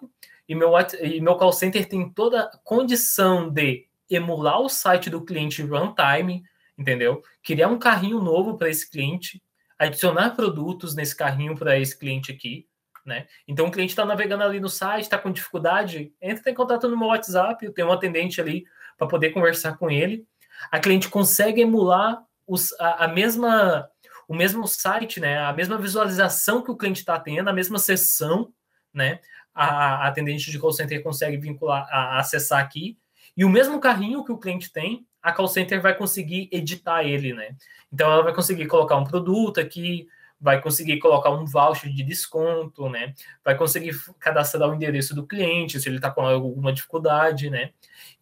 E 0.49 0.55
meu, 0.55 0.73
e 1.03 1.21
meu 1.21 1.37
call 1.37 1.53
center 1.53 1.87
tem 1.89 2.09
toda 2.11 2.43
a 2.43 2.59
condição 2.59 3.51
de 3.51 3.87
emular 4.11 4.61
o 4.61 4.69
site 4.69 5.11
do 5.11 5.25
cliente 5.25 5.63
runtime, 5.63 6.43
entendeu? 6.77 7.23
Criar 7.43 7.69
um 7.69 7.79
carrinho 7.79 8.21
novo 8.21 8.57
para 8.57 8.71
esse 8.71 8.91
cliente, 8.91 9.43
adicionar 9.79 10.31
produtos 10.31 10.95
nesse 10.95 11.15
carrinho 11.15 11.57
para 11.57 11.79
esse 11.79 11.99
cliente 11.99 12.33
aqui, 12.33 12.67
né? 13.09 13.27
Então 13.49 13.67
o 13.67 13.71
cliente 13.71 13.91
está 13.91 14.05
navegando 14.05 14.45
ali 14.45 14.61
no 14.61 14.69
site, 14.69 15.05
está 15.05 15.19
com 15.19 15.33
dificuldade, 15.33 16.13
entra 16.21 16.51
em 16.51 16.55
contato 16.55 16.89
no 16.89 16.97
meu 16.97 17.09
WhatsApp, 17.09 17.65
eu 17.65 17.73
tenho 17.73 17.89
um 17.89 17.93
atendente 17.93 18.41
ali 18.41 18.65
para 18.97 19.09
poder 19.09 19.31
conversar 19.31 19.77
com 19.77 19.91
ele. 19.91 20.25
A 20.71 20.79
cliente 20.79 21.09
consegue 21.09 21.63
emular 21.63 22.23
os, 22.47 22.73
a, 22.79 23.07
a, 23.07 23.09
mesma 23.09 23.89
o 24.29 24.35
mesmo 24.35 24.69
site, 24.69 25.19
né? 25.19 25.39
A 25.39 25.53
mesma 25.53 25.79
visualização 25.79 26.63
que 26.63 26.71
o 26.71 26.77
cliente 26.77 27.01
está 27.01 27.19
tendo, 27.19 27.49
a 27.49 27.53
mesma 27.53 27.79
sessão, 27.79 28.53
né? 28.93 29.21
A, 29.55 30.05
a 30.05 30.09
atendente 30.09 30.51
de 30.51 30.59
call 30.59 30.73
center 30.73 31.03
consegue 31.03 31.37
vincular, 31.39 31.89
a, 31.91 32.19
acessar 32.19 32.61
aqui. 32.61 32.99
E 33.37 33.45
o 33.45 33.49
mesmo 33.49 33.81
carrinho 33.81 34.25
que 34.25 34.33
o 34.33 34.39
cliente 34.39 34.71
tem, 34.71 35.07
a 35.23 35.33
call 35.33 35.49
center 35.49 35.81
vai 35.81 35.95
conseguir 35.97 36.49
editar 36.53 37.05
ele, 37.05 37.33
né? 37.33 37.57
Então 37.93 38.11
ela 38.13 38.23
vai 38.23 38.35
conseguir 38.35 38.67
colocar 38.67 38.97
um 38.97 39.05
produto 39.05 39.61
aqui, 39.61 40.07
vai 40.41 40.61
conseguir 40.61 40.99
colocar 40.99 41.31
um 41.31 41.45
voucher 41.45 41.93
de 41.93 42.03
desconto, 42.03 42.89
né? 42.89 43.15
Vai 43.45 43.57
conseguir 43.57 43.93
cadastrar 44.19 44.69
o 44.69 44.75
endereço 44.75 45.15
do 45.15 45.27
cliente 45.27 45.81
se 45.81 45.89
ele 45.89 45.97
está 45.97 46.11
com 46.11 46.23
alguma 46.23 46.73
dificuldade, 46.73 47.51
né? 47.51 47.73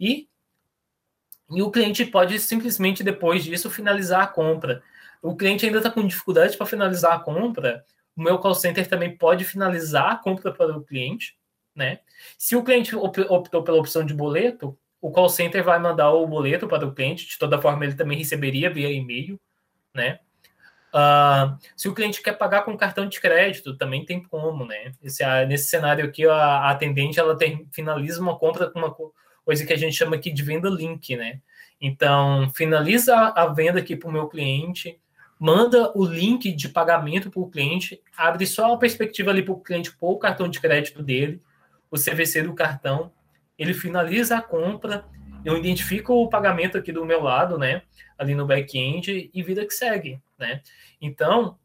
E 0.00 0.29
e 1.50 1.62
o 1.62 1.70
cliente 1.70 2.05
pode 2.05 2.38
simplesmente, 2.40 3.05
depois 3.05 3.44
disso, 3.44 3.70
finalizar 3.70 4.22
a 4.22 4.26
compra. 4.26 4.83
O 5.22 5.37
cliente 5.37 5.64
ainda 5.64 5.79
está 5.79 5.90
com 5.90 6.07
dificuldade 6.07 6.57
para 6.57 6.66
finalizar 6.66 7.12
a 7.14 7.18
compra. 7.20 7.85
O 8.16 8.22
meu 8.22 8.38
call 8.38 8.55
center 8.55 8.88
também 8.88 9.16
pode 9.16 9.44
finalizar 9.44 10.11
a 10.12 10.16
compra 10.16 10.52
para 10.52 10.76
o 10.76 10.83
cliente. 10.83 11.38
Né? 11.74 12.00
Se 12.38 12.57
o 12.57 12.64
cliente 12.64 12.96
optou 12.96 13.62
pela 13.62 13.79
opção 13.79 14.05
de 14.05 14.14
boleto, 14.14 14.76
o 15.00 15.11
call 15.11 15.29
center 15.29 15.62
vai 15.62 15.79
mandar 15.79 16.11
o 16.12 16.26
boleto 16.26 16.66
para 16.66 16.87
o 16.87 16.92
cliente. 16.92 17.26
De 17.26 17.38
toda 17.38 17.61
forma, 17.61 17.85
ele 17.85 17.94
também 17.94 18.18
receberia 18.18 18.70
via 18.70 18.90
e-mail. 18.90 19.38
Né? 19.94 20.18
Uh, 20.94 21.59
se 21.77 21.88
o 21.88 21.94
cliente 21.94 22.22
quer 22.22 22.33
pagar 22.33 22.62
com 22.62 22.77
cartão 22.77 23.07
de 23.07 23.20
crédito, 23.20 23.77
também 23.77 24.05
tem 24.05 24.22
como, 24.22 24.64
né? 24.64 24.92
Esse, 25.03 25.25
nesse 25.46 25.68
cenário 25.68 26.05
aqui, 26.05 26.27
a, 26.27 26.35
a 26.35 26.70
atendente 26.70 27.18
ela 27.20 27.37
tem, 27.37 27.68
finaliza 27.72 28.20
uma 28.20 28.38
compra 28.38 28.70
com 28.70 28.79
uma 28.79 28.94
coisa 29.44 29.66
que 29.66 29.72
a 29.72 29.77
gente 29.77 29.94
chama 29.94 30.16
aqui 30.16 30.31
de 30.31 30.42
venda 30.42 30.68
link, 30.70 31.14
né? 31.16 31.40
Então, 31.81 32.51
finaliza 32.55 33.14
a 33.14 33.46
venda 33.46 33.81
aqui 33.81 33.94
para 33.94 34.09
o 34.09 34.12
meu 34.12 34.29
cliente, 34.29 34.99
manda 35.38 35.92
o 35.96 36.05
link 36.05 36.51
de 36.53 36.68
pagamento 36.68 37.31
para 37.31 37.40
o 37.40 37.51
cliente, 37.51 38.01
abre 38.16 38.46
só 38.46 38.72
a 38.72 38.79
perspectiva 38.79 39.31
ali 39.31 39.42
para 39.42 39.53
o 39.53 39.61
cliente 39.61 39.94
pôr 39.94 40.12
o 40.12 40.18
cartão 40.18 40.49
de 40.49 40.61
crédito 40.61 41.03
dele, 41.03 41.42
o 41.90 41.96
CVC 41.96 42.42
do 42.42 42.55
cartão, 42.55 43.12
ele 43.59 43.75
finaliza 43.75 44.38
a 44.38 44.42
compra, 44.42 45.05
eu 45.47 45.57
identifico 45.57 46.13
o 46.13 46.29
pagamento 46.29 46.77
aqui 46.77 46.91
do 46.91 47.05
meu 47.05 47.23
lado, 47.23 47.57
né? 47.57 47.83
Ali 48.19 48.35
no 48.35 48.45
back-end 48.45 49.31
e 49.33 49.43
vida 49.45 49.65
que 49.65 49.73
segue, 49.73 50.21
né? 50.37 50.61
Então, 51.01 51.57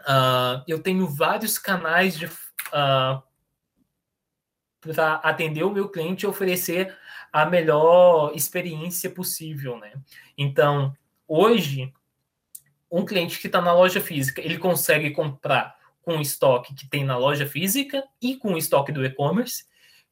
uh, 0.00 0.64
eu 0.66 0.80
tenho 0.80 1.06
vários 1.06 1.56
canais 1.56 2.18
de 2.18 2.26
uh, 2.26 3.22
para 4.80 5.14
atender 5.22 5.62
o 5.62 5.70
meu 5.70 5.88
cliente 5.88 6.24
e 6.24 6.26
oferecer 6.26 6.92
a 7.32 7.46
melhor 7.46 8.32
experiência 8.34 9.08
possível, 9.08 9.78
né? 9.78 9.92
Então, 10.36 10.92
hoje, 11.28 11.94
um 12.90 13.04
cliente 13.04 13.38
que 13.38 13.46
está 13.46 13.60
na 13.60 13.72
loja 13.72 14.00
física, 14.00 14.40
ele 14.40 14.58
consegue 14.58 15.12
comprar 15.12 15.76
com 16.02 16.16
o 16.16 16.20
estoque 16.20 16.74
que 16.74 16.88
tem 16.88 17.04
na 17.04 17.16
loja 17.16 17.46
física 17.46 18.02
e 18.20 18.36
com 18.36 18.54
o 18.54 18.58
estoque 18.58 18.90
do 18.90 19.04
e-commerce. 19.06 19.66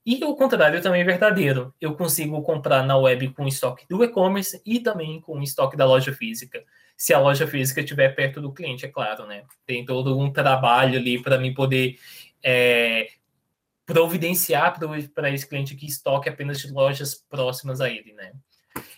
E 0.05 0.23
o 0.25 0.35
contrário 0.35 0.83
também 0.83 1.03
é 1.03 1.05
verdadeiro. 1.05 1.73
Eu 1.81 1.95
consigo 1.95 2.43
comprar 2.43 2.83
na 2.83 2.97
web 2.97 3.33
com 3.35 3.47
estoque 3.47 3.87
do 3.89 4.03
e-commerce 4.03 4.61
e 4.67 4.81
também 4.81 5.21
com 5.21 5.41
estoque 5.41 5.77
da 5.77 5.87
loja 5.87 6.13
física. 6.13 6.65
Se 6.97 7.15
a 7.15 7.21
loja 7.21 7.47
física 7.47 7.81
estiver 7.81 8.09
perto 8.15 8.41
do 8.41 8.53
cliente, 8.53 8.85
é 8.85 8.89
claro, 8.89 9.27
né? 9.27 9.45
Tem 9.65 9.85
todo 9.85 10.19
um 10.19 10.33
trabalho 10.33 10.99
ali 10.99 11.23
para 11.23 11.39
mim 11.39 11.55
poder 11.55 11.99
é, 12.43 13.09
providenciar 13.87 14.77
para 15.15 15.31
esse 15.31 15.47
cliente 15.47 15.77
que 15.77 15.87
estoque 15.87 16.29
apenas 16.29 16.61
de 16.61 16.73
lojas 16.73 17.15
próximas 17.15 17.81
a 17.81 17.89
ele, 17.89 18.13
né? 18.13 18.33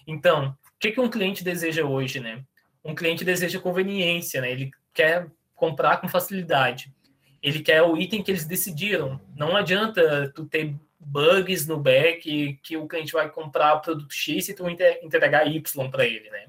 Então, 0.07 0.57
o 0.64 0.79
que, 0.79 0.93
que 0.93 1.01
um 1.01 1.11
cliente 1.11 1.45
deseja 1.45 1.85
hoje, 1.85 2.19
né? 2.19 2.43
Um 2.83 2.95
cliente 2.95 3.25
deseja 3.25 3.61
conveniência, 3.61 4.40
né? 4.40 4.51
Ele 4.51 4.71
quer 4.93 5.31
comprar 5.55 5.99
com 5.99 6.09
facilidade. 6.09 6.95
Ele 7.43 7.61
quer 7.61 7.83
o 7.83 7.97
item 7.97 8.23
que 8.23 8.31
eles 8.31 8.47
decidiram. 8.47 9.21
Não 9.37 9.55
adianta 9.55 10.33
tu 10.35 10.47
ter 10.47 10.75
bugs 11.05 11.67
no 11.67 11.79
back 11.79 12.59
que 12.62 12.77
o 12.77 12.87
cliente 12.87 13.12
vai 13.12 13.31
comprar 13.31 13.77
produto 13.77 14.12
X 14.12 14.49
e 14.49 14.55
tu 14.55 14.69
entregar 14.69 15.47
Y 15.47 15.90
para 15.90 16.05
ele, 16.05 16.31
né? 16.31 16.47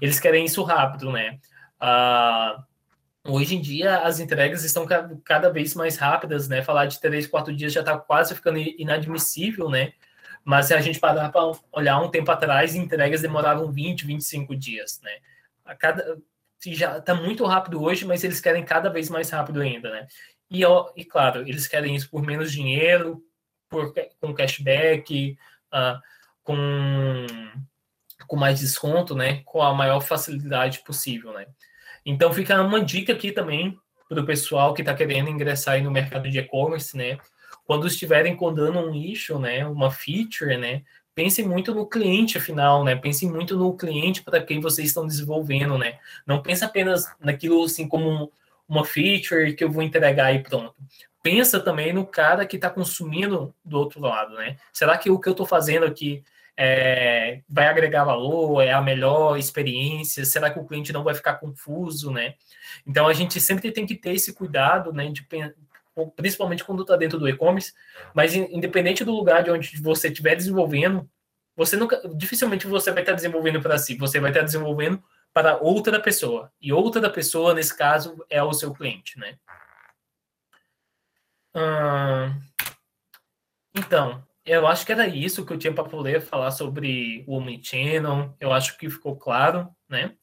Eles 0.00 0.20
querem 0.20 0.44
isso 0.44 0.62
rápido, 0.62 1.10
né? 1.10 1.38
Uh, 1.80 2.62
Hoje 3.26 3.54
em 3.54 3.60
dia, 3.60 3.98
as 3.98 4.18
entregas 4.18 4.64
estão 4.64 4.86
cada 5.22 5.50
vez 5.50 5.74
mais 5.74 5.98
rápidas, 5.98 6.48
né? 6.48 6.62
Falar 6.62 6.86
de 6.86 6.98
três, 6.98 7.26
quatro 7.26 7.54
dias 7.54 7.72
já 7.72 7.80
está 7.80 7.98
quase 7.98 8.34
ficando 8.34 8.58
inadmissível, 8.58 9.68
né? 9.68 9.92
Mas 10.42 10.66
se 10.66 10.74
a 10.74 10.80
gente 10.80 10.98
parar 10.98 11.30
para 11.30 11.52
olhar 11.70 12.00
um 12.00 12.10
tempo 12.10 12.30
atrás, 12.30 12.74
entregas 12.74 13.20
demoravam 13.20 13.70
20, 13.70 14.06
25 14.06 14.56
dias, 14.56 15.00
né? 15.02 15.10
A 15.66 15.74
cada, 15.74 16.18
já 16.66 16.96
está 16.96 17.14
muito 17.14 17.44
rápido 17.44 17.82
hoje, 17.82 18.06
mas 18.06 18.24
eles 18.24 18.40
querem 18.40 18.64
cada 18.64 18.88
vez 18.88 19.10
mais 19.10 19.28
rápido 19.28 19.60
ainda, 19.60 19.90
né? 19.90 20.06
E, 20.50 20.62
e 20.96 21.04
claro, 21.04 21.42
eles 21.46 21.68
querem 21.68 21.94
isso 21.94 22.10
por 22.10 22.22
menos 22.22 22.50
dinheiro, 22.50 23.22
por, 23.70 23.94
com 24.20 24.34
cashback, 24.34 25.38
uh, 25.72 25.98
com, 26.42 27.26
com 28.26 28.36
mais 28.36 28.60
desconto, 28.60 29.14
né? 29.14 29.42
Com 29.44 29.62
a 29.62 29.72
maior 29.72 30.00
facilidade 30.00 30.80
possível, 30.84 31.32
né? 31.32 31.46
Então 32.04 32.32
fica 32.32 32.60
uma 32.60 32.84
dica 32.84 33.12
aqui 33.12 33.30
também 33.32 33.78
para 34.08 34.20
o 34.20 34.26
pessoal 34.26 34.74
que 34.74 34.82
está 34.82 34.92
querendo 34.92 35.30
ingressar 35.30 35.80
no 35.82 35.90
mercado 35.90 36.28
de 36.28 36.38
e-commerce, 36.38 36.96
né? 36.96 37.18
Quando 37.64 37.86
estiverem 37.86 38.36
codando 38.36 38.80
um 38.80 38.90
nicho, 38.90 39.38
né, 39.38 39.64
uma 39.64 39.92
feature, 39.92 40.56
né, 40.56 40.82
pense 41.14 41.40
muito 41.44 41.72
no 41.72 41.86
cliente 41.86 42.40
final, 42.40 42.82
né? 42.82 42.96
Pense 42.96 43.24
muito 43.26 43.56
no 43.56 43.76
cliente 43.76 44.22
para 44.22 44.42
quem 44.42 44.60
vocês 44.60 44.88
estão 44.88 45.06
desenvolvendo, 45.06 45.78
né? 45.78 45.98
Não 46.26 46.42
pense 46.42 46.64
apenas 46.64 47.04
naquilo 47.20 47.62
assim 47.62 47.86
como 47.86 48.32
uma 48.68 48.84
feature 48.84 49.54
que 49.54 49.62
eu 49.62 49.70
vou 49.70 49.82
entregar 49.82 50.34
e 50.34 50.42
pronto. 50.42 50.74
Pensa 51.22 51.60
também 51.60 51.92
no 51.92 52.06
cara 52.06 52.46
que 52.46 52.56
está 52.56 52.70
consumindo 52.70 53.54
do 53.64 53.78
outro 53.78 54.00
lado, 54.00 54.34
né? 54.34 54.56
Será 54.72 54.96
que 54.96 55.10
o 55.10 55.18
que 55.18 55.28
eu 55.28 55.32
estou 55.32 55.46
fazendo 55.46 55.84
aqui 55.84 56.22
é, 56.56 57.40
vai 57.48 57.66
agregar 57.66 58.04
valor, 58.04 58.62
é 58.62 58.72
a 58.72 58.82
melhor 58.82 59.38
experiência? 59.38 60.24
Será 60.24 60.50
que 60.50 60.58
o 60.58 60.66
cliente 60.66 60.92
não 60.92 61.04
vai 61.04 61.14
ficar 61.14 61.34
confuso, 61.34 62.10
né? 62.10 62.34
Então 62.86 63.06
a 63.06 63.12
gente 63.12 63.40
sempre 63.40 63.70
tem 63.70 63.86
que 63.86 63.94
ter 63.94 64.12
esse 64.12 64.32
cuidado, 64.32 64.92
né? 64.92 65.10
De, 65.10 65.26
principalmente 66.16 66.64
quando 66.64 66.82
está 66.82 66.96
dentro 66.96 67.18
do 67.18 67.28
e-commerce, 67.28 67.72
mas 68.14 68.34
independente 68.34 69.04
do 69.04 69.12
lugar 69.12 69.42
de 69.42 69.50
onde 69.50 69.80
você 69.80 70.08
estiver 70.08 70.34
desenvolvendo, 70.34 71.08
você 71.56 71.76
nunca, 71.76 72.00
dificilmente 72.14 72.66
você 72.66 72.90
vai 72.90 73.02
estar 73.02 73.12
desenvolvendo 73.12 73.60
para 73.60 73.76
si, 73.76 73.94
você 73.94 74.18
vai 74.20 74.30
estar 74.30 74.42
desenvolvendo 74.42 75.02
para 75.32 75.58
outra 75.58 76.00
pessoa. 76.00 76.50
E 76.60 76.72
outra 76.72 77.08
pessoa, 77.10 77.54
nesse 77.54 77.76
caso, 77.76 78.24
é 78.28 78.42
o 78.42 78.52
seu 78.52 78.72
cliente, 78.72 79.18
né? 79.18 79.36
Então, 83.74 84.26
eu 84.44 84.66
acho 84.66 84.84
que 84.84 84.92
era 84.92 85.06
isso 85.06 85.44
que 85.44 85.52
eu 85.52 85.58
tinha 85.58 85.72
para 85.72 85.84
poder 85.84 86.20
falar 86.20 86.50
sobre 86.50 87.24
o 87.26 87.36
Omnichannel. 87.36 88.36
Eu 88.40 88.52
acho 88.52 88.76
que 88.78 88.90
ficou 88.90 89.16
claro, 89.16 89.74
né? 89.88 90.16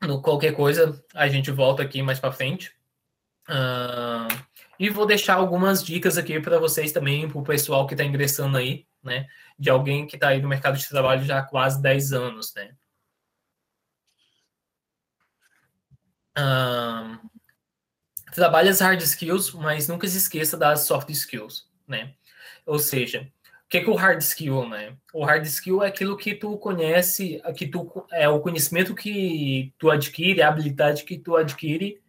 No 0.00 0.20
qualquer 0.20 0.54
coisa, 0.54 1.02
a 1.14 1.28
gente 1.28 1.50
volta 1.50 1.82
aqui 1.82 2.02
mais 2.02 2.18
para 2.18 2.32
frente. 2.32 2.74
Uh, 3.48 4.28
e 4.78 4.90
vou 4.90 5.06
deixar 5.06 5.34
algumas 5.34 5.82
dicas 5.84 6.18
aqui 6.18 6.40
para 6.40 6.58
vocês 6.58 6.92
também, 6.92 7.28
para 7.28 7.38
o 7.38 7.44
pessoal 7.44 7.86
que 7.86 7.94
está 7.94 8.04
ingressando 8.04 8.56
aí, 8.56 8.86
né? 9.02 9.28
De 9.58 9.70
alguém 9.70 10.06
que 10.06 10.16
está 10.16 10.28
aí 10.28 10.42
no 10.42 10.48
mercado 10.48 10.76
de 10.76 10.88
trabalho 10.88 11.24
já 11.24 11.38
há 11.38 11.42
quase 11.42 11.80
10 11.80 12.12
anos, 12.12 12.52
né? 12.54 12.74
Trabalhe 18.32 18.68
as 18.68 18.80
hard 18.80 19.00
skills, 19.00 19.52
mas 19.52 19.88
nunca 19.88 20.08
se 20.08 20.16
esqueça 20.16 20.56
das 20.56 20.80
soft 20.80 21.08
skills, 21.10 21.68
né? 21.86 22.14
Ou 22.66 22.78
seja, 22.78 23.28
o 23.66 23.68
que 23.68 23.78
é, 23.78 23.84
que 23.84 23.90
o 23.90 23.94
hard 23.94 24.20
skill, 24.20 24.68
né? 24.68 24.96
O 25.12 25.24
hard 25.24 25.44
skill 25.44 25.82
é 25.82 25.88
aquilo 25.88 26.16
que 26.16 26.34
tu 26.34 26.56
conhece, 26.58 27.40
que 27.56 27.66
tu 27.66 28.06
é 28.10 28.28
o 28.28 28.40
conhecimento 28.40 28.94
que 28.94 29.72
tu 29.78 29.90
adquire, 29.90 30.42
a 30.42 30.48
habilidade 30.48 31.04
que 31.04 31.18
tu 31.18 31.36
adquire 31.36 32.00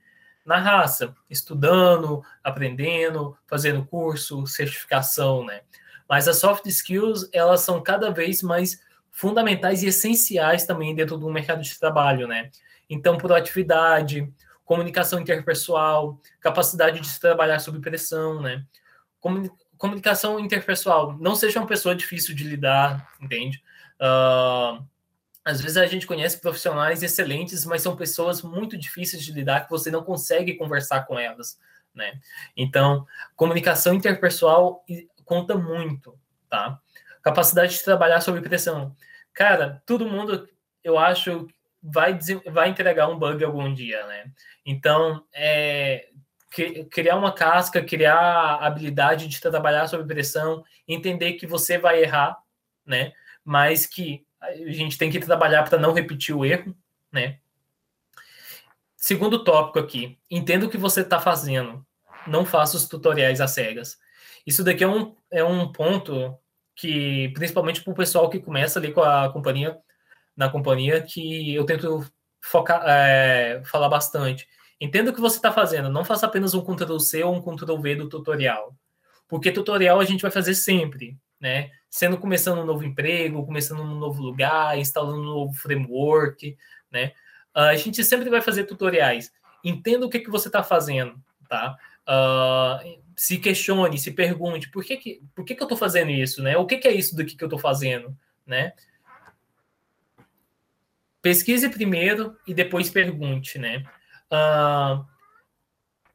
na 0.45 0.57
raça, 0.57 1.15
estudando, 1.29 2.21
aprendendo, 2.43 3.37
fazendo 3.47 3.85
curso, 3.85 4.45
certificação, 4.45 5.45
né? 5.45 5.61
Mas 6.07 6.27
as 6.27 6.37
soft 6.37 6.65
skills, 6.65 7.29
elas 7.31 7.61
são 7.61 7.81
cada 7.81 8.11
vez 8.11 8.41
mais 8.43 8.81
fundamentais 9.11 9.83
e 9.83 9.87
essenciais 9.87 10.65
também 10.65 10.93
dentro 10.93 11.17
do 11.17 11.29
mercado 11.29 11.61
de 11.61 11.79
trabalho, 11.79 12.27
né? 12.27 12.49
Então, 12.89 13.17
proatividade, 13.17 14.29
comunicação 14.65 15.19
interpessoal, 15.19 16.19
capacidade 16.39 16.99
de 16.99 17.07
se 17.07 17.19
trabalhar 17.19 17.59
sob 17.59 17.79
pressão, 17.79 18.41
né? 18.41 18.65
Comunicação 19.77 20.39
interpessoal, 20.39 21.17
não 21.19 21.35
seja 21.35 21.59
uma 21.59 21.67
pessoa 21.67 21.95
difícil 21.95 22.35
de 22.35 22.43
lidar, 22.43 23.09
entende? 23.21 23.61
Uh, 23.99 24.83
às 25.43 25.59
vezes 25.59 25.77
a 25.77 25.85
gente 25.85 26.07
conhece 26.07 26.39
profissionais 26.39 27.03
excelentes, 27.03 27.65
mas 27.65 27.81
são 27.81 27.95
pessoas 27.95 28.41
muito 28.41 28.77
difíceis 28.77 29.23
de 29.23 29.31
lidar 29.33 29.65
que 29.65 29.69
você 29.69 29.91
não 29.91 30.03
consegue 30.03 30.55
conversar 30.55 31.05
com 31.05 31.19
elas, 31.19 31.59
né? 31.93 32.19
Então, 32.55 33.05
comunicação 33.35 33.93
interpessoal 33.93 34.85
conta 35.25 35.55
muito, 35.55 36.17
tá? 36.49 36.79
Capacidade 37.21 37.73
de 37.73 37.83
trabalhar 37.83 38.21
sob 38.21 38.39
pressão. 38.41 38.95
Cara, 39.33 39.81
todo 39.85 40.07
mundo, 40.07 40.47
eu 40.83 40.97
acho, 40.97 41.47
vai, 41.83 42.17
vai 42.49 42.69
entregar 42.69 43.09
um 43.09 43.19
bug 43.19 43.43
algum 43.43 43.73
dia, 43.73 44.05
né? 44.07 44.31
Então, 44.65 45.25
é, 45.33 46.07
criar 46.89 47.17
uma 47.17 47.33
casca, 47.33 47.83
criar 47.83 48.15
a 48.15 48.65
habilidade 48.65 49.27
de 49.27 49.41
trabalhar 49.41 49.87
sob 49.87 50.05
pressão, 50.05 50.63
entender 50.87 51.33
que 51.33 51.45
você 51.45 51.77
vai 51.77 52.01
errar, 52.01 52.37
né? 52.85 53.11
Mas 53.43 53.85
que 53.85 54.25
a 54.39 54.53
gente 54.71 54.97
tem 54.97 55.11
que 55.11 55.19
trabalhar 55.19 55.63
para 55.63 55.77
não 55.77 55.93
repetir 55.93 56.35
o 56.35 56.45
erro, 56.45 56.75
né? 57.11 57.39
Segundo 58.95 59.43
tópico 59.43 59.79
aqui, 59.79 60.17
entenda 60.31 60.65
o 60.65 60.69
que 60.69 60.77
você 60.77 61.01
está 61.01 61.19
fazendo. 61.19 61.85
Não 62.25 62.45
faça 62.45 62.77
os 62.77 62.87
tutoriais 62.87 63.41
às 63.41 63.51
cegas. 63.51 63.99
Isso 64.47 64.63
daqui 64.63 64.83
é 64.83 64.87
um, 64.87 65.13
é 65.29 65.43
um 65.43 65.69
ponto 65.69 66.37
que, 66.75 67.29
principalmente 67.33 67.81
para 67.81 67.91
o 67.91 67.95
pessoal 67.95 68.29
que 68.29 68.39
começa 68.39 68.79
ali 68.79 68.93
com 68.93 69.01
a 69.01 69.29
companhia, 69.29 69.77
na 70.35 70.49
companhia, 70.49 71.01
que 71.01 71.53
eu 71.53 71.65
tento 71.65 72.05
focar, 72.41 72.83
é, 72.87 73.61
falar 73.65 73.89
bastante. 73.89 74.47
Entenda 74.79 75.11
o 75.11 75.13
que 75.13 75.21
você 75.21 75.37
está 75.37 75.51
fazendo. 75.51 75.89
Não 75.89 76.03
faça 76.03 76.25
apenas 76.25 76.53
um 76.53 76.61
Ctrl 76.61 76.99
C 76.99 77.23
ou 77.23 77.35
um 77.35 77.41
Ctrl 77.41 77.77
V 77.77 77.95
do 77.95 78.09
tutorial. 78.09 78.75
Porque 79.27 79.51
tutorial 79.51 79.99
a 79.99 80.05
gente 80.05 80.21
vai 80.21 80.31
fazer 80.31 80.53
sempre 80.55 81.17
né? 81.43 81.71
Sendo 81.89 82.17
começando 82.17 82.59
um 82.59 82.65
novo 82.65 82.85
emprego, 82.85 83.45
começando 83.45 83.81
um 83.81 83.99
novo 83.99 84.21
lugar, 84.21 84.79
instalando 84.79 85.19
um 85.19 85.25
novo 85.25 85.53
framework, 85.53 86.57
né? 86.89 87.11
A 87.53 87.75
gente 87.75 88.01
sempre 88.01 88.29
vai 88.29 88.41
fazer 88.41 88.63
tutoriais. 88.63 89.29
Entenda 89.61 90.05
o 90.05 90.09
que, 90.09 90.21
que 90.21 90.29
você 90.29 90.47
está 90.47 90.63
fazendo, 90.63 91.21
tá? 91.49 91.75
Uh, 92.07 92.97
se 93.13 93.37
questione, 93.37 93.99
se 93.99 94.11
pergunte, 94.11 94.71
por 94.71 94.85
que, 94.85 94.95
que, 94.95 95.21
por 95.35 95.43
que, 95.43 95.53
que 95.53 95.61
eu 95.61 95.65
estou 95.65 95.77
fazendo 95.77 96.11
isso, 96.11 96.41
né? 96.41 96.55
O 96.55 96.65
que, 96.65 96.77
que 96.77 96.87
é 96.87 96.93
isso 96.93 97.13
do 97.13 97.25
que, 97.25 97.35
que 97.35 97.43
eu 97.43 97.47
estou 97.47 97.59
fazendo, 97.59 98.17
né? 98.47 98.71
Pesquise 101.23 101.69
primeiro 101.69 102.37
e 102.45 102.53
depois 102.53 102.89
pergunte, 102.89 103.57
né? 103.57 103.85
Uh, 104.29 105.05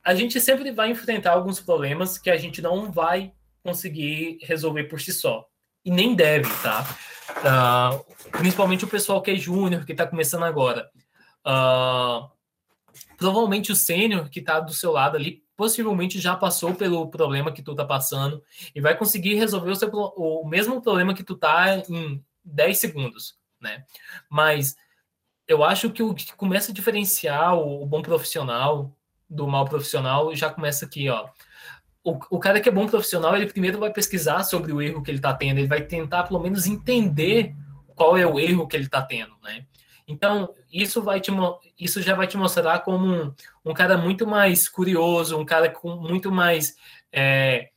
a 0.04 0.14
gente 0.14 0.38
sempre 0.38 0.70
vai 0.70 0.90
enfrentar 0.90 1.32
alguns 1.32 1.58
problemas 1.60 2.18
que 2.18 2.28
a 2.28 2.36
gente 2.36 2.60
não 2.60 2.92
vai 2.92 3.32
conseguir 3.62 4.38
resolver 4.42 4.84
por 4.84 5.00
si 5.00 5.10
só. 5.14 5.46
E 5.82 5.90
nem 5.90 6.14
deve, 6.14 6.50
tá? 6.62 6.84
Uh, 7.38 8.30
principalmente 8.32 8.84
o 8.84 8.88
pessoal 8.88 9.22
que 9.22 9.30
é 9.30 9.34
júnior, 9.34 9.86
que 9.86 9.92
está 9.92 10.06
começando 10.06 10.44
agora. 10.44 10.90
Uh, 11.40 12.28
provavelmente 13.16 13.72
o 13.72 13.76
sênior 13.76 14.28
que 14.28 14.40
está 14.40 14.60
do 14.60 14.74
seu 14.74 14.92
lado 14.92 15.16
ali, 15.16 15.42
possivelmente 15.56 16.20
já 16.20 16.36
passou 16.36 16.74
pelo 16.74 17.10
problema 17.10 17.50
que 17.50 17.62
tu 17.62 17.70
está 17.70 17.84
passando 17.84 18.42
e 18.74 18.80
vai 18.82 18.94
conseguir 18.94 19.36
resolver 19.36 19.70
o, 19.70 19.76
seu, 19.76 19.88
o 19.90 20.46
mesmo 20.46 20.82
problema 20.82 21.14
que 21.14 21.24
tu 21.24 21.34
tá 21.34 21.78
em 21.88 22.22
10 22.44 22.78
segundos, 22.78 23.38
né? 23.58 23.84
Mas 24.28 24.76
eu 25.48 25.64
acho 25.64 25.90
que 25.90 26.02
o 26.02 26.14
que 26.14 26.32
começa 26.36 26.70
a 26.70 26.74
diferenciar 26.74 27.56
o, 27.56 27.84
bom 27.86 28.02
profissional 28.02 28.94
do 29.28 29.48
mal 29.48 29.64
profissional 29.64 30.34
já 30.34 30.50
começa 30.50 30.84
aqui, 30.84 31.08
ó 31.08 31.28
o, 32.08 32.18
o 32.30 32.38
cara 32.38 32.60
que 32.60 32.68
é 32.68 32.72
bom 32.72 32.86
profissional, 32.86 33.36
ele 33.36 33.46
primeiro 33.46 33.78
vai 33.78 33.92
pesquisar 33.92 34.42
sobre 34.42 34.72
o 34.72 34.80
erro 34.80 35.02
que 35.02 35.10
ele 35.10 35.18
está 35.18 35.34
tendo, 35.34 35.58
ele 35.58 35.68
vai 35.68 35.82
tentar 35.82 36.24
pelo 36.24 36.40
menos 36.40 36.66
entender 36.66 37.54
qual 37.94 38.16
é 38.16 38.26
o 38.26 38.38
erro 38.38 38.66
que 38.66 38.76
ele 38.76 38.84
está 38.84 39.02
tendo, 39.02 39.34
né? 39.42 39.66
Então, 40.06 40.54
isso, 40.72 41.02
vai 41.02 41.20
te, 41.20 41.30
isso 41.78 42.00
já 42.00 42.14
vai 42.14 42.26
te 42.26 42.36
mostrar 42.36 42.78
como 42.78 43.06
um, 43.06 43.34
um 43.62 43.74
cara 43.74 43.98
muito 43.98 44.26
mais 44.26 44.66
curioso, 44.66 45.38
um 45.38 45.44
cara 45.44 45.68
com 45.68 45.96
muito 45.96 46.32
mais 46.32 46.76
é, 47.12 47.68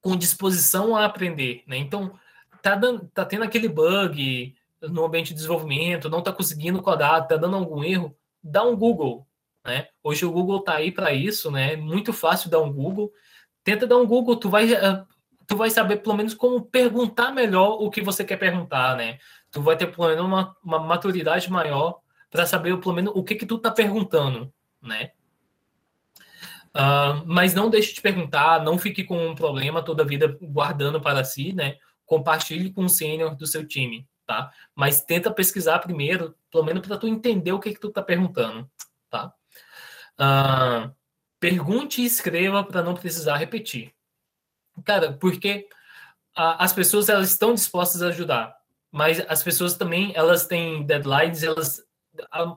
com 0.00 0.16
disposição 0.16 0.96
a 0.96 1.04
aprender, 1.04 1.62
né? 1.66 1.76
Então, 1.76 2.18
tá, 2.60 2.74
dando, 2.74 3.08
tá 3.14 3.24
tendo 3.24 3.44
aquele 3.44 3.68
bug 3.68 4.54
no 4.82 5.04
ambiente 5.04 5.28
de 5.28 5.34
desenvolvimento, 5.34 6.08
não 6.10 6.22
tá 6.22 6.32
conseguindo 6.32 6.82
codar, 6.82 7.26
tá 7.26 7.36
dando 7.36 7.56
algum 7.56 7.82
erro, 7.82 8.16
dá 8.42 8.62
um 8.62 8.76
Google, 8.76 9.26
né? 9.64 9.88
Hoje 10.02 10.24
o 10.24 10.32
Google 10.32 10.60
tá 10.60 10.74
aí 10.74 10.92
para 10.92 11.12
isso, 11.12 11.50
né? 11.50 11.76
Muito 11.76 12.12
fácil 12.12 12.50
dar 12.50 12.60
um 12.60 12.72
Google 12.72 13.12
tenta 13.68 13.86
dar 13.86 13.98
um 13.98 14.06
Google, 14.06 14.36
tu 14.36 14.48
vai, 14.48 14.72
eh, 14.72 15.04
tu 15.46 15.54
vai 15.54 15.68
saber 15.68 15.98
pelo 15.98 16.16
menos 16.16 16.32
como 16.32 16.64
perguntar 16.64 17.32
melhor 17.32 17.76
o 17.82 17.90
que 17.90 18.00
você 18.00 18.24
quer 18.24 18.38
perguntar, 18.38 18.96
né? 18.96 19.18
Tu 19.50 19.60
vai 19.60 19.76
ter 19.76 19.88
pelo 19.88 20.08
menos 20.08 20.24
uma, 20.24 20.56
uma 20.64 20.78
maturidade 20.78 21.50
maior 21.50 22.00
para 22.30 22.46
saber 22.46 22.74
pelo 22.78 22.94
menos 22.94 23.12
o 23.14 23.22
que 23.22 23.34
que 23.34 23.44
tu 23.44 23.58
tá 23.58 23.70
perguntando, 23.70 24.50
né? 24.80 25.10
Uh, 26.68 27.20
mas 27.26 27.52
não 27.52 27.68
deixe 27.68 27.92
de 27.94 28.00
perguntar, 28.00 28.64
não 28.64 28.78
fique 28.78 29.04
com 29.04 29.28
um 29.28 29.34
problema 29.34 29.82
toda 29.82 30.02
a 30.02 30.06
vida 30.06 30.38
guardando 30.40 30.98
para 30.98 31.22
si, 31.22 31.52
né? 31.52 31.76
Compartilhe 32.06 32.72
com 32.72 32.86
o 32.86 32.88
sênior 32.88 33.36
do 33.36 33.46
seu 33.46 33.66
time, 33.66 34.06
tá? 34.28 34.52
Mas 34.74 35.00
tenta 35.00 35.32
pesquisar 35.32 35.78
primeiro, 35.78 36.36
pelo 36.52 36.64
menos 36.64 36.86
para 36.86 36.98
tu 36.98 37.08
entender 37.08 37.52
o 37.52 37.58
que 37.58 37.72
que 37.72 37.80
tu 37.80 37.90
tá 37.90 38.02
perguntando, 38.02 38.70
tá? 39.08 39.32
Uh, 40.20 40.94
Pergunte 41.40 42.02
e 42.02 42.04
escreva 42.04 42.64
para 42.64 42.82
não 42.82 42.94
precisar 42.94 43.36
repetir. 43.36 43.94
Cara, 44.84 45.12
porque 45.12 45.68
a, 46.34 46.64
as 46.64 46.72
pessoas 46.72 47.08
elas 47.08 47.30
estão 47.30 47.54
dispostas 47.54 48.02
a 48.02 48.08
ajudar, 48.08 48.56
mas 48.90 49.20
as 49.28 49.42
pessoas 49.42 49.76
também 49.76 50.12
elas 50.16 50.46
têm 50.46 50.84
deadlines, 50.84 51.44
elas 51.44 51.84
a, 52.32 52.56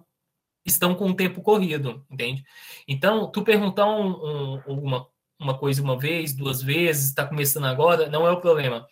estão 0.66 0.96
com 0.96 1.10
o 1.10 1.16
tempo 1.16 1.42
corrido, 1.42 2.04
entende? 2.10 2.44
Então, 2.88 3.30
tu 3.32 3.44
perguntar 3.44 3.86
um, 3.86 4.08
um, 4.10 4.62
uma, 4.68 5.08
uma 5.40 5.58
coisa 5.58 5.82
uma 5.82 5.98
vez, 5.98 6.34
duas 6.34 6.62
vezes, 6.62 7.10
está 7.10 7.26
começando 7.28 7.66
agora, 7.66 8.10
não 8.10 8.28
é 8.28 8.32
o 8.32 8.42
problema. 8.42 8.88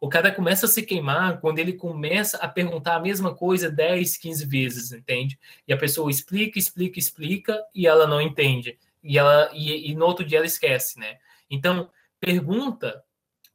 O 0.00 0.08
cara 0.08 0.30
começa 0.32 0.66
a 0.66 0.68
se 0.68 0.82
queimar 0.82 1.40
quando 1.40 1.58
ele 1.58 1.72
começa 1.72 2.36
a 2.38 2.48
perguntar 2.48 2.96
a 2.96 3.00
mesma 3.00 3.34
coisa 3.34 3.70
10, 3.70 4.16
15 4.16 4.46
vezes, 4.46 4.92
entende? 4.92 5.38
E 5.66 5.72
a 5.72 5.76
pessoa 5.76 6.10
explica, 6.10 6.58
explica, 6.58 6.98
explica 6.98 7.62
e 7.74 7.86
ela 7.86 8.06
não 8.06 8.20
entende 8.20 8.78
e 9.02 9.18
ela 9.18 9.50
e, 9.52 9.90
e 9.90 9.94
no 9.94 10.04
outro 10.04 10.24
dia 10.24 10.38
ela 10.38 10.46
esquece, 10.46 10.98
né? 10.98 11.16
Então 11.50 11.90
pergunta 12.20 13.02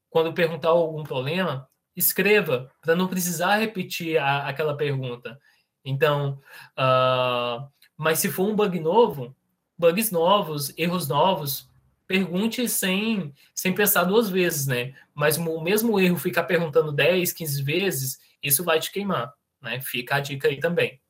quando 0.10 0.34
perguntar 0.34 0.69
algum 0.69 1.04
problema, 1.04 1.67
escreva 1.96 2.72
para 2.80 2.96
não 2.96 3.08
precisar 3.08 3.58
repetir 3.58 4.17
a, 4.17 4.48
aquela 4.48 4.78
pergunta. 4.78 5.39
Então, 5.84 6.39
uh, 6.78 7.67
mas 7.98 8.19
se 8.19 8.30
for 8.30 8.48
um 8.48 8.56
bug 8.56 8.80
novo, 8.80 9.36
bugs 9.76 10.12
novos, 10.12 10.72
erros 10.78 11.08
novos, 11.08 11.67
pergunte 12.13 12.69
sem, 12.69 13.34
sem 13.56 13.73
pensar 13.73 14.04
duas 14.04 14.30
vezes, 14.30 14.67
né? 14.67 14.93
Mas 15.15 15.36
o 15.36 15.60
mesmo 15.60 15.99
erro 15.99 16.15
ficar 16.15 16.43
perguntando 16.43 16.91
10, 16.91 17.34
15 17.34 17.63
vezes, 17.63 18.19
isso 18.43 18.63
vai 18.63 18.80
te 18.80 18.91
queimar, 18.91 19.34
né? 19.60 19.82
Fica 19.82 20.17
a 20.17 20.19
dica 20.19 20.47
aí 20.47 20.60
também. 20.60 21.02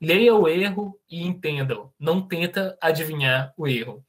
Leia 0.00 0.32
o 0.32 0.46
erro 0.46 0.96
e 1.10 1.26
entenda-o. 1.26 1.92
Não 1.98 2.22
tenta 2.24 2.78
adivinhar 2.80 3.52
o 3.56 3.66
erro. 3.66 4.06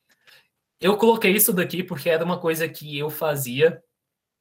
Eu 0.80 0.96
coloquei 0.98 1.32
isso 1.32 1.52
daqui 1.52 1.82
porque 1.82 2.12
era 2.12 2.24
uma 2.24 2.40
coisa 2.40 2.70
que 2.70 2.96
eu 2.96 3.10
fazia 3.10 3.82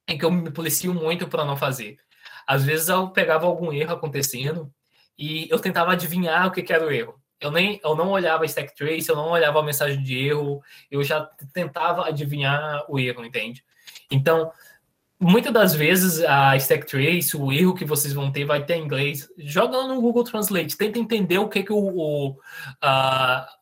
e 0.07 0.15
que 0.15 0.23
eu 0.23 0.29
me 0.29 0.51
policio 0.51 0.93
muito 0.93 1.27
para 1.27 1.43
não 1.43 1.57
fazer. 1.57 1.97
Às 2.45 2.63
vezes 2.63 2.87
eu 2.87 3.09
pegava 3.09 3.47
algum 3.47 3.73
erro 3.73 3.93
acontecendo 3.93 4.71
e 5.17 5.49
eu 5.49 5.57
tentava 5.57 5.93
adivinhar 5.93 6.45
o 6.45 6.51
que, 6.51 6.61
que 6.61 6.71
era 6.71 6.85
o 6.85 6.91
erro. 6.91 7.19
Eu 7.43 7.51
nem 7.51 7.79
eu 7.83 7.93
não 7.95 8.11
olhava 8.11 8.45
stack 8.45 8.73
trace, 8.73 9.09
eu 9.09 9.15
não 9.15 9.29
olhava 9.29 9.59
a 9.59 9.63
mensagem 9.63 10.01
de 10.01 10.17
erro, 10.17 10.63
eu 10.89 11.03
já 11.03 11.25
tentava 11.53 12.07
adivinhar 12.07 12.85
o 12.89 12.97
erro, 12.97 13.25
entende? 13.25 13.63
Então, 14.09 14.49
muitas 15.19 15.51
das 15.51 15.75
vezes 15.75 16.23
a 16.23 16.55
stack 16.55 16.85
trace, 16.85 17.35
o 17.35 17.51
erro 17.51 17.75
que 17.75 17.83
vocês 17.83 18.13
vão 18.13 18.31
ter 18.31 18.45
vai 18.45 18.63
ter 18.65 18.75
em 18.75 18.85
inglês. 18.85 19.29
Joga 19.37 19.85
no 19.85 19.99
Google 19.99 20.23
Translate, 20.23 20.77
tenta 20.77 20.97
entender 20.97 21.37
o 21.37 21.49
que 21.49 21.63
que 21.63 21.73
o, 21.73 21.77
o, 21.77 22.39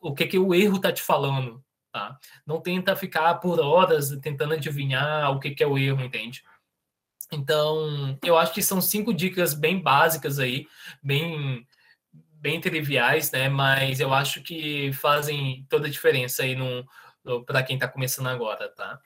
o 0.00 0.14
que 0.14 0.26
que 0.26 0.38
o 0.38 0.54
erro 0.54 0.76
está 0.76 0.92
te 0.92 1.02
falando, 1.02 1.60
tá? 1.90 2.16
Não 2.46 2.60
tenta 2.60 2.94
ficar 2.94 3.34
por 3.40 3.58
horas 3.58 4.10
tentando 4.20 4.54
adivinhar 4.54 5.32
o 5.32 5.40
que 5.40 5.50
que 5.50 5.64
é 5.64 5.66
o 5.66 5.76
erro, 5.76 6.02
entende? 6.02 6.44
Então, 7.32 8.16
eu 8.22 8.36
acho 8.38 8.52
que 8.52 8.62
são 8.62 8.80
cinco 8.80 9.12
dicas 9.12 9.54
bem 9.54 9.80
básicas 9.80 10.38
aí, 10.38 10.68
bem 11.02 11.66
bem 12.42 12.60
triviais, 12.60 13.30
né? 13.30 13.48
Mas 13.48 14.00
eu 14.00 14.12
acho 14.12 14.42
que 14.42 14.92
fazem 14.92 15.64
toda 15.70 15.86
a 15.86 15.90
diferença 15.90 16.42
aí 16.42 16.56
para 17.46 17.62
quem 17.62 17.76
está 17.76 17.86
começando 17.86 18.26
agora, 18.26 18.68
tá? 18.68 19.00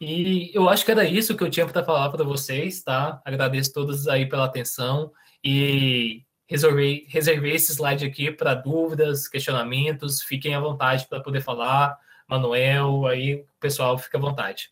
E 0.00 0.50
eu 0.54 0.68
acho 0.68 0.84
que 0.84 0.90
era 0.90 1.04
isso 1.04 1.36
que 1.36 1.44
eu 1.44 1.50
tinha 1.50 1.66
para 1.66 1.84
falar 1.84 2.08
para 2.08 2.24
vocês, 2.24 2.82
tá? 2.82 3.20
Agradeço 3.24 3.72
todos 3.72 4.08
aí 4.08 4.26
pela 4.26 4.46
atenção 4.46 5.12
e 5.42 6.22
reservei, 6.48 7.06
reservei 7.08 7.52
esse 7.54 7.72
slide 7.72 8.06
aqui 8.06 8.30
para 8.30 8.54
dúvidas, 8.54 9.28
questionamentos. 9.28 10.22
Fiquem 10.22 10.54
à 10.54 10.60
vontade 10.60 11.06
para 11.06 11.20
poder 11.20 11.42
falar. 11.42 11.98
Manuel, 12.26 13.06
aí 13.06 13.44
pessoal 13.64 13.96
fica 13.96 14.18
à 14.18 14.20
vontade. 14.20 14.70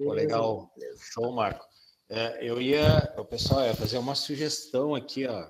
Legal, 0.00 0.70
show, 1.12 1.32
Marco. 1.32 1.66
É, 2.08 2.38
eu 2.40 2.60
ia, 2.60 3.12
o 3.16 3.24
pessoal 3.24 3.64
ia 3.64 3.74
fazer 3.74 3.98
uma 3.98 4.14
sugestão 4.14 4.94
aqui, 4.94 5.26
ó. 5.26 5.46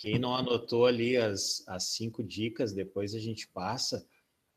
Quem 0.00 0.18
não 0.18 0.34
anotou 0.34 0.86
ali 0.86 1.18
as, 1.18 1.62
as 1.68 1.90
cinco 1.90 2.24
dicas, 2.24 2.72
depois 2.72 3.14
a 3.14 3.18
gente 3.18 3.46
passa. 3.46 4.02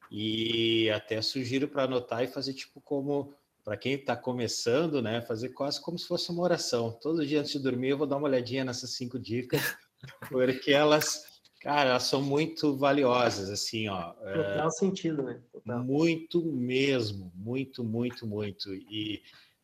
E 0.10 0.90
até 0.90 1.22
sugiro 1.22 1.68
para 1.68 1.84
anotar 1.84 2.24
e 2.24 2.28
fazer 2.28 2.54
tipo 2.54 2.80
como 2.80 3.36
para 3.62 3.76
quem 3.76 3.96
está 3.96 4.16
começando, 4.16 5.02
né? 5.02 5.22
Fazer 5.22 5.50
quase 5.50 5.82
como 5.82 6.00
se 6.00 6.08
fosse 6.08 6.32
uma 6.32 6.44
oração. 6.44 6.98
Todo 7.02 7.26
dia 7.26 7.42
antes 7.42 7.52
de 7.52 7.60
dormir 7.60 7.90
eu 7.90 7.98
vou 7.98 8.08
dar 8.08 8.16
uma 8.16 8.28
olhadinha 8.28 8.64
nessas 8.64 8.96
cinco 8.96 9.20
dicas, 9.20 9.60
porque 10.32 10.72
elas, 10.72 11.22
cara, 11.60 11.90
elas 11.90 12.04
são 12.04 12.22
muito 12.22 12.78
valiosas, 12.78 13.50
assim, 13.50 13.90
ó. 13.90 14.14
Total 14.14 14.68
é, 14.68 14.72
sentido, 14.72 15.24
né? 15.24 15.42
Total. 15.52 15.84
Muito 15.84 16.42
mesmo, 16.46 17.34
muito, 17.36 17.84
muito, 17.84 18.26
muito. 18.26 18.74
E 18.74 19.22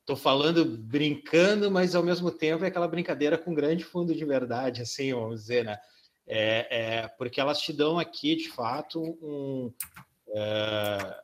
Estou 0.09 0.17
falando 0.17 0.65
brincando, 0.65 1.69
mas 1.69 1.93
ao 1.93 2.01
mesmo 2.01 2.31
tempo 2.31 2.65
é 2.65 2.67
aquela 2.69 2.87
brincadeira 2.87 3.37
com 3.37 3.53
grande 3.53 3.83
fundo 3.83 4.11
de 4.11 4.25
verdade, 4.25 4.81
assim, 4.81 5.13
vamos 5.13 5.41
dizer, 5.41 5.63
né? 5.63 5.77
É, 6.25 7.03
é 7.03 7.07
porque 7.09 7.39
elas 7.39 7.61
te 7.61 7.71
dão 7.71 7.99
aqui, 7.99 8.35
de 8.35 8.49
fato, 8.49 8.99
um, 8.99 9.71
é, 10.29 11.21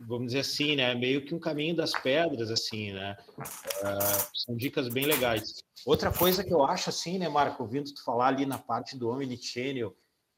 vamos 0.00 0.26
dizer 0.26 0.40
assim, 0.40 0.74
né? 0.74 0.96
Meio 0.96 1.24
que 1.24 1.32
um 1.32 1.38
caminho 1.38 1.76
das 1.76 1.92
pedras, 1.92 2.50
assim, 2.50 2.92
né? 2.92 3.16
É, 3.38 3.98
são 4.34 4.56
dicas 4.56 4.88
bem 4.88 5.06
legais. 5.06 5.62
Outra 5.86 6.10
coisa 6.10 6.42
que 6.42 6.52
eu 6.52 6.64
acho, 6.64 6.90
assim, 6.90 7.18
né, 7.18 7.28
Marco, 7.28 7.62
ouvindo 7.62 7.94
tu 7.94 8.02
falar 8.02 8.26
ali 8.26 8.44
na 8.44 8.58
parte 8.58 8.98
do 8.98 9.10
Omnichannel, 9.10 9.94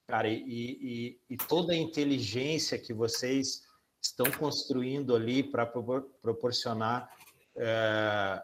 cara, 0.07 0.29
e, 0.29 0.43
e, 0.47 1.21
e 1.31 1.37
toda 1.39 1.73
a 1.73 1.77
inteligência 1.77 2.79
que 2.79 2.93
vocês 2.93 3.63
estão 4.03 4.31
construindo 4.33 5.17
ali 5.17 5.43
para 5.43 5.65
proporcionar 5.65 7.11
é, 7.59 8.43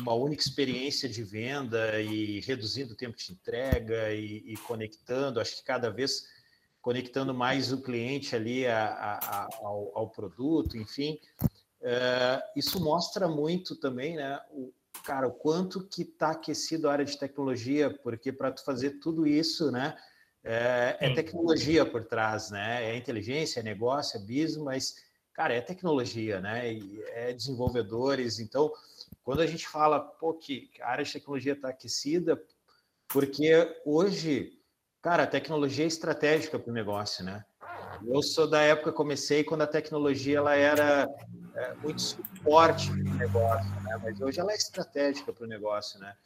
uma 0.00 0.14
única 0.14 0.42
experiência 0.42 1.08
de 1.08 1.22
venda 1.22 2.00
e 2.00 2.40
reduzindo 2.40 2.92
o 2.92 2.96
tempo 2.96 3.16
de 3.16 3.32
entrega 3.32 4.12
e, 4.12 4.42
e, 4.52 4.56
conectando, 4.58 5.40
acho 5.40 5.56
que 5.56 5.64
cada 5.64 5.90
vez 5.90 6.26
conectando 6.80 7.34
mais 7.34 7.72
o 7.72 7.82
cliente 7.82 8.36
ali 8.36 8.66
a, 8.66 8.86
a, 8.86 9.18
a, 9.18 9.48
ao, 9.60 9.90
ao, 9.94 10.10
produto, 10.10 10.76
enfim, 10.76 11.18
é, 11.82 12.42
isso 12.56 12.82
mostra 12.82 13.28
muito 13.28 13.76
também, 13.76 14.16
né, 14.16 14.38
o, 14.50 14.72
cara, 15.04 15.26
o 15.26 15.32
quanto 15.32 15.86
que 15.86 16.02
está 16.02 16.30
aquecido 16.30 16.88
a 16.88 16.92
área 16.92 17.04
de 17.04 17.18
tecnologia, 17.18 17.90
porque 18.02 18.32
para 18.32 18.52
tu 18.52 18.64
fazer 18.64 18.98
tudo 19.00 19.26
isso, 19.26 19.70
né, 19.70 19.96
é, 20.44 20.96
é, 21.00 21.14
tecnologia 21.14 21.84
por 21.84 22.04
trás, 22.04 22.50
né, 22.50 22.84
é 22.84 22.96
inteligência, 22.96 23.60
é 23.60 23.62
negócio, 23.62 24.16
é 24.16 24.20
business, 24.20 24.56
mas 24.56 24.94
cara, 25.38 25.54
é 25.54 25.60
tecnologia, 25.60 26.40
né? 26.40 26.72
E 26.72 27.00
é 27.10 27.32
desenvolvedores. 27.32 28.40
Então, 28.40 28.72
quando 29.22 29.38
a 29.38 29.46
gente 29.46 29.68
fala, 29.68 30.00
pô, 30.00 30.34
que 30.34 30.68
a 30.80 30.88
área 30.88 31.04
de 31.04 31.12
tecnologia 31.12 31.52
está 31.52 31.68
aquecida, 31.68 32.42
porque 33.06 33.80
hoje, 33.86 34.58
cara, 35.00 35.22
a 35.22 35.26
tecnologia 35.28 35.84
é 35.84 35.86
estratégica 35.86 36.58
para 36.58 36.68
o 36.68 36.74
negócio, 36.74 37.24
né? 37.24 37.44
Eu 38.04 38.20
sou 38.20 38.50
da 38.50 38.62
época, 38.62 38.92
comecei 38.92 39.44
quando 39.44 39.62
a 39.62 39.68
tecnologia 39.68 40.38
ela 40.38 40.56
era 40.56 41.08
é, 41.54 41.74
muito 41.74 42.02
suporte 42.02 42.90
para 42.90 42.98
o 42.98 43.16
negócio, 43.16 43.70
né? 43.82 44.00
Mas 44.02 44.20
hoje 44.20 44.40
ela 44.40 44.50
é 44.50 44.56
estratégica 44.56 45.32
para 45.32 45.44
o 45.44 45.48
negócio, 45.48 46.00
né? 46.00 46.16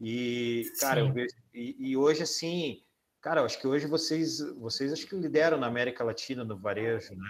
E, 0.00 0.62
cara, 0.78 1.00
eu 1.00 1.12
vejo, 1.12 1.34
e, 1.52 1.90
e, 1.90 1.96
hoje, 1.96 2.22
assim, 2.22 2.84
cara, 3.20 3.40
eu 3.40 3.46
acho 3.46 3.60
que 3.60 3.66
hoje 3.66 3.88
vocês, 3.88 4.38
vocês 4.54 4.92
acho 4.92 5.08
que 5.08 5.16
lideram 5.16 5.58
na 5.58 5.66
América 5.66 6.04
Latina 6.04 6.44
no 6.44 6.56
varejo, 6.56 7.16
né? 7.16 7.28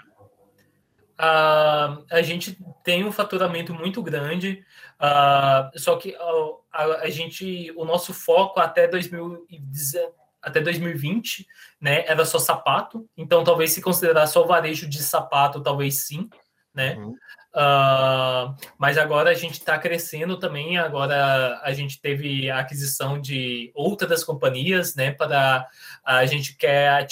Uh, 1.21 2.03
a 2.11 2.23
gente 2.23 2.57
tem 2.83 3.05
um 3.05 3.13
faturamento 3.13 3.75
muito 3.75 4.03
grande, 4.03 4.65
uh, 4.99 5.79
só 5.79 5.97
que 5.97 6.13
uh, 6.13 6.57
a, 6.73 6.85
a, 7.03 7.11
gente, 7.11 7.71
o 7.77 7.85
nosso 7.85 8.15
foco 8.15 8.59
até, 8.59 8.89
2010, 8.89 10.09
até 10.41 10.63
2020 10.63 11.47
né, 11.79 12.07
era 12.07 12.25
só 12.25 12.39
sapato, 12.39 13.07
então 13.19 13.45
talvez 13.45 13.73
se 13.73 13.83
considerar 13.83 14.27
só 14.29 14.47
varejo 14.47 14.89
de 14.89 15.03
sapato, 15.03 15.61
talvez 15.61 16.07
sim, 16.07 16.31
né? 16.73 16.97
Uhum. 16.97 17.15
Uh, 17.53 18.57
mas 18.79 18.97
agora 18.97 19.29
a 19.29 19.35
gente 19.35 19.55
está 19.55 19.77
crescendo 19.77 20.39
também. 20.39 20.79
Agora 20.79 21.61
a 21.65 21.73
gente 21.73 22.01
teve 22.01 22.49
a 22.49 22.61
aquisição 22.61 23.21
de 23.21 23.73
outras 23.75 24.23
companhias, 24.23 24.95
né? 24.95 25.11
Para 25.11 25.69
a 26.05 26.25
gente 26.27 26.57
quer. 26.57 27.05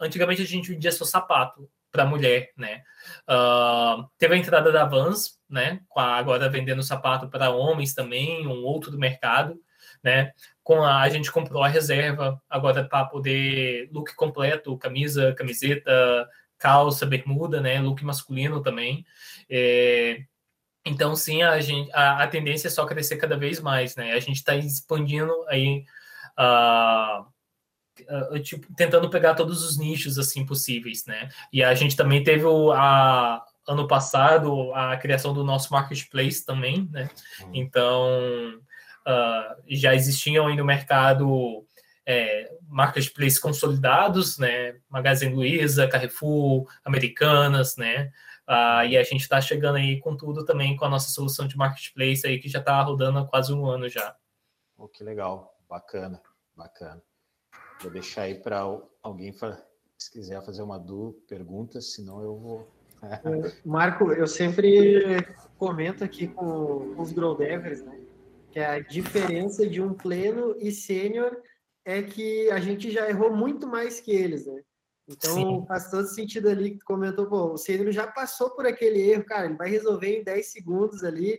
Antigamente 0.00 0.40
a 0.40 0.46
gente 0.46 0.70
vendia 0.70 0.90
só 0.90 1.04
sapato 1.04 1.68
para 1.94 2.04
mulher, 2.04 2.50
né? 2.56 2.82
Uh, 3.30 4.04
teve 4.18 4.34
a 4.34 4.36
entrada 4.36 4.72
da 4.72 4.84
Vans, 4.84 5.38
né? 5.48 5.80
agora 5.94 6.48
vendendo 6.48 6.82
sapato 6.82 7.28
para 7.28 7.50
homens 7.50 7.94
também, 7.94 8.44
um 8.48 8.64
outro 8.64 8.90
do 8.90 8.98
mercado, 8.98 9.56
né? 10.02 10.32
Com 10.64 10.82
a, 10.82 11.02
a 11.02 11.08
gente 11.08 11.30
comprou 11.30 11.62
a 11.62 11.68
reserva 11.68 12.42
agora 12.50 12.82
para 12.82 13.04
poder 13.04 13.88
look 13.92 14.12
completo, 14.16 14.76
camisa, 14.76 15.32
camiseta, 15.34 16.28
calça, 16.58 17.06
bermuda, 17.06 17.60
né? 17.60 17.80
Look 17.80 18.04
masculino 18.04 18.60
também. 18.60 19.06
É, 19.48 20.18
então, 20.84 21.14
sim, 21.14 21.44
a, 21.44 21.60
gente, 21.60 21.92
a, 21.92 22.24
a, 22.24 22.26
tendência 22.26 22.66
é 22.66 22.70
só 22.72 22.84
crescer 22.86 23.18
cada 23.18 23.36
vez 23.36 23.60
mais, 23.60 23.94
né? 23.94 24.14
A 24.14 24.18
gente 24.18 24.36
está 24.38 24.56
expandindo 24.56 25.32
aí. 25.46 25.84
Uh, 26.36 27.33
uh, 28.02 28.38
tipo, 28.40 28.66
tentando 28.74 29.08
pegar 29.10 29.34
todos 29.34 29.64
os 29.64 29.78
nichos 29.78 30.18
assim 30.18 30.44
possíveis, 30.44 31.04
né? 31.06 31.28
E 31.52 31.62
a 31.62 31.74
gente 31.74 31.96
também 31.96 32.22
teve 32.22 32.44
o, 32.44 32.72
a, 32.72 33.44
ano 33.66 33.86
passado 33.86 34.72
a 34.74 34.96
criação 34.96 35.32
do 35.32 35.44
nosso 35.44 35.72
marketplace 35.72 36.44
também, 36.44 36.88
né? 36.90 37.10
Uhum. 37.40 37.50
Então 37.54 38.60
uh, 39.06 39.62
já 39.68 39.94
existiam 39.94 40.46
aí 40.46 40.56
no 40.56 40.64
mercado 40.64 41.64
é, 42.06 42.50
marketplace 42.68 43.40
consolidados, 43.40 44.38
né? 44.38 44.76
Magazine 44.88 45.34
Luiza, 45.34 45.88
Carrefour, 45.88 46.68
Americanas, 46.84 47.76
né? 47.76 48.10
Uh, 48.46 48.84
e 48.86 48.98
a 48.98 49.02
gente 49.02 49.22
está 49.22 49.40
chegando 49.40 49.76
aí 49.76 49.98
com 50.00 50.14
tudo 50.14 50.44
também 50.44 50.76
com 50.76 50.84
a 50.84 50.88
nossa 50.88 51.08
solução 51.08 51.48
de 51.48 51.56
marketplace 51.56 52.26
aí 52.26 52.38
que 52.38 52.48
já 52.48 52.58
está 52.58 52.80
rodando 52.82 53.18
há 53.18 53.26
quase 53.26 53.54
um 53.54 53.64
ano 53.66 53.88
já. 53.88 54.14
Oh, 54.76 54.86
que 54.86 55.02
legal, 55.02 55.56
bacana, 55.66 56.20
bacana. 56.54 57.02
Vou 57.84 57.92
deixar 57.92 58.22
aí 58.22 58.34
para 58.34 58.60
alguém 59.02 59.30
se 59.98 60.10
quiser 60.10 60.42
fazer 60.42 60.62
uma 60.62 60.78
dúvida, 60.78 61.22
pergunta, 61.28 61.82
senão 61.82 62.22
eu 62.22 62.34
vou. 62.34 62.68
Marco, 63.62 64.10
eu 64.10 64.26
sempre 64.26 65.04
comento 65.58 66.02
aqui 66.02 66.26
com, 66.26 66.94
com 66.94 67.02
os 67.02 67.12
grow 67.12 67.36
devers, 67.36 67.84
né? 67.84 68.00
Que 68.50 68.58
a 68.58 68.80
diferença 68.80 69.68
de 69.68 69.82
um 69.82 69.92
pleno 69.92 70.56
e 70.58 70.72
sênior 70.72 71.36
é 71.84 72.02
que 72.02 72.50
a 72.50 72.58
gente 72.58 72.90
já 72.90 73.06
errou 73.06 73.36
muito 73.36 73.66
mais 73.66 74.00
que 74.00 74.12
eles, 74.12 74.46
né? 74.46 74.62
Então 75.06 75.34
Sim. 75.34 75.64
faz 75.68 75.90
todo 75.90 76.06
sentido 76.06 76.48
ali 76.48 76.70
que 76.70 76.78
tu 76.78 76.86
comentou, 76.86 77.26
pô, 77.26 77.52
o 77.52 77.58
sênior 77.58 77.92
já 77.92 78.06
passou 78.06 78.52
por 78.52 78.64
aquele 78.64 79.10
erro, 79.10 79.26
cara, 79.26 79.44
ele 79.44 79.58
vai 79.58 79.68
resolver 79.68 80.20
em 80.20 80.24
10 80.24 80.46
segundos 80.46 81.04
ali, 81.04 81.38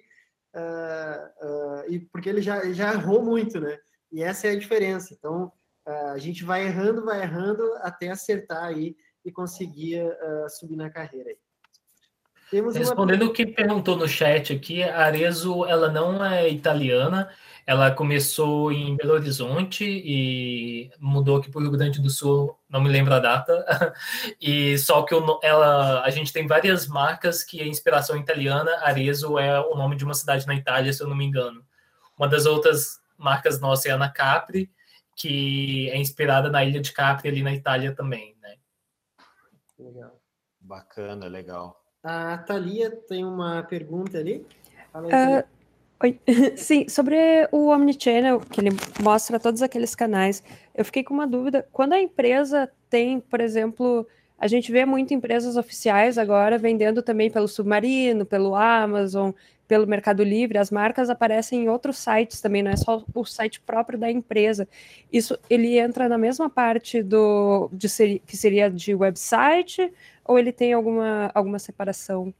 uh, 0.54 1.48
uh, 1.48 1.91
e 1.91 2.02
porque 2.02 2.30
ele 2.30 2.43
já, 2.43 2.72
já 2.72 2.93
errou 2.93 3.26
muito, 3.26 3.60
né? 3.60 3.80
E 4.12 4.22
essa 4.22 4.46
é 4.46 4.52
a 4.52 4.60
diferença. 4.60 5.12
Então, 5.12 5.52
a 5.86 6.17
gente 6.17 6.43
vai 6.43 6.65
errando, 6.65 7.05
vai 7.05 7.21
errando 7.21 7.63
até 7.81 8.09
acertar 8.09 8.63
aí 8.63 8.95
e 9.23 9.31
conseguir 9.31 10.01
subir 10.49 10.75
na 10.75 10.89
carreira 10.89 11.29
aí. 11.29 11.38
Temos 12.51 12.75
Respondendo 12.75 13.23
uma... 13.23 13.31
o 13.31 13.33
que 13.33 13.45
perguntou 13.45 13.97
no 13.97 14.07
chat 14.07 14.53
aqui, 14.53 14.83
a 14.83 15.05
Arezzo, 15.05 15.65
ela 15.65 15.89
não 15.89 16.23
é 16.23 16.47
italiana, 16.47 17.29
ela 17.65 17.89
começou 17.89 18.71
em 18.71 18.95
Belo 18.95 19.13
Horizonte 19.13 19.83
e 19.83 20.91
mudou 20.99 21.38
aqui 21.38 21.49
para 21.49 21.59
o 21.59 21.61
Rio 21.63 21.71
Grande 21.71 21.99
do 21.99 22.09
Sul, 22.09 22.55
não 22.69 22.81
me 22.81 22.89
lembro 22.89 23.13
a 23.13 23.19
data. 23.19 23.65
E 24.39 24.77
só 24.77 25.01
que 25.01 25.15
ela, 25.41 26.03
a 26.03 26.09
gente 26.11 26.31
tem 26.31 26.45
várias 26.45 26.88
marcas 26.88 27.43
que 27.43 27.61
a 27.61 27.67
inspiração 27.67 28.15
italiana, 28.15 28.71
Arezzo 28.83 29.39
é 29.39 29.59
o 29.59 29.75
nome 29.75 29.95
de 29.95 30.05
uma 30.05 30.13
cidade 30.13 30.45
na 30.45 30.53
Itália, 30.53 30.93
se 30.93 31.01
eu 31.01 31.07
não 31.07 31.15
me 31.15 31.25
engano. 31.25 31.65
Uma 32.17 32.27
das 32.27 32.45
outras 32.45 32.99
marcas 33.17 33.59
nossas 33.59 33.88
é 33.88 33.91
a 33.91 33.95
Ana 33.95 34.09
Capri, 34.09 34.69
que 35.16 35.89
é 35.89 35.97
inspirada 35.97 36.49
na 36.49 36.63
ilha 36.63 36.82
de 36.82 36.91
Capri 36.91 37.30
ali 37.30 37.41
na 37.41 37.53
Itália 37.53 37.95
também, 37.95 38.36
né? 38.41 38.55
Legal. 39.80 40.20
Bacana, 40.59 41.28
legal. 41.28 41.82
A 42.03 42.38
Thalia 42.38 42.91
tem 43.07 43.24
uma 43.26 43.63
pergunta 43.63 44.18
ali. 44.18 44.45
Uh, 44.93 45.43
oi. 46.03 46.20
Sim, 46.57 46.88
sobre 46.88 47.18
o 47.51 47.70
Omnichannel, 47.70 48.39
que 48.39 48.61
ele 48.61 48.70
mostra 49.01 49.39
todos 49.39 49.61
aqueles 49.61 49.95
canais, 49.95 50.43
eu 50.74 50.86
fiquei 50.86 51.03
com 51.03 51.13
uma 51.13 51.28
dúvida. 51.28 51.68
Quando 51.72 51.93
a 51.93 51.99
empresa 51.99 52.72
tem, 52.89 53.20
por 53.20 53.41
exemplo, 53.41 54.07
a 54.38 54.47
gente 54.47 54.72
vê 54.72 54.86
muito 54.86 55.13
empresas 55.13 55.55
oficiais 55.55 56.18
agora 56.18 56.57
vendendo 56.57 57.01
também 57.01 57.32
pelo 57.32 57.47
Submarino, 57.47 58.26
pelo 58.26 58.55
Amazon, 58.55 59.32
pelo 59.68 59.88
Mercado 59.88 60.24
Livre, 60.24 60.57
as 60.57 60.72
marcas 60.72 61.09
aparecem 61.09 61.63
em 61.63 61.70
outros 61.70 61.97
sites 61.97 62.41
também, 62.41 62.61
não 62.61 62.72
é 62.72 62.78
só 62.78 63.03
o 63.13 63.26
site 63.26 63.59
próprio 63.59 63.97
da 63.97 64.09
empresa. 64.09 64.68
Isso 65.11 65.38
ele 65.49 65.78
entra 65.78 66.07
na 66.07 66.18
mesma 66.18 66.49
parte 66.49 67.01
do 67.01 67.70
de 67.74 67.89
ser, 67.89 68.20
que 68.20 68.38
seria 68.38 68.70
de 68.70 68.93
website 68.93 69.91
ou 70.24 70.39
ele 70.39 70.51
tem 70.51 70.74
alguma, 70.74 71.32
alguma 71.34 71.59
separação? 71.59 72.34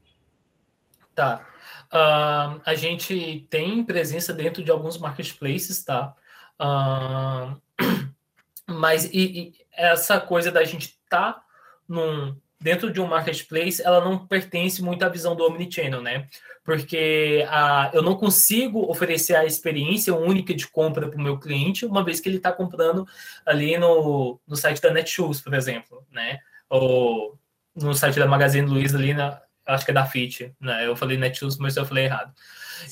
Tá. 1.14 1.46
Uh, 1.86 2.60
a 2.64 2.74
gente 2.74 3.46
tem 3.48 3.84
presença 3.84 4.32
dentro 4.32 4.62
de 4.62 4.70
alguns 4.70 4.98
marketplaces, 4.98 5.84
tá? 5.84 6.14
Uh, 6.60 7.60
mas 8.66 9.04
e, 9.06 9.18
e 9.18 9.54
essa 9.72 10.20
coisa 10.20 10.50
da 10.50 10.64
gente 10.64 10.98
tá 11.08 11.42
num, 11.88 12.36
dentro 12.60 12.92
de 12.92 13.00
um 13.00 13.06
marketplace, 13.06 13.82
ela 13.82 14.04
não 14.04 14.26
pertence 14.26 14.82
muito 14.82 15.04
à 15.04 15.08
visão 15.08 15.36
do 15.36 15.44
omnichannel, 15.44 16.02
né? 16.02 16.26
Porque 16.64 17.46
a, 17.48 17.90
eu 17.92 18.02
não 18.02 18.16
consigo 18.16 18.90
oferecer 18.90 19.36
a 19.36 19.44
experiência 19.44 20.14
única 20.14 20.54
de 20.54 20.66
compra 20.66 21.08
para 21.08 21.18
o 21.18 21.22
meu 21.22 21.38
cliente, 21.38 21.86
uma 21.86 22.04
vez 22.04 22.18
que 22.18 22.28
ele 22.28 22.38
está 22.38 22.50
comprando 22.50 23.06
ali 23.44 23.78
no, 23.78 24.40
no 24.46 24.56
site 24.56 24.80
da 24.80 24.90
Netshoes, 24.90 25.40
por 25.40 25.54
exemplo, 25.54 26.04
né? 26.10 26.38
Ou 26.68 27.38
no 27.74 27.94
site 27.94 28.18
da 28.18 28.26
Magazine 28.26 28.66
Luiza 28.66 28.96
ali, 28.96 29.14
na, 29.14 29.40
acho 29.66 29.84
que 29.84 29.90
é 29.90 29.94
da 29.94 30.06
Fit, 30.06 30.52
né? 30.60 30.86
Eu 30.86 30.96
falei 30.96 31.16
Netshoes, 31.16 31.58
mas 31.58 31.76
eu 31.76 31.84
falei 31.84 32.04
errado. 32.04 32.32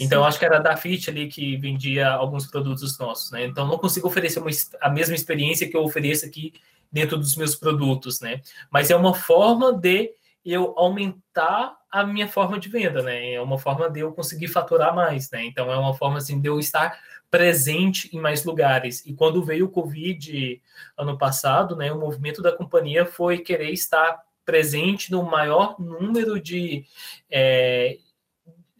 Então, 0.00 0.24
acho 0.24 0.38
que 0.38 0.44
era 0.44 0.58
da 0.58 0.76
Fit 0.76 1.10
ali 1.10 1.28
que 1.28 1.56
vendia 1.56 2.10
alguns 2.10 2.46
produtos 2.46 2.98
nossos, 2.98 3.30
né? 3.30 3.44
Então, 3.44 3.66
não 3.66 3.78
consigo 3.78 4.08
oferecer 4.08 4.40
uma, 4.40 4.50
a 4.80 4.90
mesma 4.90 5.14
experiência 5.14 5.68
que 5.68 5.76
eu 5.76 5.82
ofereço 5.82 6.26
aqui 6.26 6.52
dentro 6.94 7.18
dos 7.18 7.34
meus 7.34 7.56
produtos, 7.56 8.20
né? 8.20 8.40
Mas 8.70 8.88
é 8.88 8.94
uma 8.94 9.12
forma 9.12 9.72
de 9.72 10.12
eu 10.44 10.74
aumentar 10.78 11.76
a 11.90 12.06
minha 12.06 12.28
forma 12.28 12.56
de 12.56 12.68
venda, 12.68 13.02
né? 13.02 13.32
É 13.32 13.40
uma 13.40 13.58
forma 13.58 13.90
de 13.90 13.98
eu 13.98 14.12
conseguir 14.12 14.46
faturar 14.46 14.94
mais, 14.94 15.28
né? 15.32 15.44
Então, 15.44 15.72
é 15.72 15.76
uma 15.76 15.92
forma, 15.92 16.18
assim, 16.18 16.40
de 16.40 16.48
eu 16.48 16.60
estar 16.60 16.96
presente 17.28 18.14
em 18.16 18.20
mais 18.20 18.44
lugares. 18.44 19.04
E 19.04 19.12
quando 19.12 19.44
veio 19.44 19.66
o 19.66 19.70
Covid 19.70 20.62
ano 20.96 21.18
passado, 21.18 21.74
né? 21.74 21.90
O 21.90 21.98
movimento 21.98 22.40
da 22.40 22.52
companhia 22.52 23.04
foi 23.04 23.38
querer 23.38 23.72
estar 23.72 24.22
presente 24.44 25.10
no 25.10 25.24
maior 25.24 25.74
número 25.80 26.40
de, 26.40 26.84
é, 27.28 27.98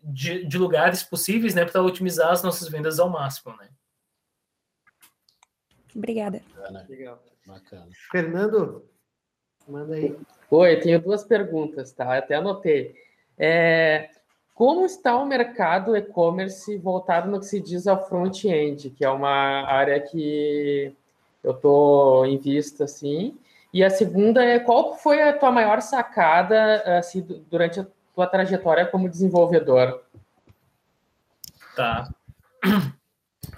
de, 0.04 0.46
de, 0.46 0.56
lugares 0.56 1.02
possíveis, 1.02 1.54
né, 1.54 1.64
para 1.64 1.82
otimizar 1.82 2.30
as 2.30 2.42
nossas 2.42 2.68
vendas 2.68 3.00
ao 3.00 3.08
máximo, 3.08 3.56
né? 3.56 3.70
Obrigada. 5.96 6.42
Legal. 6.86 7.33
Bacana. 7.46 7.88
Fernando, 8.10 8.84
manda 9.68 9.94
aí. 9.94 10.16
Oi, 10.50 10.76
tenho 10.76 11.00
duas 11.00 11.24
perguntas, 11.24 11.92
tá? 11.92 12.16
Até 12.16 12.36
anotei. 12.36 12.94
É, 13.38 14.10
como 14.54 14.86
está 14.86 15.16
o 15.16 15.26
mercado 15.26 15.96
e-commerce 15.96 16.76
voltado 16.78 17.30
no 17.30 17.40
que 17.40 17.46
se 17.46 17.60
diz 17.60 17.86
ao 17.86 18.06
front-end, 18.08 18.90
que 18.90 19.04
é 19.04 19.10
uma 19.10 19.64
área 19.66 20.00
que 20.00 20.94
eu 21.42 21.52
estou 21.52 22.24
em 22.24 22.38
vista, 22.38 22.84
assim, 22.84 23.36
e 23.72 23.82
a 23.82 23.90
segunda 23.90 24.44
é 24.44 24.60
qual 24.60 24.96
foi 24.96 25.20
a 25.20 25.36
tua 25.36 25.50
maior 25.50 25.82
sacada 25.82 26.76
assim, 26.98 27.20
durante 27.50 27.80
a 27.80 27.86
tua 28.14 28.26
trajetória 28.26 28.86
como 28.86 29.08
desenvolvedor? 29.08 30.00
Tá. 31.74 32.08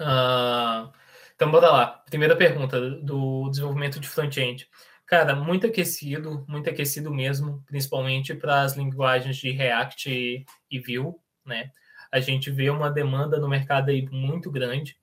Uh, 0.01 0.91
então, 1.37 1.51
bora 1.51 1.69
lá. 1.69 1.87
Primeira 2.07 2.35
pergunta 2.35 2.81
do 2.81 3.47
desenvolvimento 3.51 3.99
de 3.99 4.07
front-end. 4.07 4.67
Cara, 5.05 5.35
muito 5.35 5.67
aquecido, 5.67 6.43
muito 6.47 6.67
aquecido 6.67 7.13
mesmo, 7.13 7.63
principalmente 7.67 8.33
para 8.33 8.63
as 8.63 8.75
linguagens 8.75 9.37
de 9.37 9.51
React 9.51 10.45
e 10.71 10.79
Vue, 10.79 11.13
né? 11.45 11.69
A 12.11 12.19
gente 12.19 12.49
vê 12.49 12.71
uma 12.71 12.89
demanda 12.89 13.39
no 13.39 13.47
mercado 13.47 13.91
aí 13.91 14.09
muito 14.09 14.49
grande. 14.49 14.97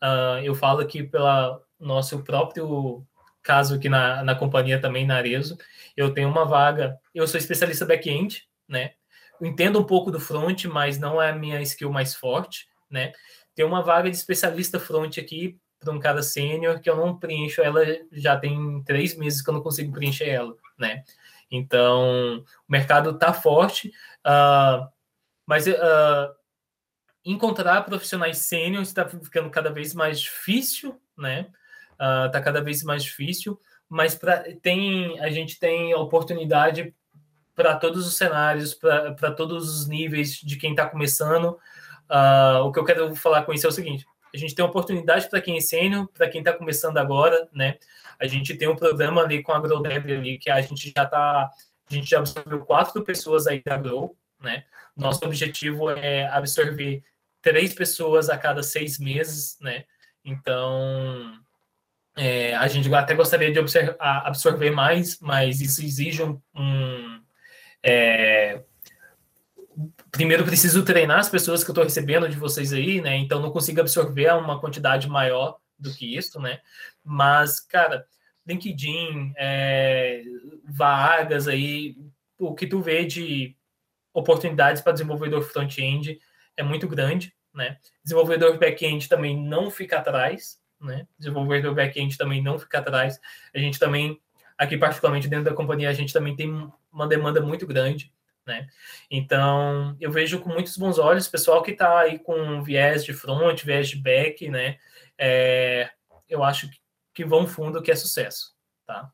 Uh, 0.00 0.38
eu 0.44 0.54
falo 0.54 0.80
aqui 0.80 1.02
pela 1.02 1.60
nosso 1.78 2.22
próprio 2.22 3.04
caso 3.42 3.74
aqui 3.74 3.88
na, 3.88 4.22
na 4.22 4.36
companhia 4.36 4.80
também, 4.80 5.04
na 5.04 5.16
Arezo, 5.16 5.58
eu 5.96 6.14
tenho 6.14 6.28
uma 6.28 6.44
vaga, 6.44 7.00
eu 7.12 7.26
sou 7.26 7.36
especialista 7.36 7.84
back-end, 7.84 8.46
né? 8.68 8.92
Eu 9.40 9.46
entendo 9.48 9.80
um 9.80 9.84
pouco 9.84 10.12
do 10.12 10.20
front, 10.20 10.66
mas 10.66 10.98
não 10.98 11.20
é 11.20 11.30
a 11.30 11.34
minha 11.34 11.60
skill 11.62 11.90
mais 11.90 12.14
forte, 12.14 12.68
né? 12.88 13.12
Tem 13.56 13.64
uma 13.64 13.82
vaga 13.82 14.08
de 14.08 14.16
especialista 14.16 14.78
front 14.78 15.18
aqui 15.18 15.58
para 15.80 15.92
um 15.92 15.98
cara 15.98 16.22
sênior 16.22 16.78
que 16.78 16.88
eu 16.88 16.96
não 16.96 17.18
preencho 17.18 17.62
ela, 17.62 17.80
já 18.12 18.36
tem 18.36 18.82
três 18.84 19.16
meses 19.16 19.40
que 19.40 19.48
eu 19.48 19.54
não 19.54 19.62
consigo 19.62 19.92
preencher 19.92 20.28
ela, 20.28 20.54
né? 20.78 21.02
Então, 21.50 22.44
o 22.68 22.72
mercado 22.72 23.10
está 23.10 23.32
forte, 23.32 23.88
uh, 24.24 24.86
mas 25.44 25.66
uh, 25.66 26.32
encontrar 27.24 27.82
profissionais 27.82 28.38
sêniores 28.38 28.88
está 28.88 29.08
ficando 29.08 29.50
cada 29.50 29.72
vez 29.72 29.94
mais 29.94 30.20
difícil, 30.20 31.00
né? 31.16 31.48
está 31.92 32.38
ah, 32.38 32.40
uh, 32.40 32.44
cada 32.44 32.62
vez 32.62 32.82
mais 32.82 33.02
difícil, 33.02 33.60
mas 33.86 34.14
pra, 34.14 34.42
tem, 34.62 35.20
a 35.20 35.28
gente 35.30 35.58
tem 35.58 35.94
oportunidade 35.94 36.94
para 37.54 37.76
todos 37.76 38.06
os 38.06 38.16
cenários, 38.16 38.72
para 38.72 39.32
todos 39.32 39.68
os 39.68 39.86
níveis 39.86 40.36
de 40.36 40.56
quem 40.56 40.70
está 40.70 40.86
começando. 40.88 41.58
O 42.64 42.72
que 42.72 42.78
eu 42.78 42.84
quero 42.86 43.14
falar 43.14 43.42
com 43.42 43.52
isso 43.52 43.66
é 43.66 43.68
o 43.68 43.72
seguinte: 43.72 44.06
a 44.34 44.38
gente 44.38 44.54
tem 44.54 44.64
oportunidade 44.64 45.28
para 45.28 45.40
quem 45.40 45.56
é 45.56 45.60
sênior, 45.60 46.08
para 46.12 46.28
quem 46.28 46.40
está 46.40 46.52
começando 46.52 46.98
agora, 46.98 47.48
né? 47.52 47.76
A 48.18 48.26
gente 48.26 48.54
tem 48.54 48.68
um 48.68 48.76
programa 48.76 49.22
ali 49.22 49.42
com 49.42 49.52
a 49.52 49.56
AgroDev 49.56 50.12
ali, 50.12 50.38
que 50.38 50.50
a 50.50 50.60
gente 50.60 50.92
já 50.94 51.04
está, 51.04 51.50
a 51.90 51.94
gente 51.94 52.08
já 52.08 52.18
absorveu 52.18 52.60
quatro 52.64 53.02
pessoas 53.02 53.46
aí 53.46 53.62
da 53.64 53.76
Grow, 53.76 54.16
né? 54.40 54.64
Nosso 54.96 55.24
objetivo 55.24 55.90
é 55.90 56.26
absorver 56.28 57.02
três 57.42 57.72
pessoas 57.74 58.28
a 58.28 58.36
cada 58.36 58.62
seis 58.62 58.98
meses, 58.98 59.58
né? 59.60 59.84
Então, 60.24 61.40
é, 62.16 62.54
a 62.54 62.68
gente 62.68 62.92
até 62.94 63.14
gostaria 63.14 63.50
de 63.50 63.58
absorver 63.98 64.70
mais, 64.70 65.18
mas 65.20 65.60
isso 65.60 65.82
exige 65.82 66.22
um. 66.22 66.40
um 66.54 67.20
é, 67.82 68.62
primeiro, 70.10 70.44
preciso 70.44 70.84
treinar 70.84 71.18
as 71.18 71.28
pessoas 71.28 71.62
que 71.62 71.70
eu 71.70 71.72
estou 71.72 71.84
recebendo 71.84 72.28
de 72.28 72.36
vocês 72.36 72.72
aí, 72.72 73.00
né? 73.00 73.16
Então, 73.16 73.40
não 73.40 73.50
consigo 73.50 73.80
absorver 73.80 74.32
uma 74.34 74.60
quantidade 74.60 75.08
maior 75.08 75.58
do 75.78 75.92
que 75.92 76.16
isso, 76.16 76.40
né? 76.40 76.60
Mas, 77.04 77.60
cara, 77.60 78.06
LinkedIn, 78.46 79.32
é, 79.36 80.22
vagas 80.64 81.48
aí, 81.48 81.96
o 82.38 82.54
que 82.54 82.66
tu 82.66 82.80
vê 82.80 83.04
de 83.04 83.56
oportunidades 84.12 84.82
para 84.82 84.92
desenvolvedor 84.92 85.42
front-end 85.42 86.18
é 86.56 86.62
muito 86.62 86.88
grande, 86.88 87.34
né? 87.54 87.78
Desenvolvedor 88.02 88.58
back-end 88.58 89.08
também 89.08 89.36
não 89.36 89.70
fica 89.70 89.98
atrás, 89.98 90.58
né? 90.80 91.06
Desenvolvedor 91.18 91.74
back-end 91.74 92.16
também 92.16 92.42
não 92.42 92.58
fica 92.58 92.78
atrás. 92.78 93.20
A 93.54 93.58
gente 93.58 93.78
também 93.78 94.20
aqui 94.58 94.76
particularmente 94.76 95.28
dentro 95.28 95.46
da 95.46 95.54
companhia 95.54 95.88
a 95.88 95.92
gente 95.94 96.12
também 96.12 96.36
tem 96.36 96.70
uma 96.92 97.06
demanda 97.06 97.40
muito 97.40 97.66
grande, 97.66 98.12
né? 98.46 98.66
Então, 99.10 99.96
eu 100.00 100.10
vejo 100.10 100.40
com 100.40 100.48
muitos 100.48 100.76
bons 100.76 100.98
olhos 100.98 101.26
o 101.26 101.30
pessoal 101.30 101.62
que 101.62 101.72
está 101.72 102.00
aí 102.00 102.18
com 102.18 102.62
viés 102.62 103.04
de 103.04 103.12
front, 103.12 103.62
viés 103.62 103.88
de 103.88 103.96
back, 103.96 104.48
né? 104.48 104.78
É, 105.18 105.90
eu 106.28 106.42
acho 106.42 106.70
que 107.12 107.24
vão 107.24 107.46
fundo 107.46 107.82
que 107.82 107.90
é 107.90 107.96
sucesso, 107.96 108.54
tá? 108.86 109.10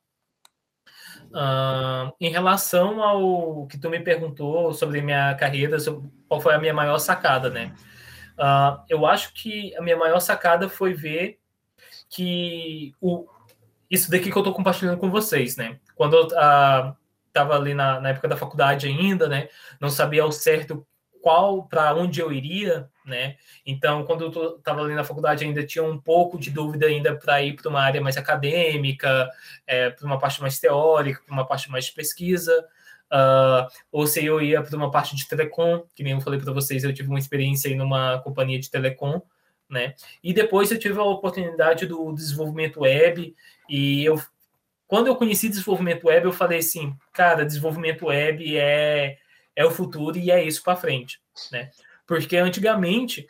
Uh, 1.27 2.15
em 2.21 2.31
relação 2.31 3.03
ao 3.03 3.67
que 3.67 3.79
tu 3.79 3.91
me 3.91 4.01
perguntou 4.01 4.73
sobre 4.73 5.03
minha 5.03 5.35
carreira, 5.35 5.79
sobre 5.81 6.09
qual 6.29 6.41
foi 6.41 6.55
a 6.55 6.59
minha 6.59 6.75
maior 6.75 6.99
sacada, 6.99 7.51
né? 7.51 7.75
Uh, 8.39 8.83
eu 8.89 9.07
acho 9.07 9.33
que 9.35 9.75
a 9.77 9.83
minha 9.83 9.97
maior 9.97 10.21
sacada 10.21 10.69
foi 10.69 10.95
ver 10.95 11.39
que 12.09 12.95
o, 13.01 13.27
isso 13.91 14.11
daqui 14.11 14.31
que 14.31 14.37
eu 14.37 14.41
estou 14.41 14.55
compartilhando 14.55 14.99
com 14.99 15.11
vocês, 15.11 15.57
né? 15.57 15.81
Quando 15.95 16.15
uh, 16.15 16.97
estava 17.37 17.55
ali 17.55 17.75
na, 17.75 18.01
na, 18.01 18.09
época 18.09 18.29
da 18.29 18.37
faculdade 18.37 18.87
ainda, 18.87 19.29
né? 19.29 19.49
Não 19.79 19.91
sabia 19.91 20.23
ao 20.23 20.33
certo 20.33 20.87
qual, 21.21 21.65
para 21.65 21.95
onde 21.95 22.21
eu 22.21 22.33
iria, 22.33 22.89
né? 23.05 23.37
Então, 23.65 24.05
quando 24.05 24.25
eu 24.25 24.57
estava 24.57 24.83
ali 24.83 24.95
na 24.95 25.05
faculdade, 25.05 25.45
ainda 25.45 25.67
tinha 25.67 25.85
um 25.85 25.99
pouco 25.99 26.39
de 26.39 26.51
dúvida 26.51 26.87
ainda 26.87 27.17
para 27.17 27.43
ir 27.43 27.55
para 27.55 27.69
uma 27.69 27.81
área 27.81 28.01
mais 28.01 28.17
acadêmica, 28.17 29.29
é, 29.67 29.91
para 29.91 30.07
uma 30.07 30.19
parte 30.19 30.41
mais 30.41 30.59
teórica, 30.59 31.21
para 31.25 31.33
uma 31.33 31.47
parte 31.47 31.71
mais 31.71 31.87
de 31.87 31.93
pesquisa, 31.93 32.65
uh, 33.13 33.67
ou 33.91 34.07
se 34.07 34.25
eu 34.25 34.41
ia 34.41 34.63
para 34.63 34.77
uma 34.77 34.91
parte 34.91 35.17
de 35.17 35.27
telecom, 35.29 35.85
que 35.95 36.03
nem 36.03 36.13
eu 36.13 36.21
falei 36.21 36.41
para 36.41 36.53
vocês, 36.53 36.85
eu 36.85 36.95
tive 36.95 37.09
uma 37.09 37.19
experiência 37.19 37.69
em 37.69 37.77
numa 37.77 38.21
companhia 38.21 38.61
de 38.61 38.71
telecom, 38.71 39.21
né? 39.69 39.95
E 40.23 40.33
depois 40.33 40.71
eu 40.71 40.79
tive 40.79 40.99
a 40.99 41.03
oportunidade 41.03 41.87
do 41.87 42.13
desenvolvimento 42.13 42.81
web 42.81 43.35
e 43.69 44.05
eu 44.05 44.21
quando 44.87 45.09
eu 45.09 45.17
conheci 45.17 45.49
desenvolvimento 45.49 46.07
web, 46.07 46.27
eu 46.27 46.33
falei 46.33 46.59
assim, 46.59 46.95
cara, 47.13 47.45
desenvolvimento 47.45 48.07
web 48.07 48.57
é, 48.57 49.19
é 49.55 49.65
o 49.65 49.71
futuro 49.71 50.17
e 50.17 50.31
é 50.31 50.43
isso 50.45 50.63
para 50.63 50.77
frente, 50.77 51.21
né? 51.51 51.71
Porque 52.07 52.37
antigamente 52.37 53.27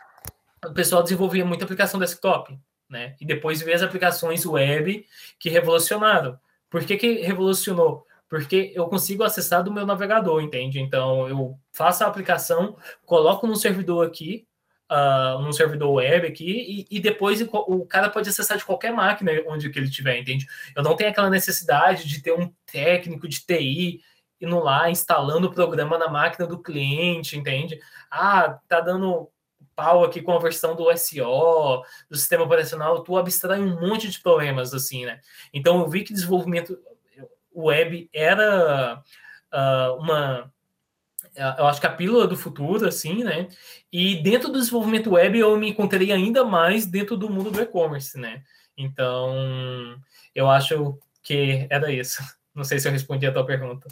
o 0.64 0.72
pessoal 0.72 1.02
desenvolvia 1.02 1.44
muita 1.44 1.64
aplicação 1.64 1.98
desktop, 1.98 2.58
né? 2.88 3.16
E 3.20 3.24
depois 3.24 3.62
veio 3.62 3.76
as 3.76 3.82
aplicações 3.82 4.44
web 4.44 5.06
que 5.38 5.48
revolucionaram. 5.48 6.38
Por 6.68 6.84
que, 6.84 6.96
que 6.96 7.20
revolucionou? 7.22 8.06
Porque 8.28 8.72
eu 8.74 8.86
consigo 8.88 9.22
acessar 9.22 9.62
do 9.62 9.72
meu 9.72 9.86
navegador, 9.86 10.42
entende? 10.42 10.80
Então 10.80 11.28
eu 11.28 11.58
faço 11.72 12.04
a 12.04 12.06
aplicação, 12.06 12.76
coloco 13.04 13.46
no 13.46 13.56
servidor 13.56 14.06
aqui, 14.06 14.46
uh, 14.90 15.40
num 15.42 15.52
servidor 15.52 15.92
web 15.92 16.26
aqui, 16.26 16.86
e, 16.90 16.96
e, 16.96 17.00
depois 17.00 17.40
o 17.40 17.86
cara 17.86 18.08
pode 18.10 18.28
acessar 18.28 18.56
de 18.56 18.64
qualquer 18.64 18.92
máquina 18.92 19.32
onde 19.46 19.70
que 19.70 19.78
ele 19.78 19.88
estiver, 19.88 20.18
entende? 20.18 20.46
Eu 20.74 20.82
não 20.82 20.96
tenho 20.96 21.10
aquela 21.10 21.30
necessidade 21.30 22.06
de 22.06 22.22
ter 22.22 22.32
um 22.32 22.52
técnico 22.70 23.28
de 23.28 23.44
TI 23.44 24.00
indo 24.40 24.58
lá, 24.58 24.90
instalando 24.90 25.46
o 25.48 25.54
programa 25.54 25.96
na 25.98 26.08
máquina 26.08 26.46
do 26.46 26.62
cliente, 26.62 27.38
entende? 27.38 27.78
Ah, 28.10 28.58
tá 28.68 28.80
dando 28.80 29.30
pau 29.74 30.04
aqui 30.04 30.22
com 30.22 30.32
a 30.32 30.38
versão 30.38 30.74
do 30.74 30.90
SO, 30.96 31.82
do 32.08 32.16
sistema 32.16 32.44
operacional, 32.44 33.02
tu 33.02 33.16
abstrai 33.16 33.60
um 33.60 33.80
monte 33.80 34.10
de 34.10 34.20
problemas, 34.20 34.72
assim, 34.72 35.04
né? 35.04 35.20
Então, 35.52 35.80
eu 35.80 35.88
vi 35.88 36.02
que 36.02 36.14
desenvolvimento 36.14 36.78
web 37.54 38.08
era 38.12 39.02
uh, 39.52 39.94
uma 39.98 40.52
eu 41.36 41.66
acho 41.66 41.80
que 41.80 41.86
a 41.86 41.92
pílula 41.92 42.26
do 42.26 42.36
futuro, 42.36 42.86
assim, 42.86 43.22
né? 43.22 43.48
E 43.92 44.22
dentro 44.22 44.48
do 44.48 44.58
desenvolvimento 44.58 45.12
web 45.12 45.38
eu 45.38 45.56
me 45.56 45.70
encontrei 45.70 46.12
ainda 46.12 46.44
mais 46.44 46.86
dentro 46.86 47.16
do 47.16 47.30
mundo 47.30 47.50
do 47.50 47.60
e-commerce, 47.60 48.18
né? 48.18 48.42
Então, 48.76 49.34
eu 50.34 50.50
acho 50.50 50.98
que 51.22 51.66
era 51.70 51.90
isso. 51.92 52.22
Não 52.54 52.64
sei 52.64 52.78
se 52.78 52.88
eu 52.88 52.92
respondi 52.92 53.26
a 53.26 53.32
tua 53.32 53.44
pergunta. 53.44 53.86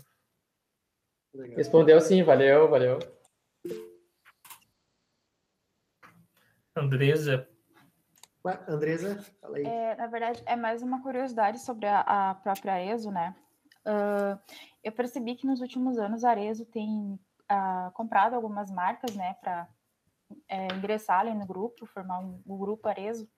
Respondeu 1.57 2.01
sim, 2.01 2.23
valeu, 2.23 2.69
valeu. 2.69 2.99
Andresa. 6.77 7.49
Andresa, 8.69 9.25
fala 9.41 9.57
aí. 9.57 9.65
É, 9.65 9.95
na 9.97 10.07
verdade, 10.07 10.43
é 10.45 10.55
mais 10.55 10.83
uma 10.83 11.03
curiosidade 11.03 11.59
sobre 11.61 11.87
a, 11.87 12.01
a 12.01 12.35
própria 12.35 12.75
Arezo, 12.75 13.11
né? 13.11 13.35
Uh, 13.87 14.39
eu 14.83 14.93
percebi 14.93 15.35
que 15.35 15.47
nos 15.47 15.61
últimos 15.61 15.99
anos 15.99 16.25
a 16.25 16.31
Arezo 16.31 16.65
tem 16.67 17.19
uh, 17.51 17.91
comprado 17.93 18.35
algumas 18.35 18.71
marcas, 18.71 19.15
né, 19.15 19.35
para 19.41 19.69
é, 20.49 20.69
ingressar 20.75 21.21
ali 21.21 21.35
no 21.35 21.47
grupo, 21.47 21.87
formar 21.87 22.21
um, 22.21 22.41
o 22.47 22.57
grupo 22.57 22.89
Arezo. 22.89 23.29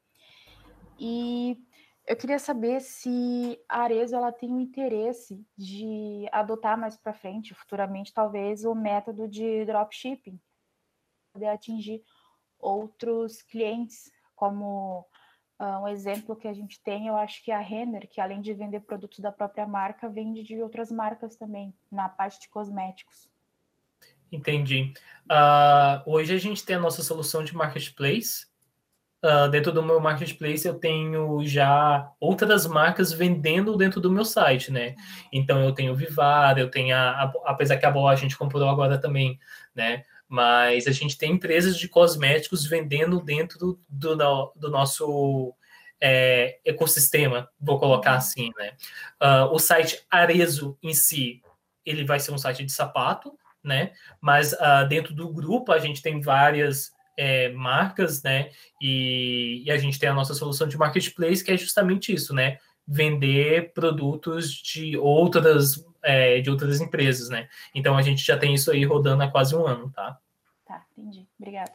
E 0.99 1.59
eu 2.07 2.17
queria 2.17 2.39
saber 2.39 2.81
se 2.81 3.61
a 3.69 3.81
Arezo 3.83 4.15
ela 4.15 4.33
tem 4.33 4.53
o 4.53 4.61
interesse 4.61 5.45
de 5.57 6.29
adotar 6.33 6.79
mais 6.79 6.97
para 6.97 7.13
frente, 7.13 7.55
futuramente, 7.55 8.15
talvez, 8.15 8.65
o 8.65 8.75
método 8.75 9.29
de 9.29 9.65
dropshipping, 9.65 10.41
poder 11.33 11.49
atingir 11.49 12.03
outros 12.59 13.43
clientes, 13.43 14.11
como 14.35 15.07
uh, 15.61 15.83
um 15.83 15.89
exemplo 15.89 16.37
que 16.37 16.49
a 16.49 16.53
gente 16.53 16.83
tem, 16.83 17.09
eu 17.09 17.17
acho 17.17 17.43
que 17.43 17.51
a 17.51 17.59
Renner, 17.59 18.09
que 18.09 18.21
além 18.21 18.41
de 18.41 18.55
vender 18.55 18.81
produtos 18.81 19.19
da 19.19 19.33
própria 19.33 19.67
marca, 19.67 20.09
vende 20.09 20.43
de 20.43 20.63
outras 20.63 20.91
marcas 20.91 21.37
também, 21.37 21.75
na 21.91 22.09
parte 22.09 22.41
de 22.41 22.49
cosméticos. 22.49 23.29
Entendi. 24.31 24.93
Uh, 25.31 26.03
hoje 26.11 26.35
a 26.35 26.39
gente 26.39 26.65
tem 26.65 26.77
a 26.77 26.81
nossa 26.81 27.03
solução 27.03 27.43
de 27.45 27.55
marketplace. 27.55 28.47
Uh, 29.25 29.49
dentro 29.49 29.73
do 29.73 29.83
meu 29.83 29.99
marketplace 29.99 30.67
eu 30.67 30.75
tenho 30.75 31.45
já 31.45 32.13
outras 32.21 32.67
marcas 32.67 33.13
vendendo 33.13 33.77
dentro 33.77 34.01
do 34.01 34.11
meu 34.11 34.25
site, 34.25 34.71
né? 34.71 34.95
Então 35.33 35.63
eu 35.65 35.73
tenho 35.73 35.93
o 35.93 35.97
Vivar, 35.97 36.59
eu 36.59 36.71
tenho 36.71 36.95
a, 36.95 37.11
a, 37.11 37.33
apesar 37.47 37.77
que 37.77 37.87
a 37.87 37.91
Boa 37.91 38.13
a 38.13 38.17
gente 38.17 38.37
comprou 38.37 38.69
agora 38.69 38.99
também, 38.99 39.39
né? 39.75 40.05
Mas 40.29 40.87
a 40.87 40.93
gente 40.93 41.17
tem 41.17 41.33
empresas 41.33 41.77
de 41.77 41.89
cosméticos 41.89 42.67
vendendo 42.67 43.21
dentro 43.21 43.59
do, 43.59 43.81
do, 43.89 44.53
do 44.55 44.71
nosso 44.71 45.55
é, 46.01 46.59
ecossistema, 46.65 47.49
vou 47.59 47.79
colocar 47.79 48.13
uhum. 48.13 48.19
assim, 48.19 48.51
né? 48.57 48.73
Uh, 49.21 49.53
o 49.53 49.59
site 49.59 50.05
Arezo 50.11 50.77
em 50.83 50.93
si, 50.93 51.43
ele 51.85 52.05
vai 52.05 52.21
ser 52.21 52.33
um 52.33 52.39
site 52.39 52.65
de 52.65 52.73
sapato, 52.73 53.37
né? 53.67 53.93
Mas 54.21 54.53
uh, 54.53 54.89
dentro 54.89 55.15
do 55.15 55.29
grupo 55.33 55.73
a 55.73 55.79
gente 55.79 56.01
tem 56.01 56.21
várias 56.21 56.93
é, 57.17 57.51
marcas, 57.53 58.23
né? 58.23 58.51
E, 58.81 59.63
e, 59.65 59.71
a 59.71 59.79
gente 59.79 59.99
tem 59.99 60.09
a 60.09 60.15
nossa 60.15 60.35
solução 60.35 60.69
de 60.69 60.77
marketplace, 60.77 61.43
que 61.43 61.51
é 61.51 61.57
justamente 61.57 62.13
isso, 62.13 62.35
né? 62.35 62.59
Vender 62.87 63.73
produtos 63.73 64.51
de 64.51 64.97
outras, 64.97 65.85
é, 66.03 66.41
de 66.41 66.51
outras 66.51 66.81
empresas, 66.81 67.29
né? 67.29 67.49
Então 67.75 67.97
a 67.97 68.03
gente 68.03 68.25
já 68.25 68.39
tem 68.39 68.55
isso 68.55 68.71
aí 68.71 68.85
rodando 68.85 69.23
há 69.23 69.31
quase 69.31 69.57
um 69.57 69.67
ano, 69.67 69.91
tá? 69.91 70.19
Tá, 70.67 70.85
entendi. 70.97 71.27
Obrigada. 71.39 71.73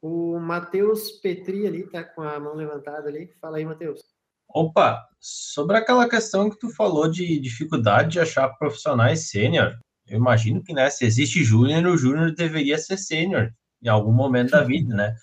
O 0.00 0.38
Matheus 0.38 1.10
Petri 1.10 1.66
ali 1.66 1.82
tá 1.88 2.04
com 2.04 2.22
a 2.22 2.38
mão 2.38 2.54
levantada 2.54 3.08
ali. 3.08 3.32
Fala 3.40 3.58
aí, 3.58 3.64
Matheus. 3.64 4.00
Opa, 4.48 5.06
sobre 5.20 5.76
aquela 5.76 6.08
questão 6.08 6.48
que 6.48 6.58
tu 6.58 6.70
falou 6.70 7.10
de 7.10 7.38
dificuldade 7.38 8.12
de 8.12 8.20
achar 8.20 8.48
profissionais 8.56 9.28
sênior, 9.28 9.76
eu 10.08 10.18
imagino 10.18 10.62
que, 10.62 10.72
né, 10.72 10.88
se 10.90 11.04
existe 11.04 11.44
júnior, 11.44 11.84
o 11.86 11.96
júnior 11.96 12.34
deveria 12.34 12.78
ser 12.78 12.96
sênior 12.96 13.52
em 13.82 13.88
algum 13.88 14.12
momento 14.12 14.50
da 14.50 14.62
vida, 14.62 14.94
né? 14.94 15.14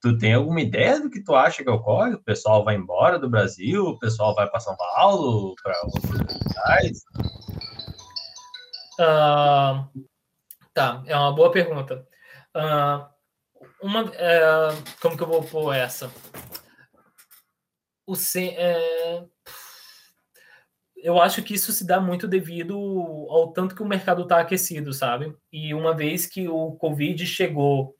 Tu 0.00 0.16
tem 0.16 0.32
alguma 0.32 0.60
ideia 0.60 1.00
do 1.00 1.10
que 1.10 1.22
tu 1.22 1.34
acha 1.34 1.62
que 1.62 1.70
ocorre? 1.70 2.14
O 2.14 2.22
pessoal 2.22 2.64
vai 2.64 2.76
embora 2.76 3.18
do 3.18 3.28
Brasil, 3.28 3.84
o 3.84 3.98
pessoal 3.98 4.34
vai 4.34 4.48
para 4.48 4.60
São 4.60 4.76
Paulo, 4.76 5.54
para 5.62 5.76
outros 5.82 6.10
lugares? 6.10 7.04
Uh, 9.00 10.06
tá, 10.72 11.02
é 11.04 11.16
uma 11.16 11.34
boa 11.34 11.50
pergunta. 11.50 12.06
Uh, 12.54 13.04
uma, 13.82 14.04
uh, 14.04 14.84
como 15.02 15.16
que 15.16 15.22
eu 15.22 15.28
vou 15.28 15.42
pôr 15.42 15.74
essa? 15.74 16.10
O, 18.06 18.14
é, 18.36 19.24
eu 21.02 21.20
acho 21.20 21.42
que 21.42 21.54
isso 21.54 21.72
se 21.72 21.86
dá 21.86 22.00
muito 22.00 22.26
devido 22.26 22.76
ao 23.28 23.52
tanto 23.52 23.74
que 23.74 23.82
o 23.82 23.86
mercado 23.86 24.22
está 24.22 24.40
aquecido, 24.40 24.92
sabe? 24.92 25.34
E 25.52 25.72
uma 25.74 25.94
vez 25.94 26.26
que 26.26 26.48
o 26.48 26.72
Covid 26.72 27.24
chegou 27.26 27.94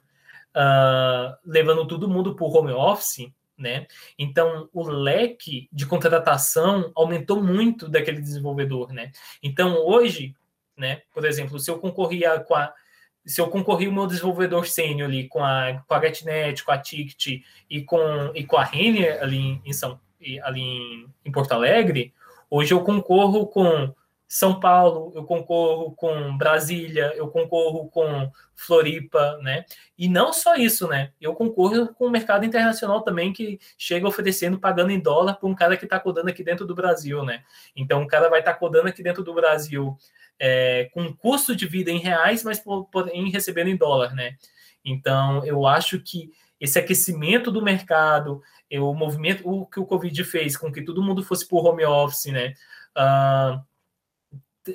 uh, 0.56 1.36
levando 1.44 1.86
todo 1.86 2.08
mundo 2.08 2.34
para 2.34 2.44
o 2.44 2.56
home 2.56 2.72
office, 2.72 3.30
né? 3.56 3.86
Então 4.18 4.68
o 4.72 4.88
leque 4.88 5.68
de 5.72 5.86
contratação 5.86 6.92
aumentou 6.94 7.42
muito 7.42 7.88
daquele 7.88 8.20
desenvolvedor, 8.20 8.92
né? 8.92 9.10
Então 9.42 9.76
hoje, 9.76 10.34
né? 10.76 11.02
Por 11.12 11.24
exemplo, 11.24 11.58
se 11.58 11.70
eu 11.70 11.78
concorria 11.78 12.38
com 12.40 12.54
a 12.54 12.72
se 13.26 13.42
eu 13.42 13.48
concorri 13.48 13.86
o 13.86 13.92
meu 13.92 14.06
desenvolvedor 14.06 14.66
sênior 14.66 15.06
ali 15.06 15.28
com 15.28 15.44
a, 15.44 15.82
com 15.86 15.92
a 15.92 16.00
GetNet, 16.00 16.64
com 16.64 16.72
a 16.72 16.78
Ticket 16.78 17.42
e 17.68 17.82
com, 17.82 18.32
e 18.34 18.42
com 18.42 18.56
a 18.56 18.64
Renner 18.64 19.22
ali 19.22 19.60
em, 19.66 19.72
São, 19.72 20.00
ali 20.42 20.60
em, 20.62 21.06
em 21.26 21.30
Porto 21.30 21.52
Alegre, 21.52 22.14
Hoje 22.50 22.72
eu 22.72 22.82
concorro 22.82 23.46
com 23.46 23.94
São 24.26 24.58
Paulo, 24.58 25.12
eu 25.14 25.24
concorro 25.24 25.92
com 25.92 26.36
Brasília, 26.36 27.12
eu 27.14 27.28
concorro 27.28 27.88
com 27.88 28.30
Floripa, 28.54 29.38
né? 29.42 29.64
E 29.96 30.08
não 30.08 30.32
só 30.32 30.54
isso, 30.56 30.88
né? 30.88 31.12
Eu 31.20 31.34
concorro 31.34 31.94
com 31.94 32.06
o 32.06 32.10
mercado 32.10 32.44
internacional 32.44 33.02
também, 33.02 33.32
que 33.32 33.58
chega 33.76 34.08
oferecendo, 34.08 34.58
pagando 34.58 34.90
em 34.90 35.00
dólar 35.00 35.34
para 35.34 35.48
um 35.48 35.54
cara 35.54 35.76
que 35.76 35.84
está 35.84 36.00
codando 36.00 36.30
aqui 36.30 36.42
dentro 36.42 36.66
do 36.66 36.74
Brasil, 36.74 37.22
né? 37.24 37.42
Então, 37.76 38.02
o 38.02 38.06
cara 38.06 38.28
vai 38.28 38.40
estar 38.40 38.54
tá 38.54 38.58
codando 38.58 38.88
aqui 38.88 39.02
dentro 39.02 39.22
do 39.22 39.34
Brasil 39.34 39.96
é, 40.38 40.88
com 40.92 41.12
custo 41.12 41.54
de 41.54 41.66
vida 41.66 41.90
em 41.90 41.98
reais, 41.98 42.44
mas 42.44 42.62
porém 42.90 43.30
recebendo 43.30 43.68
em 43.68 43.76
dólar, 43.76 44.14
né? 44.14 44.36
Então, 44.84 45.44
eu 45.44 45.66
acho 45.66 46.00
que 46.00 46.30
esse 46.60 46.78
aquecimento 46.78 47.50
do 47.50 47.62
mercado, 47.62 48.42
o 48.72 48.94
movimento, 48.94 49.48
o 49.48 49.66
que 49.66 49.80
o 49.80 49.86
Covid 49.86 50.24
fez 50.24 50.56
com 50.56 50.72
que 50.72 50.82
todo 50.82 51.02
mundo 51.02 51.22
fosse 51.22 51.46
por 51.46 51.64
home 51.64 51.84
office, 51.84 52.32
né? 52.32 52.54
Uh, 52.96 53.64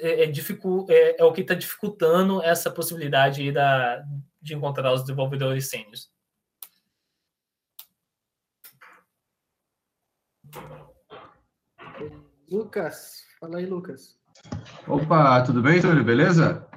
é, 0.02 0.24
é, 0.24 0.32
é, 0.32 1.16
é, 1.20 1.24
o 1.24 1.34
que 1.34 1.42
está 1.42 1.54
dificultando 1.54 2.42
essa 2.42 2.72
possibilidade 2.72 3.52
da, 3.52 4.04
de 4.42 4.56
encontrar 4.56 4.92
os 4.94 5.02
desenvolvedores 5.02 5.70
sênios. 5.70 6.12
Lucas, 12.50 13.26
fala 13.40 13.58
aí, 13.58 13.66
Lucas. 13.66 14.18
Opa, 14.88 15.42
tudo 15.44 15.62
bem, 15.62 15.82
Túlio? 15.82 16.04
Beleza? 16.04 16.68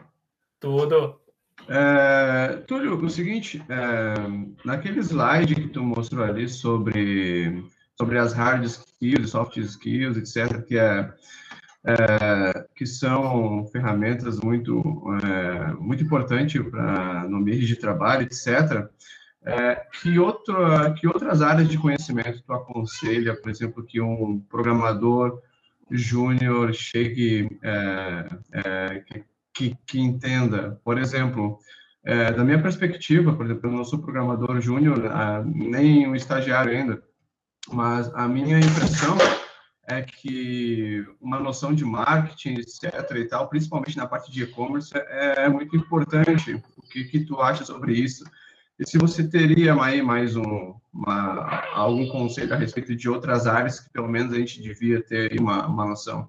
Tudo. 0.59 1.21
É, 1.69 2.63
Túlio, 2.67 2.97
o 2.97 3.11
seguinte, 3.11 3.63
é, 3.69 4.15
naquele 4.65 5.01
slide 5.01 5.55
que 5.55 5.69
tu 5.69 5.83
mostrou 5.83 6.25
ali 6.25 6.49
sobre, 6.49 7.65
sobre 7.99 8.19
as 8.19 8.33
hard 8.33 8.65
skills, 8.65 9.31
soft 9.31 9.57
skills, 9.57 10.17
etc., 10.17 10.65
que 10.65 10.79
é 10.79 11.13
é, 11.87 12.67
que 12.75 12.85
são 12.85 13.65
ferramentas 13.69 14.41
muito, 14.41 14.83
é, 15.23 15.73
muito 15.75 16.03
importantes 16.03 16.61
para 16.69 17.29
no 17.29 17.39
meio 17.39 17.65
de 17.65 17.77
trabalho, 17.77 18.23
etc. 18.23 18.89
É, 19.45 19.77
que, 19.93 20.15
que 20.99 21.07
outras 21.07 21.43
áreas 21.43 21.69
de 21.69 21.79
conhecimento 21.79 22.43
tu 22.43 22.53
aconselha, 22.53 23.41
por 23.41 23.49
exemplo, 23.49 23.85
que 23.85 24.01
um 24.01 24.41
programador 24.41 25.41
júnior 25.89 26.75
chegue, 26.75 27.57
é, 27.63 29.05
que, 29.07 29.25
que, 29.57 29.77
que, 29.87 29.99
entenda? 29.99 30.81
Por 30.85 30.99
exemplo, 30.99 31.59
é, 32.05 32.31
da 32.31 32.45
minha 32.45 32.61
perspectiva, 32.61 33.35
por 33.35 33.47
exemplo, 33.47 33.69
eu 33.69 33.73
não 33.73 33.85
sou 33.85 33.99
programador 33.99 34.61
júnior, 34.61 35.03
nem 35.45 36.07
um 36.07 36.15
estagiário 36.15 36.73
ainda, 36.73 37.03
mas 37.73 38.13
a 38.15 38.29
minha 38.29 38.59
impressão 38.59 39.17
é 39.89 40.03
que 40.03 41.05
uma 41.21 41.39
noção 41.41 41.73
de 41.73 41.85
marketing, 41.85 42.55
etc. 42.55 43.11
e 43.17 43.25
tal, 43.25 43.49
principalmente 43.49 43.97
na 43.97 44.07
parte 44.07 44.31
de 44.31 44.43
e-commerce, 44.43 44.91
é, 44.95 45.45
é, 45.45 45.49
muito 45.49 45.77
importante. 45.77 46.61
O 46.77 46.83
que, 46.83 47.05
que 47.05 47.21
tu 47.21 47.41
acha 47.41 47.65
sobre 47.65 47.95
isso? 47.95 48.25
E 48.79 48.87
se 48.87 48.99
você 48.99 49.27
teria 49.27 49.75
aí 49.81 50.03
mais 50.03 50.37
um, 50.37 50.75
uma, 50.93 51.65
algum 51.73 52.07
conselho 52.09 52.53
a 52.53 52.57
respeito 52.57 52.95
de 52.95 53.09
outras 53.09 53.47
áreas 53.47 53.81
que 53.81 53.91
pelo 53.91 54.09
menos 54.09 54.35
a 54.35 54.37
gente 54.37 54.61
devia 54.61 55.03
ter 55.03 55.41
uma, 55.41 55.67
uma 55.67 55.87
noção? 55.87 56.29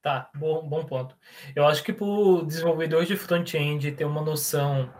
Tá, 0.00 0.30
bom, 0.34 0.66
bom 0.68 0.84
ponto. 0.84 1.16
Eu 1.54 1.66
acho 1.66 1.82
que 1.82 1.92
para 1.92 2.06
o 2.06 2.42
desenvolvedor 2.42 3.04
de 3.04 3.16
front-end 3.16 3.92
ter 3.92 4.04
uma 4.04 4.22
noção 4.22 4.92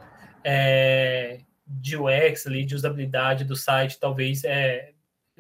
é, 0.43 1.41
de 1.67 1.97
UX, 1.97 2.47
ali, 2.47 2.65
de 2.65 2.75
usabilidade 2.75 3.45
do 3.45 3.55
site, 3.55 4.01
talvez 4.01 4.43
é, 4.45 4.93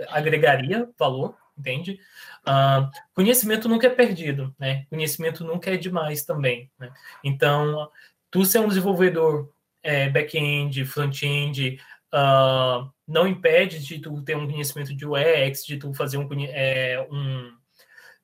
agregaria 0.08 0.88
valor, 0.98 1.36
entende? 1.58 1.98
Uh, 2.46 2.88
conhecimento 3.12 3.68
nunca 3.68 3.88
é 3.88 3.90
perdido, 3.90 4.54
né? 4.58 4.86
Conhecimento 4.88 5.44
nunca 5.44 5.72
é 5.72 5.76
demais 5.76 6.24
também, 6.24 6.70
né? 6.78 6.92
Então, 7.24 7.90
tu 8.30 8.44
ser 8.44 8.60
um 8.60 8.68
desenvolvedor 8.68 9.50
é, 9.82 10.08
back-end, 10.08 10.84
front-end, 10.84 11.80
uh, 12.14 12.88
não 13.06 13.26
impede 13.26 13.80
de 13.80 13.98
tu 13.98 14.22
ter 14.22 14.36
um 14.36 14.48
conhecimento 14.48 14.94
de 14.94 15.06
UX, 15.06 15.64
de 15.64 15.78
tu 15.78 15.92
fazer 15.94 16.18
um, 16.18 16.28
é, 16.44 17.06
um, 17.10 17.57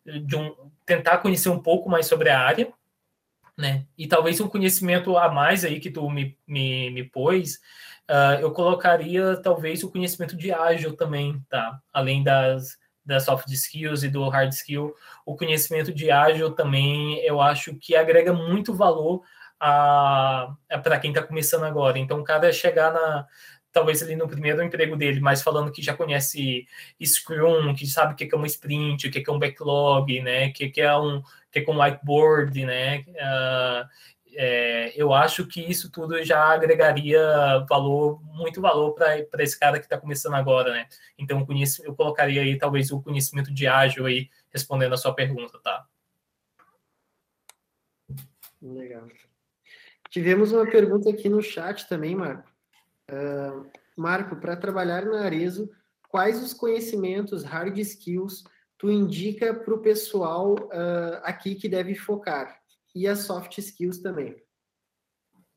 de 0.04 0.36
um 0.36 0.54
tentar 0.86 1.18
conhecer 1.18 1.48
um 1.48 1.60
pouco 1.60 1.88
mais 1.88 2.06
sobre 2.06 2.30
a 2.30 2.40
área, 2.40 2.72
né? 3.56 3.86
E 3.96 4.06
talvez 4.06 4.40
um 4.40 4.48
conhecimento 4.48 5.16
a 5.16 5.30
mais 5.30 5.64
aí 5.64 5.80
que 5.80 5.90
tu 5.90 6.08
me, 6.10 6.36
me, 6.46 6.90
me 6.90 7.04
pôs, 7.04 7.60
uh, 8.10 8.40
eu 8.40 8.50
colocaria 8.52 9.36
talvez 9.42 9.82
o 9.82 9.90
conhecimento 9.90 10.36
de 10.36 10.52
ágil 10.52 10.96
também, 10.96 11.40
tá? 11.48 11.80
Além 11.92 12.22
das 12.22 12.78
das 13.06 13.24
soft 13.24 13.50
skills 13.50 14.02
e 14.02 14.08
do 14.08 14.26
hard 14.30 14.50
skill, 14.50 14.94
o 15.26 15.36
conhecimento 15.36 15.92
de 15.92 16.10
ágil 16.10 16.52
também 16.52 17.18
eu 17.18 17.38
acho 17.38 17.74
que 17.74 17.94
agrega 17.94 18.32
muito 18.32 18.72
valor 18.72 19.22
a, 19.60 20.54
a 20.70 20.78
para 20.78 20.98
quem 20.98 21.10
está 21.10 21.22
começando 21.22 21.64
agora. 21.64 21.98
Então, 21.98 22.20
o 22.20 22.24
cara 22.24 22.52
chegar 22.52 22.92
na 22.92 23.26
talvez 23.74 24.02
ali 24.02 24.14
no 24.14 24.28
primeiro 24.28 24.62
emprego 24.62 24.96
dele, 24.96 25.20
mas 25.20 25.42
falando 25.42 25.72
que 25.72 25.82
já 25.82 25.94
conhece 25.94 26.66
Scrum, 27.04 27.74
que 27.74 27.86
sabe 27.86 28.14
o 28.14 28.16
que 28.16 28.32
é 28.32 28.38
um 28.38 28.46
sprint, 28.46 29.08
o 29.08 29.10
que 29.10 29.28
é 29.28 29.32
um 29.32 29.38
backlog, 29.38 30.20
né, 30.20 30.46
o 30.46 30.52
que 30.52 30.80
é 30.80 30.96
um 30.96 31.22
que 31.50 31.60
é 31.60 31.70
um 31.70 31.80
whiteboard, 31.80 32.64
né, 32.64 33.04
uh, 33.10 33.88
é, 34.36 34.92
eu 35.00 35.12
acho 35.12 35.46
que 35.46 35.60
isso 35.60 35.90
tudo 35.90 36.22
já 36.24 36.52
agregaria 36.52 37.64
valor, 37.68 38.20
muito 38.24 38.60
valor 38.60 38.92
para 38.94 39.42
esse 39.42 39.58
cara 39.58 39.78
que 39.78 39.86
está 39.86 39.96
começando 39.98 40.34
agora, 40.34 40.72
né? 40.72 40.88
Então, 41.16 41.46
eu 41.84 41.94
colocaria 41.94 42.42
aí 42.42 42.58
talvez 42.58 42.90
o 42.90 43.00
conhecimento 43.00 43.54
de 43.54 43.68
ágil 43.68 44.06
aí, 44.06 44.28
respondendo 44.50 44.92
a 44.92 44.96
sua 44.96 45.14
pergunta, 45.14 45.58
tá? 45.62 45.86
Legal. 48.60 49.06
Tivemos 50.10 50.52
uma 50.52 50.66
pergunta 50.66 51.10
aqui 51.10 51.28
no 51.28 51.42
chat 51.42 51.88
também, 51.88 52.16
Marco. 52.16 52.53
Uh, 53.10 53.66
Marco, 53.96 54.36
para 54.36 54.56
trabalhar 54.56 55.04
na 55.04 55.24
Arezo, 55.24 55.70
quais 56.08 56.42
os 56.42 56.52
conhecimentos, 56.52 57.44
hard 57.44 57.78
skills, 57.78 58.44
tu 58.78 58.90
indica 58.90 59.54
para 59.54 59.74
o 59.74 59.80
pessoal 59.80 60.54
uh, 60.54 61.20
aqui 61.22 61.54
que 61.54 61.68
deve 61.68 61.94
focar? 61.94 62.64
e 62.94 63.08
as 63.08 63.20
soft 63.20 63.58
skills 63.58 63.98
também. 63.98 64.36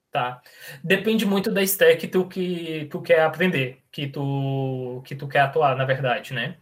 Tá. 0.10 0.42
Depende 0.84 1.26
muito 1.26 1.52
da 1.52 1.62
stack 1.62 2.08
tu, 2.08 2.28
que 2.28 2.88
tu 2.90 3.02
quer 3.02 3.22
aprender, 3.22 3.84
que 3.92 4.08
tu, 4.08 5.02
que 5.06 5.16
tu 5.16 5.28
quer 5.28 5.42
atuar, 5.42 5.76
na 5.76 5.86
verdade, 5.86 6.34
né? 6.34 6.58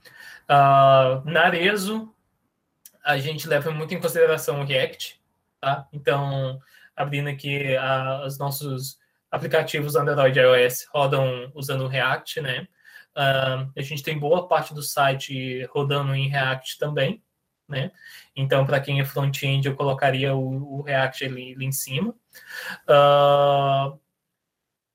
Uh, 0.49 1.23
na 1.29 1.45
Arezo, 1.45 2.13
a 3.03 3.17
gente 3.17 3.47
leva 3.47 3.71
muito 3.71 3.93
em 3.93 4.01
consideração 4.01 4.59
o 4.59 4.65
React, 4.65 5.21
tá? 5.61 5.87
Então, 5.93 6.59
abrindo 6.95 7.29
aqui 7.29 7.77
a, 7.77 8.25
os 8.25 8.37
nossos 8.37 8.99
aplicativos 9.35 9.95
Android 9.95 10.39
e 10.39 10.41
iOS 10.41 10.87
rodam 10.93 11.51
usando 11.53 11.87
React, 11.87 12.41
né? 12.41 12.67
Uh, 13.15 13.71
a 13.75 13.81
gente 13.81 14.03
tem 14.03 14.17
boa 14.17 14.47
parte 14.47 14.73
do 14.73 14.81
site 14.81 15.63
rodando 15.65 16.13
em 16.15 16.27
React 16.27 16.77
também, 16.79 17.21
né? 17.67 17.91
Então, 18.35 18.65
para 18.65 18.79
quem 18.79 18.99
é 18.99 19.05
front-end, 19.05 19.67
eu 19.67 19.75
colocaria 19.75 20.33
o, 20.35 20.79
o 20.79 20.81
React 20.81 21.25
ali, 21.25 21.53
ali, 21.53 21.65
em 21.65 21.71
cima. 21.71 22.15
Uh, 22.87 23.93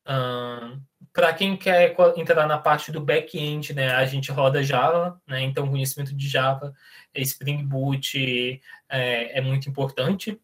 uh, 0.08 0.82
para 1.12 1.32
quem 1.32 1.56
quer 1.56 1.94
entrar 2.16 2.46
na 2.46 2.58
parte 2.58 2.92
do 2.92 3.00
back-end, 3.00 3.74
né, 3.74 3.90
a 3.90 4.06
gente 4.06 4.30
roda 4.30 4.62
Java, 4.62 5.20
né, 5.26 5.42
então 5.42 5.68
conhecimento 5.68 6.14
de 6.14 6.28
Java, 6.28 6.72
Spring 7.14 7.64
Boot 7.66 8.60
é, 8.88 9.38
é 9.38 9.40
muito 9.40 9.68
importante, 9.68 10.40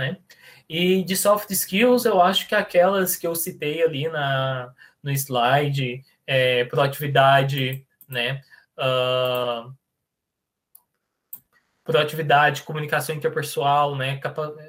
né? 0.00 0.16
E 0.68 1.04
de 1.04 1.16
soft 1.16 1.50
skills, 1.50 2.04
eu 2.04 2.20
acho 2.20 2.48
que 2.48 2.54
aquelas 2.54 3.16
que 3.16 3.26
eu 3.26 3.34
citei 3.34 3.82
ali 3.82 4.08
na, 4.08 4.72
no 5.02 5.10
slide, 5.12 6.04
é, 6.26 6.64
proatividade, 6.64 7.84
né? 8.08 8.40
Uh, 8.78 9.72
proatividade, 11.90 12.62
comunicação 12.62 13.14
interpessoal, 13.14 13.96
né, 13.96 14.20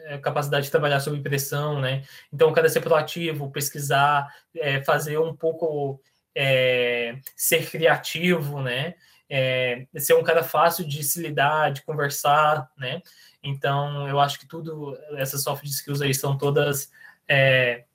é, 0.06 0.18
capacidade 0.18 0.66
de 0.66 0.72
trabalhar 0.72 1.00
sob 1.00 1.22
pressão, 1.22 1.80
né, 1.80 2.04
então 2.34 2.50
o 2.50 2.54
cara 2.54 2.68
ser 2.68 2.82
proativo, 2.82 3.52
pesquisar, 3.52 4.28
é, 4.56 4.82
fazer 4.84 5.20
um 5.20 5.36
pouco, 5.36 6.02
é, 6.34 7.20
ser 7.36 7.70
criativo, 7.70 8.62
né, 8.62 8.96
é, 9.30 9.86
ser 9.98 10.16
um 10.16 10.24
cara 10.24 10.42
fácil 10.42 10.88
de 10.88 11.04
se 11.04 11.22
lidar, 11.22 11.72
de 11.72 11.84
conversar, 11.84 12.68
né, 12.76 13.02
então 13.44 14.08
eu 14.08 14.20
acho 14.20 14.40
que 14.40 14.48
tudo, 14.48 14.98
essas 15.18 15.44
soft 15.44 15.64
skills 15.66 16.02
aí 16.02 16.14
são 16.14 16.38
todas 16.38 16.92
é, 17.28 17.86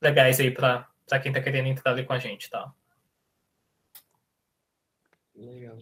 legais 0.00 0.40
aí 0.40 0.50
para 0.50 0.88
quem 1.22 1.30
está 1.30 1.40
querendo 1.42 1.68
entrar 1.68 1.92
ali 1.92 2.04
com 2.04 2.12
a 2.12 2.18
gente, 2.18 2.50
tá? 2.50 2.72
Legal. 5.34 5.78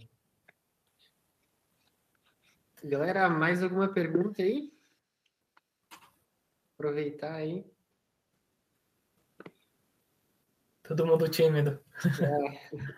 Galera, 2.84 3.28
mais 3.28 3.62
alguma 3.62 3.88
pergunta 3.88 4.42
aí? 4.42 4.72
Aproveitar 6.74 7.34
aí. 7.34 7.64
Todo 10.82 11.06
mundo 11.06 11.28
tímido. 11.28 11.80
É. 12.20 12.92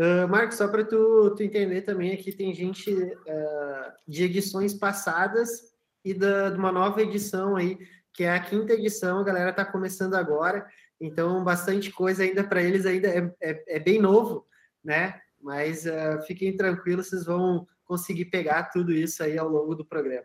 Uh, 0.00 0.26
Marcos, 0.26 0.56
só 0.56 0.66
para 0.66 0.82
tu, 0.82 1.34
tu, 1.36 1.42
entender 1.42 1.82
também, 1.82 2.14
aqui 2.14 2.32
tem 2.32 2.54
gente 2.54 2.90
uh, 2.90 3.92
de 4.08 4.24
edições 4.24 4.72
passadas 4.72 5.74
e 6.02 6.14
da, 6.14 6.48
de 6.48 6.56
uma 6.56 6.72
nova 6.72 7.02
edição 7.02 7.54
aí, 7.54 7.78
que 8.10 8.24
é 8.24 8.32
a 8.32 8.40
quinta 8.40 8.72
edição, 8.72 9.18
a 9.18 9.24
galera 9.24 9.50
está 9.50 9.62
começando 9.62 10.14
agora, 10.14 10.66
então 10.98 11.44
bastante 11.44 11.90
coisa 11.92 12.22
ainda 12.22 12.42
para 12.42 12.62
eles 12.62 12.86
ainda 12.86 13.08
é, 13.08 13.34
é, 13.42 13.76
é, 13.76 13.78
bem 13.78 14.00
novo, 14.00 14.46
né? 14.82 15.20
Mas 15.38 15.84
uh, 15.84 16.22
fiquem 16.26 16.56
tranquilos, 16.56 17.08
vocês 17.08 17.26
vão 17.26 17.68
conseguir 17.84 18.24
pegar 18.24 18.70
tudo 18.70 18.92
isso 18.92 19.22
aí 19.22 19.36
ao 19.36 19.50
longo 19.50 19.74
do 19.74 19.84
programa. 19.84 20.24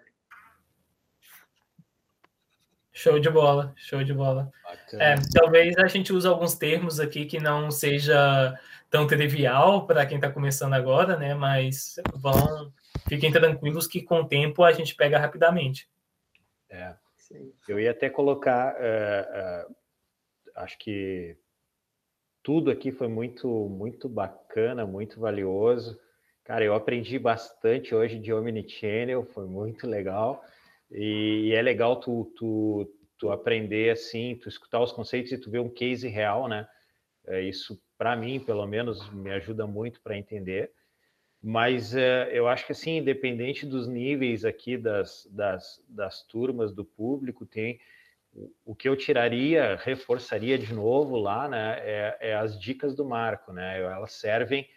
Show 2.94 3.20
de 3.20 3.30
bola, 3.30 3.74
show 3.76 4.02
de 4.06 4.14
bola. 4.14 4.50
É, 4.94 5.16
talvez 5.34 5.76
a 5.78 5.88
gente 5.88 6.14
use 6.14 6.26
alguns 6.26 6.56
termos 6.56 6.98
aqui 6.98 7.26
que 7.26 7.42
não 7.42 7.70
seja 7.70 8.58
tão 8.90 9.08
trivial 9.08 9.86
para 9.86 10.06
quem 10.06 10.18
está 10.18 10.30
começando 10.32 10.74
agora, 10.74 11.18
né? 11.18 11.34
Mas 11.34 11.96
vão, 12.14 12.74
fiquem 13.08 13.32
tranquilos 13.32 13.88
que 13.88 14.02
com 14.02 14.22
o 14.22 14.28
tempo 14.28 14.64
a 14.64 14.72
gente 14.72 14.96
pega 14.96 15.20
rapidamente. 15.20 15.90
É. 16.70 16.96
Eu 17.68 17.80
ia 17.80 17.92
até 17.92 18.10
colocar, 18.10 18.76
uh, 18.76 19.72
uh, 19.72 19.76
acho 20.56 20.78
que 20.78 21.36
tudo 22.44 22.70
aqui 22.70 22.92
foi 22.92 23.08
muito, 23.08 23.48
muito 23.70 24.08
bacana, 24.08 24.86
muito 24.86 25.20
valioso. 25.20 26.00
Cara, 26.44 26.64
eu 26.64 26.76
aprendi 26.76 27.18
bastante 27.18 27.96
hoje 27.96 28.20
de 28.20 28.32
Omnichannel, 28.32 29.26
foi 29.26 29.48
muito 29.48 29.88
legal. 29.88 30.44
E, 30.92 31.48
e 31.48 31.54
é 31.54 31.62
legal 31.62 32.00
tu, 32.00 32.32
tu, 32.38 32.88
tu 33.18 33.32
aprender 33.32 33.90
assim, 33.90 34.36
tu 34.36 34.48
escutar 34.48 34.80
os 34.80 34.92
conceitos 34.92 35.32
e 35.32 35.40
tu 35.40 35.50
ver 35.50 35.60
um 35.60 35.70
case 35.70 36.08
real, 36.08 36.48
né? 36.48 36.68
É, 37.26 37.42
isso, 37.42 37.82
para 37.98 38.16
mim, 38.16 38.40
pelo 38.40 38.66
menos, 38.66 39.10
me 39.12 39.32
ajuda 39.32 39.66
muito 39.66 40.02
para 40.02 40.18
entender. 40.18 40.72
Mas 41.42 41.96
é, 41.96 42.30
eu 42.32 42.48
acho 42.48 42.66
que, 42.66 42.72
assim, 42.72 42.98
independente 42.98 43.66
dos 43.66 43.88
níveis 43.88 44.44
aqui 44.44 44.78
das, 44.78 45.28
das, 45.32 45.84
das 45.88 46.24
turmas 46.24 46.74
do 46.74 46.84
público, 46.84 47.46
tem 47.46 47.80
o 48.66 48.76
que 48.76 48.90
eu 48.90 48.96
tiraria, 48.98 49.78
reforçaria 49.78 50.58
de 50.58 50.74
novo 50.74 51.18
lá, 51.18 51.48
né? 51.48 51.78
É, 51.80 52.18
é 52.20 52.36
as 52.36 52.60
dicas 52.60 52.96
do 52.96 53.06
Marco, 53.06 53.54
né? 53.54 53.82
Elas 53.82 54.14
servem 54.14 54.68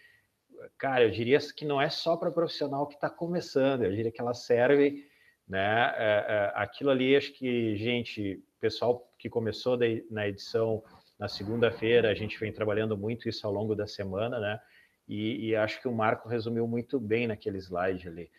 cara, 0.76 1.04
eu 1.04 1.10
diria 1.10 1.38
que 1.54 1.64
não 1.64 1.80
é 1.80 1.88
só 1.88 2.16
para 2.16 2.32
profissional 2.32 2.86
que 2.86 2.96
está 2.96 3.08
começando, 3.08 3.84
eu 3.84 3.92
diria 3.92 4.10
que 4.10 4.20
elas 4.20 4.38
servem 4.38 5.04
né? 5.48 5.94
É, 5.96 6.26
é, 6.28 6.52
aquilo 6.54 6.90
ali, 6.90 7.16
acho 7.16 7.32
que, 7.32 7.74
gente, 7.76 8.42
pessoal 8.60 9.10
que 9.18 9.30
começou 9.30 9.76
daí, 9.76 10.04
na 10.10 10.28
edição 10.28 10.84
na 11.18 11.28
segunda-feira, 11.28 12.10
a 12.10 12.14
gente 12.14 12.38
vem 12.38 12.52
trabalhando 12.52 12.96
muito 12.96 13.28
isso 13.28 13.46
ao 13.46 13.52
longo 13.52 13.74
da 13.74 13.86
semana, 13.86 14.38
né? 14.38 14.60
E, 15.08 15.48
e 15.48 15.56
acho 15.56 15.80
que 15.80 15.88
o 15.88 15.92
Marco 15.92 16.28
resumiu 16.28 16.66
muito 16.66 17.00
bem 17.00 17.26
naquele 17.26 17.58
slide 17.58 18.08
ali. 18.08 18.30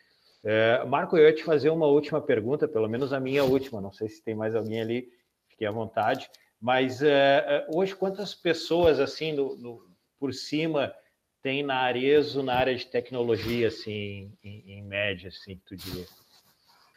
É, 0.43 0.84
Marco, 0.86 1.17
eu 1.17 1.25
ia 1.25 1.34
te 1.34 1.43
fazer 1.43 1.69
uma 1.69 1.88
última 1.88 2.21
pergunta, 2.21 2.67
pelo 2.67 2.88
menos 2.88 3.11
a 3.11 3.19
minha 3.19 3.43
última, 3.43 3.82
não 3.82 3.91
sei 3.91 4.07
se 4.07 4.23
tem 4.23 4.36
mais 4.36 4.55
alguém 4.55 4.82
ali, 4.82 5.09
fique 5.49 5.65
à 5.65 5.71
vontade. 5.71 6.30
Mas 6.61 7.01
é, 7.01 7.45
é 7.47 7.67
hoje, 7.73 7.95
quantas 7.95 8.34
pessoas, 8.34 8.99
assim, 8.99 9.34
no, 9.34 9.55
no, 9.57 9.89
por 10.19 10.34
cima, 10.34 10.93
tem 11.41 11.63
na 11.63 11.77
Arezo, 11.77 12.43
na 12.43 12.53
área 12.53 12.75
de 12.75 12.86
tecnologia, 12.86 13.67
assim, 13.67 14.32
em, 14.43 14.73
em 14.73 14.84
média, 14.84 15.30
assim, 15.30 15.55
que 15.55 15.65
tu 15.65 15.75
diria? 15.75 16.05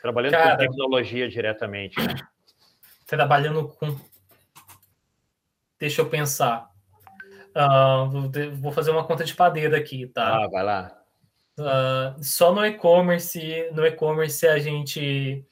Trabalhando 0.00 0.32
Cara, 0.32 0.56
com 0.56 0.58
tecnologia 0.58 1.28
diretamente, 1.28 2.00
né? 2.00 2.14
Trabalhando 3.06 3.68
com. 3.68 3.96
Deixa 5.82 6.00
eu 6.00 6.08
pensar. 6.08 6.70
Uh, 7.56 8.30
vou 8.54 8.70
fazer 8.70 8.92
uma 8.92 9.04
conta 9.04 9.24
de 9.24 9.34
padeira 9.34 9.76
aqui, 9.76 10.06
tá? 10.06 10.44
Ah, 10.44 10.48
vai 10.48 10.62
lá. 10.62 10.96
Uh, 11.58 12.22
só 12.22 12.54
no 12.54 12.64
e-commerce, 12.64 13.68
no 13.72 13.84
e-commerce 13.84 14.46
a 14.46 14.60
gente 14.60 15.44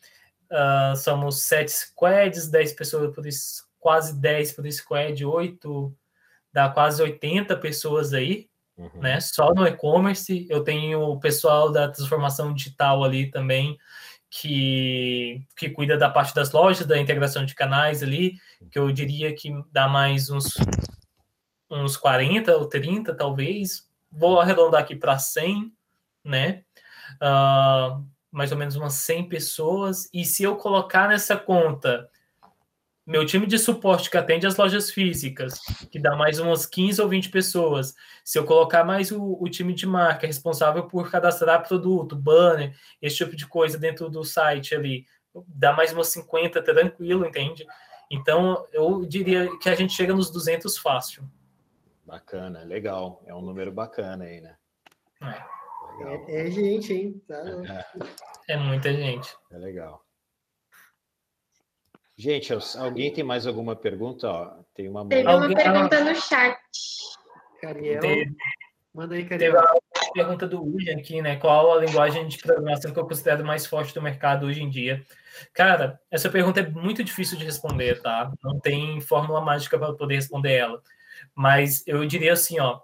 uh, 0.53 0.95
somos 0.95 1.43
sete 1.43 1.73
squads, 1.73 2.47
10 2.47 2.75
pessoas 2.75 3.13
por 3.13 3.25
quase 3.81 4.21
10 4.21 4.53
por 4.53 4.71
squad, 4.71 5.25
8, 5.25 5.97
dá 6.53 6.69
quase 6.69 7.03
80 7.03 7.57
pessoas 7.57 8.13
aí, 8.13 8.49
uhum. 8.79 9.01
né? 9.01 9.19
Só 9.19 9.53
no 9.53 9.67
e-commerce. 9.67 10.47
Eu 10.49 10.63
tenho 10.63 11.01
o 11.01 11.19
pessoal 11.19 11.73
da 11.73 11.89
transformação 11.89 12.55
digital 12.55 13.03
ali 13.03 13.33
também, 13.33 13.77
que, 14.31 15.45
que 15.57 15.69
cuida 15.69 15.99
da 15.99 16.09
parte 16.09 16.33
das 16.33 16.53
lojas, 16.53 16.87
da 16.87 16.99
integração 16.99 17.45
de 17.45 17.55
canais 17.55 18.03
ali, 18.03 18.37
que 18.71 18.79
eu 18.79 18.91
diria 18.93 19.35
que 19.35 19.53
dá 19.73 19.89
mais 19.89 20.31
uns, 20.31 20.55
uns 21.69 21.97
40 21.97 22.57
ou 22.57 22.67
30, 22.67 23.13
talvez. 23.15 23.89
Vou 24.11 24.41
arredondar 24.41 24.83
aqui 24.83 24.95
para 24.95 25.19
100, 25.19 25.73
né? 26.25 26.63
Uh, 27.17 28.07
mais 28.31 28.53
ou 28.53 28.59
menos 28.59 28.77
umas 28.77 28.95
100 28.95 29.29
pessoas. 29.29 30.09
E 30.15 30.25
se 30.25 30.45
eu 30.45 30.57
colocar 30.57 31.09
nessa 31.09 31.37
conta 31.37 32.09
meu 33.11 33.27
time 33.27 33.45
de 33.45 33.59
suporte 33.59 34.09
que 34.09 34.17
atende 34.17 34.47
as 34.47 34.57
lojas 34.57 34.89
físicas, 34.89 35.59
que 35.91 35.99
dá 35.99 36.15
mais 36.15 36.39
umas 36.39 36.65
15 36.65 37.03
ou 37.03 37.09
20 37.09 37.29
pessoas. 37.29 37.93
Se 38.25 38.39
eu 38.39 38.45
colocar 38.45 38.85
mais 38.85 39.11
o, 39.11 39.37
o, 39.41 39.49
time 39.49 39.75
de 39.75 39.85
marca 39.85 40.29
responsável 40.29 40.87
por 40.87 41.11
cadastrar 41.11 41.67
produto, 41.67 42.15
banner, 42.15 42.73
esse 43.03 43.17
tipo 43.17 43.35
de 43.35 43.49
coisa 43.49 43.77
dentro 43.77 44.09
do 44.09 44.23
site 44.23 44.77
ali, 44.77 45.07
dá 45.49 45.73
mais 45.73 45.93
umas 45.93 46.07
50 46.07 46.63
tranquilo, 46.63 47.27
entende? 47.27 47.67
Então, 48.09 48.65
eu 48.73 49.05
diria 49.05 49.59
que 49.59 49.69
a 49.69 49.75
gente 49.75 49.93
chega 49.93 50.15
nos 50.15 50.31
200 50.31 50.79
fácil. 50.79 51.25
Bacana, 52.07 52.63
legal. 52.63 53.25
É 53.27 53.35
um 53.35 53.43
número 53.43 53.73
bacana 53.73 54.25
aí, 54.25 54.41
né? 54.41 54.55
É, 55.21 56.15
é, 56.29 56.47
é 56.47 56.51
gente, 56.51 56.93
hein? 56.93 57.21
Tá 57.27 57.43
é 58.49 58.57
muita 58.57 58.93
gente. 58.93 59.37
É 59.51 59.59
legal. 59.59 60.01
Gente, 62.21 62.53
alguém 62.77 63.11
tem 63.11 63.25
mais 63.25 63.47
alguma 63.47 63.75
pergunta? 63.75 64.29
Ó, 64.29 64.47
tem 64.75 64.91
uma 64.91 65.09
Teve 65.09 65.27
uma 65.27 65.55
pergunta 65.55 66.05
no 66.05 66.15
chat. 66.15 66.55
Cariel. 67.63 68.03
Manda 68.93 69.15
aí, 69.15 69.25
Cariel. 69.25 69.55
Teve 69.55 69.67
a 69.67 70.13
pergunta 70.13 70.47
do 70.47 70.63
William 70.63 70.99
aqui, 70.99 71.23
né? 71.23 71.37
Qual 71.37 71.73
a 71.73 71.81
linguagem 71.83 72.29
de 72.29 72.37
programação 72.37 72.93
que 72.93 72.99
eu 72.99 73.07
considero 73.07 73.43
mais 73.43 73.65
forte 73.65 73.95
do 73.95 74.03
mercado 74.03 74.45
hoje 74.45 74.63
em 74.63 74.69
dia? 74.69 75.03
Cara, 75.55 75.99
essa 76.11 76.29
pergunta 76.29 76.61
é 76.61 76.69
muito 76.69 77.03
difícil 77.03 77.39
de 77.39 77.45
responder, 77.47 78.03
tá? 78.03 78.31
Não 78.45 78.61
tem 78.61 79.01
fórmula 79.01 79.41
mágica 79.41 79.79
para 79.79 79.95
poder 79.95 80.17
responder 80.17 80.53
ela. 80.53 80.83
Mas 81.35 81.83
eu 81.87 82.05
diria 82.05 82.35
assim, 82.35 82.61
ó. 82.61 82.81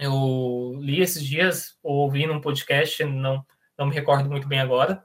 Eu 0.00 0.76
li 0.80 1.00
esses 1.00 1.24
dias, 1.24 1.78
ou 1.80 1.98
ouvi 1.98 2.26
num 2.26 2.40
podcast, 2.40 3.04
não, 3.04 3.46
não 3.78 3.86
me 3.86 3.94
recordo 3.94 4.28
muito 4.28 4.48
bem 4.48 4.58
agora, 4.58 5.00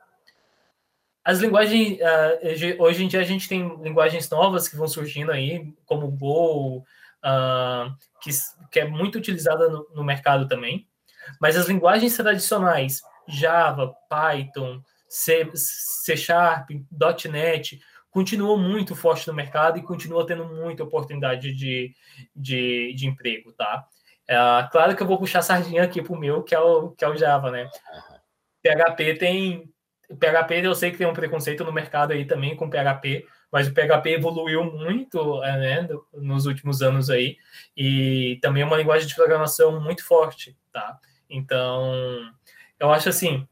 as 1.23 1.39
linguagens, 1.39 1.97
uh, 1.99 2.83
hoje 2.83 3.03
em 3.03 3.07
dia 3.07 3.21
a 3.21 3.23
gente 3.25 3.47
tem 3.47 3.77
linguagens 3.81 4.29
novas 4.29 4.67
que 4.67 4.75
vão 4.75 4.87
surgindo 4.87 5.31
aí, 5.31 5.73
como 5.85 6.11
Go, 6.11 6.79
uh, 6.79 7.95
que, 8.21 8.29
que 8.69 8.79
é 8.79 8.85
muito 8.85 9.17
utilizada 9.17 9.69
no, 9.69 9.87
no, 9.95 10.03
mercado 10.03 10.47
também. 10.47 10.87
Mas 11.39 11.55
as 11.55 11.67
linguagens 11.67 12.15
tradicionais, 12.17 13.01
Java, 13.27 13.95
Python, 14.09 14.81
C, 15.07 15.49
C 15.55 16.17
Sharp, 16.17 16.69
.NET, 17.31 17.79
continuam 18.11 18.57
muito 18.57 18.95
forte 18.95 19.27
no 19.27 19.33
mercado 19.33 19.79
e 19.79 19.83
continuam 19.83 20.25
tendo 20.25 20.45
muita 20.45 20.83
oportunidade 20.83 21.53
de, 21.53 21.95
de, 22.35 22.93
de 22.93 23.07
emprego, 23.07 23.53
tá? 23.53 23.87
Uh, 24.29 24.69
claro 24.71 24.95
que 24.95 25.03
eu 25.03 25.07
vou 25.07 25.17
puxar 25.17 25.39
a 25.39 25.43
sardinha 25.43 25.83
aqui 25.83 26.01
para 26.01 26.13
o 26.13 26.19
meu, 26.19 26.43
que 26.43 26.53
é 26.53 26.59
o, 26.59 26.91
que 26.91 27.03
é 27.03 27.09
o 27.09 27.15
Java, 27.15 27.49
né? 27.49 27.69
PHP 28.61 29.15
tem, 29.15 29.72
PHP 30.15 30.61
eu 30.63 30.75
sei 30.75 30.91
que 30.91 30.97
tem 30.97 31.07
um 31.07 31.13
preconceito 31.13 31.63
no 31.63 31.71
mercado 31.71 32.11
aí 32.11 32.25
também 32.25 32.55
com 32.55 32.69
PHP, 32.69 33.25
mas 33.51 33.67
o 33.67 33.73
PHP 33.73 34.11
evoluiu 34.11 34.63
muito 34.63 35.43
é, 35.43 35.57
né, 35.57 35.89
nos 36.13 36.45
últimos 36.45 36.81
anos 36.81 37.09
aí, 37.09 37.37
e 37.77 38.39
também 38.41 38.63
é 38.63 38.65
uma 38.65 38.77
linguagem 38.77 39.07
de 39.07 39.15
programação 39.15 39.79
muito 39.79 40.03
forte, 40.05 40.57
tá? 40.71 40.99
Então, 41.29 41.93
eu 42.79 42.91
acho 42.91 43.09
assim, 43.09 43.47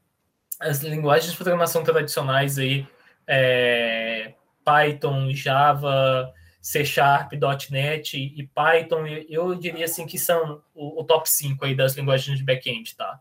as 0.60 0.80
linguagens 0.80 1.30
de 1.32 1.36
programação 1.36 1.82
tradicionais 1.82 2.58
aí, 2.58 2.86
é, 3.26 4.34
Python, 4.64 5.30
Java, 5.32 6.32
C 6.60 6.84
Sharp, 6.84 7.32
.NET 7.70 8.16
e 8.16 8.46
Python, 8.54 9.06
eu 9.28 9.54
diria 9.54 9.84
assim 9.84 10.06
que 10.06 10.18
são 10.18 10.62
o, 10.74 11.00
o 11.00 11.04
top 11.04 11.28
5 11.28 11.64
aí 11.64 11.74
das 11.74 11.96
linguagens 11.96 12.38
de 12.38 12.44
back-end, 12.44 12.96
tá? 12.96 13.20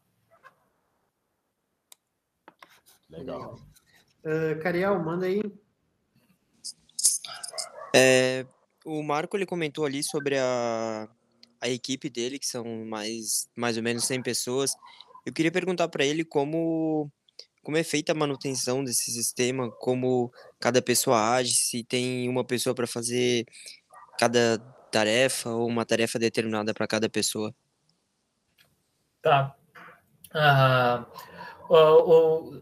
Legal. 3.12 3.60
Uh, 4.24 4.60
Cariel, 4.62 5.00
manda 5.04 5.26
aí. 5.26 5.42
É, 7.94 8.46
o 8.86 9.04
Marco 9.04 9.36
ele 9.36 9.46
comentou 9.46 9.86
ali 9.86 10.02
sobre 10.02 10.38
a, 10.38 11.10
a 11.60 11.70
equipe 11.70 12.10
dele, 12.10 12.40
que 12.40 12.48
são 12.48 12.64
mais, 12.86 13.50
mais 13.56 13.78
ou 13.78 13.84
menos 13.84 14.06
100 14.06 14.24
pessoas. 14.24 14.74
Eu 15.26 15.34
queria 15.34 15.52
perguntar 15.52 15.88
para 15.90 16.06
ele 16.06 16.24
como, 16.24 17.12
como 17.64 17.78
é 17.78 17.84
feita 17.84 18.14
a 18.14 18.16
manutenção 18.16 18.84
desse 18.84 19.12
sistema, 19.12 19.70
como 19.70 20.32
cada 20.60 20.82
pessoa 20.82 21.36
age, 21.36 21.54
se 21.54 21.84
tem 21.84 22.30
uma 22.30 22.46
pessoa 22.46 22.74
para 22.74 22.88
fazer 22.88 23.46
cada 24.18 24.58
tarefa 24.92 25.50
ou 25.50 25.68
uma 25.68 25.86
tarefa 25.86 26.18
determinada 26.18 26.74
para 26.74 26.88
cada 26.88 27.10
pessoa. 27.10 27.54
Tá. 29.22 29.56
O, 31.70 31.76
o, 31.76 32.62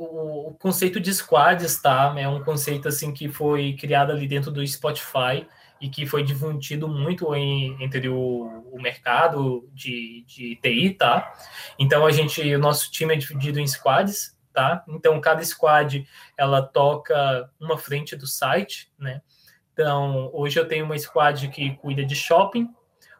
o, 0.00 0.54
conceito 0.54 0.98
de 0.98 1.12
squads, 1.12 1.80
tá? 1.80 2.14
É 2.16 2.26
um 2.26 2.42
conceito 2.42 2.88
assim 2.88 3.12
que 3.12 3.28
foi 3.28 3.74
criado 3.74 4.10
ali 4.12 4.26
dentro 4.26 4.50
do 4.50 4.66
Spotify 4.66 5.46
e 5.80 5.88
que 5.88 6.06
foi 6.06 6.22
difundido 6.22 6.88
muito 6.88 7.34
em, 7.34 7.76
entre 7.82 8.08
o, 8.08 8.64
o 8.72 8.80
mercado 8.80 9.68
de, 9.72 10.24
de 10.26 10.56
TI, 10.56 10.94
tá? 10.94 11.32
Então 11.78 12.06
a 12.06 12.10
gente, 12.10 12.42
o 12.54 12.58
nosso 12.58 12.90
time 12.90 13.14
é 13.14 13.16
dividido 13.16 13.60
em 13.60 13.66
squads, 13.66 14.36
tá? 14.52 14.82
Então 14.88 15.20
cada 15.20 15.44
squad 15.44 16.06
ela 16.36 16.62
toca 16.62 17.50
uma 17.60 17.76
frente 17.76 18.16
do 18.16 18.26
site, 18.26 18.90
né? 18.98 19.20
Então 19.72 20.30
hoje 20.32 20.58
eu 20.58 20.66
tenho 20.66 20.86
uma 20.86 20.98
squad 20.98 21.48
que 21.48 21.74
cuida 21.76 22.04
de 22.04 22.14
shopping, 22.14 22.68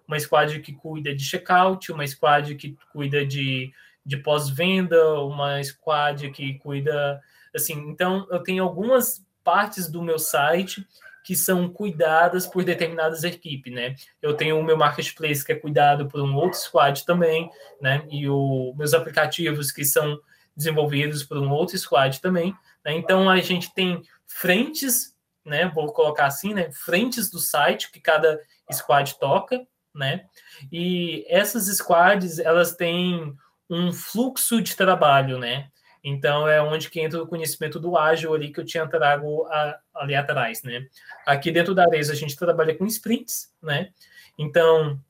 uma 0.09 0.19
squad 0.19 0.59
que 0.61 0.73
cuida 0.73 1.15
de 1.15 1.23
checkout, 1.23 1.93
uma 1.93 2.07
squad 2.07 2.55
que 2.55 2.77
cuida 2.93 3.25
de, 3.25 3.73
de 4.05 4.17
pós-venda, 4.17 5.21
uma 5.21 5.63
squad 5.63 6.31
que 6.31 6.59
cuida 6.59 7.21
assim. 7.55 7.75
Então 7.89 8.27
eu 8.31 8.43
tenho 8.43 8.63
algumas 8.63 9.25
partes 9.45 9.91
do 9.91 10.03
meu 10.03 10.19
site 10.19 10.87
que 11.25 11.37
são 11.37 11.69
cuidadas 11.69 12.47
por 12.47 12.65
determinadas 12.65 13.25
equipes, 13.25 13.73
né? 13.73 13.95
Eu 14.23 14.35
tenho 14.35 14.59
o 14.59 14.65
meu 14.65 14.77
marketplace 14.77 15.45
que 15.45 15.53
é 15.53 15.55
cuidado 15.55 16.09
por 16.09 16.21
um 16.21 16.35
outro 16.35 16.59
squad 16.59 17.05
também, 17.05 17.51
né? 17.81 18.07
E 18.11 18.29
os 18.29 18.75
meus 18.77 18.95
aplicativos 18.95 19.71
que 19.71 19.85
são 19.85 20.19
desenvolvidos 20.57 21.23
por 21.23 21.39
um 21.39 21.51
outro 21.51 21.79
squad 21.79 22.21
também. 22.21 22.55
Né? 22.85 22.95
Então 22.95 23.29
a 23.29 23.39
gente 23.39 23.73
tem 23.75 24.03
frentes, 24.27 25.15
né? 25.45 25.71
Vou 25.75 25.93
colocar 25.93 26.27
assim, 26.27 26.55
né? 26.55 26.71
Frentes 26.73 27.31
do 27.31 27.39
site 27.39 27.91
que 27.91 28.01
cada 28.01 28.41
squad 28.73 29.19
toca, 29.19 29.61
né? 29.95 30.25
E 30.73 31.25
essas 31.29 31.67
squads 31.77 32.39
elas 32.39 32.75
têm 32.75 33.37
um 33.71 33.93
fluxo 33.93 34.61
de 34.61 34.77
trabalho, 34.77 35.39
né? 35.39 35.71
Então 36.03 36.49
é 36.49 36.61
onde 36.61 36.91
que 36.91 37.01
entra 37.01 37.23
o 37.23 37.27
conhecimento 37.27 37.79
do 37.79 37.97
ágil 37.97 38.35
ali 38.35 38.51
que 38.51 38.59
eu 38.59 38.65
tinha 38.65 38.87
trago 38.87 39.47
a, 39.47 39.79
ali 39.95 40.15
atrás, 40.15 40.63
né? 40.63 40.87
Aqui 41.25 41.53
dentro 41.53 41.75
da 41.75 41.85
Areza 41.85 42.13
a 42.13 42.17
gente 42.17 42.37
trabalha 42.37 42.75
com 42.75 42.87
sprints, 42.87 43.55
né? 43.63 43.91
Então 44.37 45.01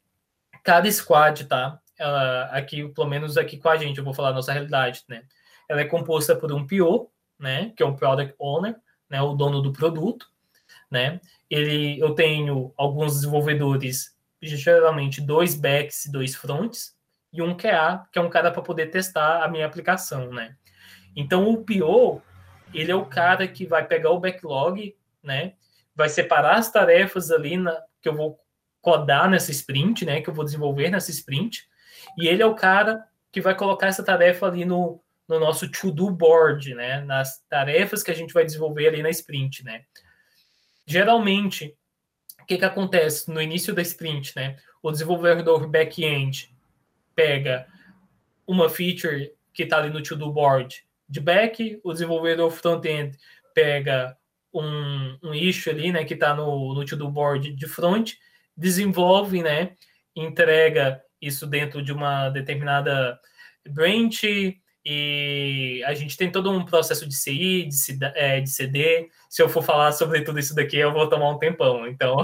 cada 0.63 0.91
squad, 0.91 1.47
tá? 1.47 1.81
Ela, 1.99 2.45
aqui, 2.47 2.89
pelo 2.89 3.09
menos 3.09 3.37
aqui 3.37 3.57
com 3.57 3.69
a 3.69 3.77
gente, 3.77 3.99
eu 3.99 4.05
vou 4.05 4.15
falar 4.15 4.31
a 4.31 4.35
nossa 4.35 4.53
realidade, 4.53 5.05
né? 5.09 5.23
Ela 5.69 5.83
é 5.83 5.85
composta 5.85 6.35
por 6.37 6.53
um 6.53 6.67
PO, 6.67 7.11
né? 7.39 7.73
Que 7.77 7.83
é 7.83 7.87
um 7.87 7.95
Product 7.97 8.35
Owner, 8.39 8.77
né? 9.09 9.23
O 9.23 9.35
dono 9.35 9.63
do 9.63 9.73
produto, 9.73 10.27
né? 10.91 11.21
Ele, 11.49 11.99
eu 12.01 12.15
tenho 12.15 12.73
alguns 12.77 13.15
desenvolvedores, 13.15 14.17
geralmente 14.43 15.21
dois 15.21 15.55
backs 15.55 16.07
e 16.07 16.13
dois 16.13 16.35
fronts, 16.35 16.95
e 17.33 17.41
um 17.41 17.57
QA, 17.57 18.07
que 18.13 18.19
é 18.19 18.23
um 18.23 18.31
cara 18.31 18.51
para 18.51 18.63
poder 18.63 18.87
testar 18.87 19.45
a 19.45 19.49
minha 19.49 19.67
aplicação, 19.67 20.33
né? 20.33 20.57
Então, 21.15 21.49
o 21.49 21.65
PO, 21.65 22.23
ele 22.75 22.91
é 22.91 22.95
o 22.95 23.07
cara 23.07 23.47
que 23.47 23.67
vai 23.67 23.87
pegar 23.87 24.11
o 24.11 24.21
backlog, 24.21 24.97
né? 25.23 25.55
Vai 25.95 26.09
separar 26.09 26.57
as 26.57 26.71
tarefas 26.71 27.31
ali 27.31 27.57
na, 27.57 27.81
que 28.01 28.09
eu 28.09 28.15
vou 28.15 28.39
codar 28.81 29.29
nessa 29.29 29.51
sprint, 29.51 30.05
né? 30.05 30.21
Que 30.21 30.31
eu 30.31 30.35
vou 30.35 30.45
desenvolver 30.45 30.91
nessa 30.91 31.11
sprint. 31.11 31.69
E 32.19 32.27
ele 32.27 32.43
é 32.43 32.47
o 32.47 32.55
cara 32.55 33.05
que 33.31 33.41
vai 33.41 33.55
colocar 33.55 33.87
essa 33.87 34.05
tarefa 34.05 34.47
ali 34.47 34.65
no, 34.65 35.01
no 35.29 35.39
nosso 35.39 35.71
to-do 35.71 36.11
board, 36.11 36.75
né? 36.75 37.01
Nas 37.03 37.41
tarefas 37.49 38.03
que 38.03 38.11
a 38.11 38.15
gente 38.15 38.35
vai 38.35 38.45
desenvolver 38.45 38.89
ali 38.89 39.03
na 39.03 39.11
sprint, 39.11 39.65
né? 39.65 39.85
Geralmente, 40.87 41.77
o 42.41 42.47
que, 42.47 42.59
que 42.59 42.65
acontece 42.65 43.31
no 43.31 43.41
início 43.41 43.75
da 43.75 43.83
sprint, 43.83 44.35
né? 44.35 44.57
O 44.83 44.91
desenvolvedor 44.91 45.69
back-end 45.69 46.53
pega 47.21 47.67
uma 48.47 48.71
feature 48.71 49.31
que 49.53 49.65
está 49.65 49.77
ali 49.77 49.91
no 49.91 50.03
to-do 50.03 50.33
board 50.33 50.83
de 51.07 51.21
back, 51.21 51.79
o 51.85 51.93
desenvolvedor 51.93 52.51
front-end 52.51 53.15
pega 53.55 54.17
um, 54.55 55.19
um 55.23 55.35
issue 55.35 55.71
ali, 55.71 55.93
né, 55.93 56.03
que 56.05 56.15
está 56.15 56.35
no, 56.35 56.73
no 56.73 56.85
to-do 56.85 57.11
board 57.11 57.53
de 57.53 57.67
front, 57.67 58.13
desenvolve, 58.57 59.43
né, 59.43 59.73
entrega 60.17 61.03
isso 61.21 61.47
dentro 61.47 61.83
de 61.83 61.93
uma 61.93 62.31
determinada 62.31 63.21
branch 63.69 64.57
e 64.83 65.85
a 65.87 65.93
gente 65.93 66.17
tem 66.17 66.33
todo 66.33 66.51
um 66.51 66.65
processo 66.65 67.07
de 67.07 67.15
CI, 67.15 67.67
de, 67.67 67.75
CD, 67.75 68.13
é, 68.15 68.41
de 68.41 68.49
CD. 68.49 69.11
Se 69.29 69.43
eu 69.43 69.49
for 69.49 69.63
falar 69.63 69.93
sobre 69.93 70.23
tudo 70.23 70.39
isso 70.39 70.55
daqui, 70.55 70.79
eu 70.79 70.91
vou 70.91 71.07
tomar 71.07 71.29
um 71.29 71.39
tempão. 71.39 71.87
Então, 71.87 72.17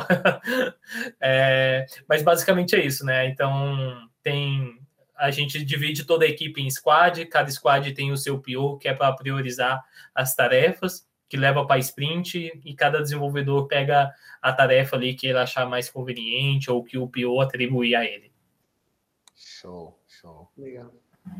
é, 1.20 1.84
mas 2.08 2.22
basicamente 2.22 2.74
é 2.74 2.82
isso, 2.82 3.04
né? 3.04 3.28
Então 3.28 4.08
tem 4.22 4.85
a 5.16 5.30
gente 5.30 5.64
divide 5.64 6.04
toda 6.04 6.24
a 6.24 6.28
equipe 6.28 6.60
em 6.60 6.70
squad, 6.70 7.24
cada 7.26 7.50
squad 7.50 7.92
tem 7.92 8.12
o 8.12 8.16
seu 8.16 8.40
PO, 8.40 8.78
que 8.78 8.88
é 8.88 8.94
para 8.94 9.14
priorizar 9.14 9.84
as 10.14 10.34
tarefas, 10.34 11.06
que 11.28 11.36
leva 11.36 11.66
para 11.66 11.80
sprint, 11.80 12.60
e 12.64 12.74
cada 12.74 13.00
desenvolvedor 13.00 13.66
pega 13.66 14.14
a 14.40 14.52
tarefa 14.52 14.96
ali 14.96 15.14
que 15.14 15.26
ele 15.26 15.38
achar 15.38 15.66
mais 15.66 15.90
conveniente 15.90 16.70
ou 16.70 16.84
que 16.84 16.98
o 16.98 17.08
PO 17.08 17.40
atribuir 17.40 17.96
a 17.96 18.04
ele. 18.04 18.30
Show, 19.34 19.98
show. 20.06 20.48
Legal. 20.56 20.92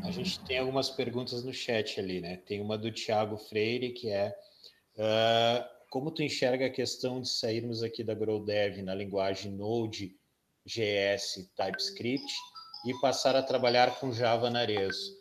A 0.03 0.11
gente 0.11 0.39
tem 0.41 0.59
algumas 0.59 0.89
perguntas 0.89 1.43
no 1.43 1.53
chat 1.53 1.99
ali, 1.99 2.19
né? 2.19 2.37
Tem 2.37 2.59
uma 2.59 2.77
do 2.77 2.91
Thiago 2.91 3.37
Freire, 3.37 3.93
que 3.93 4.09
é 4.09 4.35
uh, 4.95 5.63
como 5.89 6.11
tu 6.11 6.21
enxerga 6.21 6.65
a 6.65 6.69
questão 6.69 7.21
de 7.21 7.29
sairmos 7.29 7.81
aqui 7.81 8.03
da 8.03 8.13
GrowDev 8.13 8.81
na 8.81 8.93
linguagem 8.93 9.53
Node, 9.53 10.17
GS, 10.65 11.49
TypeScript 11.55 12.33
e 12.89 12.99
passar 12.99 13.35
a 13.35 13.43
trabalhar 13.43 13.99
com 13.99 14.11
Java 14.11 14.49
na 14.49 14.59
Arezzo. 14.59 15.17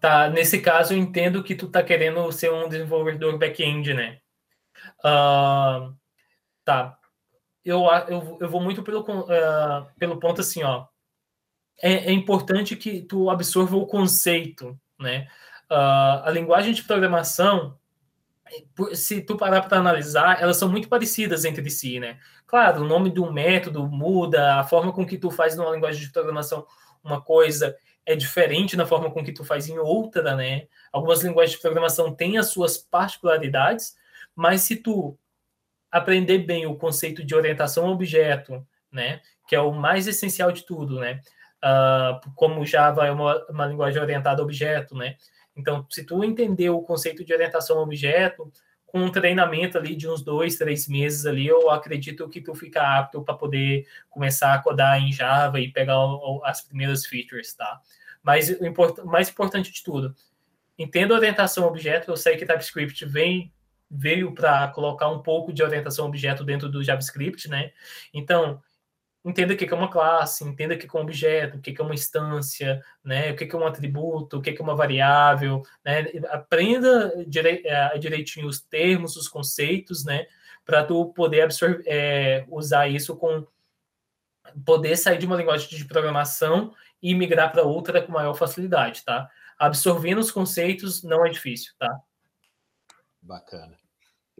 Tá, 0.00 0.28
nesse 0.28 0.60
caso 0.60 0.94
eu 0.94 0.98
entendo 0.98 1.42
que 1.42 1.54
tu 1.54 1.68
tá 1.68 1.82
querendo 1.82 2.30
ser 2.30 2.52
um 2.52 2.68
desenvolvedor 2.68 3.36
back-end, 3.36 3.92
né? 3.92 4.20
Uh, 5.00 5.94
tá. 6.64 6.96
Eu, 7.64 7.84
eu, 8.08 8.38
eu 8.40 8.48
vou 8.48 8.60
muito 8.60 8.82
pelo, 8.82 9.00
uh, 9.00 9.86
pelo 9.98 10.20
ponto 10.20 10.40
assim, 10.40 10.62
ó. 10.62 10.86
É, 11.82 12.10
é, 12.10 12.12
importante 12.12 12.76
que 12.76 13.02
tu 13.02 13.28
absorva 13.28 13.76
o 13.76 13.86
conceito, 13.86 14.78
né? 14.98 15.28
Uh, 15.70 16.24
a 16.24 16.30
linguagem 16.30 16.72
de 16.72 16.82
programação, 16.82 17.78
se 18.94 19.20
tu 19.20 19.36
parar 19.36 19.62
para 19.62 19.78
analisar, 19.78 20.40
elas 20.40 20.56
são 20.56 20.68
muito 20.68 20.88
parecidas 20.88 21.44
entre 21.44 21.68
si, 21.70 22.00
né? 22.00 22.18
Claro, 22.46 22.82
o 22.82 22.86
nome 22.86 23.10
do 23.10 23.32
método 23.32 23.86
muda, 23.86 24.56
a 24.56 24.64
forma 24.64 24.92
com 24.92 25.06
que 25.06 25.18
tu 25.18 25.30
faz 25.30 25.56
numa 25.56 25.70
linguagem 25.70 26.00
de 26.00 26.12
programação 26.12 26.66
uma 27.02 27.20
coisa 27.20 27.76
é 28.04 28.16
diferente 28.16 28.76
na 28.76 28.86
forma 28.86 29.10
com 29.10 29.22
que 29.22 29.32
tu 29.32 29.44
faz 29.44 29.68
em 29.68 29.78
outra, 29.78 30.34
né? 30.34 30.66
Algumas 30.90 31.22
linguagens 31.22 31.56
de 31.56 31.60
programação 31.60 32.14
têm 32.14 32.38
as 32.38 32.46
suas 32.46 32.78
particularidades, 32.78 33.94
mas 34.34 34.62
se 34.62 34.76
tu 34.76 35.18
aprender 35.90 36.38
bem 36.38 36.66
o 36.66 36.76
conceito 36.76 37.24
de 37.24 37.34
orientação 37.34 37.86
a 37.86 37.90
objeto, 37.90 38.66
né, 38.90 39.20
que 39.46 39.54
é 39.54 39.60
o 39.60 39.72
mais 39.72 40.06
essencial 40.06 40.52
de 40.52 40.64
tudo, 40.64 40.98
né? 40.98 41.20
Uh, 41.62 42.32
como 42.34 42.64
Java 42.64 43.06
é 43.06 43.10
uma, 43.10 43.44
uma 43.50 43.66
linguagem 43.66 44.00
orientada 44.00 44.40
a 44.40 44.44
objeto, 44.44 44.94
né? 44.94 45.16
Então, 45.58 45.84
se 45.90 46.04
tu 46.04 46.22
entender 46.22 46.70
o 46.70 46.80
conceito 46.80 47.24
de 47.24 47.34
orientação 47.34 47.80
a 47.80 47.82
objeto, 47.82 48.50
com 48.86 49.00
um 49.00 49.10
treinamento 49.10 49.76
ali 49.76 49.96
de 49.96 50.08
uns 50.08 50.22
dois, 50.22 50.56
três 50.56 50.86
meses 50.86 51.26
ali, 51.26 51.48
eu 51.48 51.68
acredito 51.68 52.28
que 52.28 52.40
tu 52.40 52.54
fica 52.54 52.80
apto 52.80 53.22
para 53.22 53.34
poder 53.34 53.86
começar 54.08 54.54
a 54.54 54.58
codar 54.60 55.02
em 55.02 55.12
Java 55.12 55.60
e 55.60 55.70
pegar 55.70 55.98
as 56.44 56.62
primeiras 56.62 57.04
features, 57.04 57.52
tá? 57.54 57.80
Mas 58.22 58.48
o 58.48 59.06
mais 59.06 59.28
importante 59.28 59.72
de 59.72 59.82
tudo, 59.82 60.14
entendo 60.78 61.12
orientação 61.12 61.66
objeto, 61.66 62.10
eu 62.10 62.16
sei 62.16 62.36
que 62.36 62.46
TypeScript 62.46 63.04
vem 63.04 63.52
veio 63.90 64.34
para 64.34 64.68
colocar 64.68 65.08
um 65.08 65.22
pouco 65.22 65.52
de 65.52 65.62
orientação 65.62 66.06
objeto 66.06 66.44
dentro 66.44 66.68
do 66.68 66.84
JavaScript, 66.84 67.48
né? 67.48 67.72
Então, 68.12 68.62
entenda 69.24 69.54
o 69.54 69.56
que 69.56 69.64
é 69.64 69.76
uma 69.76 69.90
classe, 69.90 70.44
entenda 70.44 70.74
o 70.74 70.78
que 70.78 70.86
é 70.86 70.98
um 70.98 71.02
objeto, 71.02 71.58
o 71.58 71.60
que 71.60 71.80
é 71.80 71.84
uma 71.84 71.94
instância, 71.94 72.82
né? 73.04 73.30
o 73.30 73.36
que 73.36 73.44
é 73.44 73.58
um 73.58 73.66
atributo, 73.66 74.38
o 74.38 74.42
que 74.42 74.50
é 74.50 74.62
uma 74.62 74.76
variável, 74.76 75.62
né? 75.84 76.06
aprenda 76.30 77.12
é, 77.64 77.98
direitinho 77.98 78.46
os 78.46 78.60
termos, 78.60 79.16
os 79.16 79.28
conceitos, 79.28 80.04
né? 80.04 80.26
para 80.64 80.84
tu 80.84 81.12
poder 81.14 81.42
absorver, 81.42 81.82
é, 81.86 82.44
usar 82.48 82.88
isso 82.88 83.16
com 83.16 83.46
poder 84.64 84.96
sair 84.96 85.18
de 85.18 85.26
uma 85.26 85.36
linguagem 85.36 85.68
de 85.68 85.84
programação 85.84 86.74
e 87.02 87.14
migrar 87.14 87.52
para 87.52 87.64
outra 87.64 88.02
com 88.02 88.12
maior 88.12 88.34
facilidade, 88.34 89.04
tá? 89.04 89.30
Absorvendo 89.58 90.20
os 90.20 90.30
conceitos 90.30 91.02
não 91.02 91.24
é 91.24 91.28
difícil, 91.28 91.74
tá? 91.78 92.00
Bacana. 93.20 93.76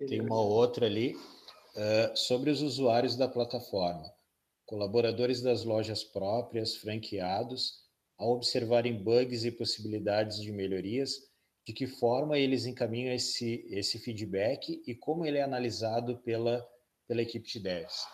Tem 0.08 0.20
uma 0.20 0.40
outra 0.40 0.86
ali 0.86 1.14
uh, 1.14 2.16
sobre 2.16 2.50
os 2.50 2.62
usuários 2.62 3.16
da 3.16 3.28
plataforma 3.28 4.10
colaboradores 4.68 5.40
das 5.40 5.64
lojas 5.64 6.04
próprias, 6.04 6.76
franqueados, 6.76 7.78
ao 8.18 8.32
observarem 8.32 9.02
bugs 9.02 9.44
e 9.44 9.50
possibilidades 9.50 10.42
de 10.42 10.52
melhorias, 10.52 11.12
de 11.66 11.72
que 11.72 11.86
forma 11.86 12.38
eles 12.38 12.66
encaminham 12.66 13.14
esse, 13.14 13.66
esse 13.70 13.98
feedback 13.98 14.82
e 14.86 14.94
como 14.94 15.24
ele 15.24 15.38
é 15.38 15.42
analisado 15.42 16.18
pela, 16.18 16.62
pela 17.06 17.22
equipe 17.22 17.48
de 17.48 17.60
devs? 17.60 18.06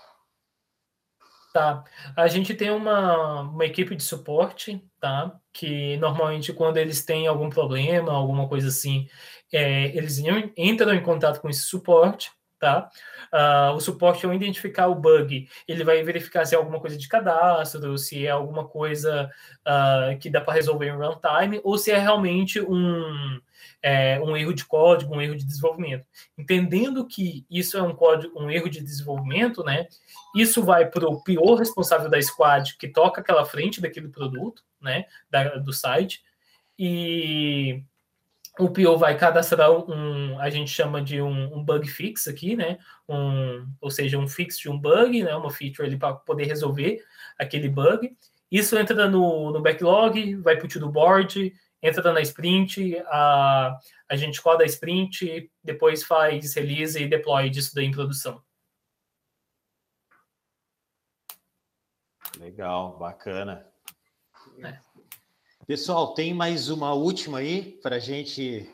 Tá. 1.53 1.85
A 2.17 2.29
gente 2.29 2.55
tem 2.55 2.71
uma, 2.71 3.41
uma 3.43 3.65
equipe 3.65 3.97
de 3.97 4.03
suporte, 4.03 4.81
tá? 5.01 5.37
Que 5.53 5.97
normalmente 5.97 6.53
quando 6.53 6.77
eles 6.77 7.05
têm 7.05 7.27
algum 7.27 7.51
problema, 7.51 8.13
alguma 8.13 8.49
coisa 8.49 8.69
assim, 8.69 9.09
é, 9.53 9.87
eles 9.97 10.19
entram 10.57 10.95
em 10.95 11.03
contato 11.03 11.41
com 11.41 11.49
esse 11.49 11.63
suporte, 11.63 12.31
tá? 12.65 12.89
Uh, 13.31 13.75
o 13.75 13.81
suporte, 13.81 14.25
ao 14.25 14.33
identificar 14.33 14.87
o 14.87 14.95
bug, 14.95 15.47
ele 15.69 15.85
vai 15.85 16.03
verificar 16.03 16.47
se 16.47 16.55
é 16.55 16.59
alguma 16.59 16.81
coisa 16.81 16.97
de 16.97 17.07
cadastro, 17.07 17.99
se 17.99 18.27
é 18.27 18.31
alguma 18.31 18.67
coisa 18.67 19.31
uh, 19.67 20.19
que 20.19 20.31
dá 20.31 20.41
para 20.41 20.55
resolver 20.55 20.87
em 20.87 20.97
runtime, 20.97 21.61
ou 21.63 21.77
se 21.77 21.91
é 21.91 21.99
realmente 21.99 22.59
um, 22.63 23.39
é, 23.83 24.19
um 24.19 24.35
erro 24.35 24.55
de 24.55 24.65
código, 24.65 25.15
um 25.15 25.21
erro 25.21 25.37
de 25.37 25.45
desenvolvimento. 25.45 26.07
Entendendo 26.39 27.07
que 27.07 27.45
isso 27.51 27.77
é 27.77 27.83
um 27.83 27.95
código, 27.95 28.43
um 28.43 28.51
erro 28.51 28.71
de 28.71 28.81
desenvolvimento, 28.81 29.63
né? 29.63 29.87
Isso 30.35 30.63
vai 30.63 30.87
para 30.87 31.07
o 31.07 31.23
pior 31.23 31.57
responsável 31.57 32.09
da 32.09 32.21
squad 32.23 32.79
que 32.79 32.89
toca 32.89 33.21
aquela 33.21 33.45
frente 33.45 33.79
daquele 33.79 34.09
produto, 34.09 34.63
né? 34.81 35.05
Da, 35.31 35.57
do 35.57 35.73
site. 35.73 36.23
E 36.79 37.83
o 38.59 38.71
PO 38.71 38.97
vai 38.97 39.17
cadastrar 39.17 39.71
um, 39.71 40.39
a 40.39 40.49
gente 40.49 40.71
chama 40.71 41.03
de 41.03 41.21
um, 41.21 41.57
um, 41.57 41.65
bug 41.65 41.89
fix 41.89 42.29
aqui, 42.29 42.55
né? 42.55 42.79
Um, 43.09 43.67
ou 43.81 43.91
seja, 43.91 44.19
um 44.19 44.29
fix 44.29 44.59
de 44.59 44.71
um 44.71 44.79
bug, 44.79 45.23
né? 45.23 45.35
Uma 45.35 45.51
feature 45.51 45.87
ali 45.87 45.97
para 45.97 46.15
poder 46.15 46.45
resolver 46.45 47.03
aquele 47.39 47.69
bug. 47.69 48.17
Isso 48.51 48.79
entra 48.79 49.09
no, 49.09 49.51
no 49.51 49.61
backlog, 49.61 50.37
vai 50.37 50.57
para 50.57 50.67
o 50.67 50.69
to 50.69 50.89
board, 50.89 51.53
entra 51.83 52.13
na 52.13 52.21
sprint, 52.21 52.97
a, 53.07 53.77
a 54.09 54.17
gente 54.17 54.41
coda 54.41 54.63
a 54.63 54.67
sprint, 54.67 55.51
depois 55.63 56.05
faz 56.05 56.55
release 56.55 57.03
e 57.03 57.09
deploy 57.09 57.51
disso 57.51 57.75
daí 57.75 57.87
em 57.87 57.91
produção. 57.91 58.41
Legal, 62.39 62.97
bacana. 62.99 63.67
É. 64.63 64.79
Pessoal, 65.67 66.13
tem 66.13 66.35
mais 66.35 66.69
uma 66.69 66.93
última 66.93 67.39
aí 67.39 67.73
para 67.81 67.97
a 67.97 67.99
gente 67.99 68.71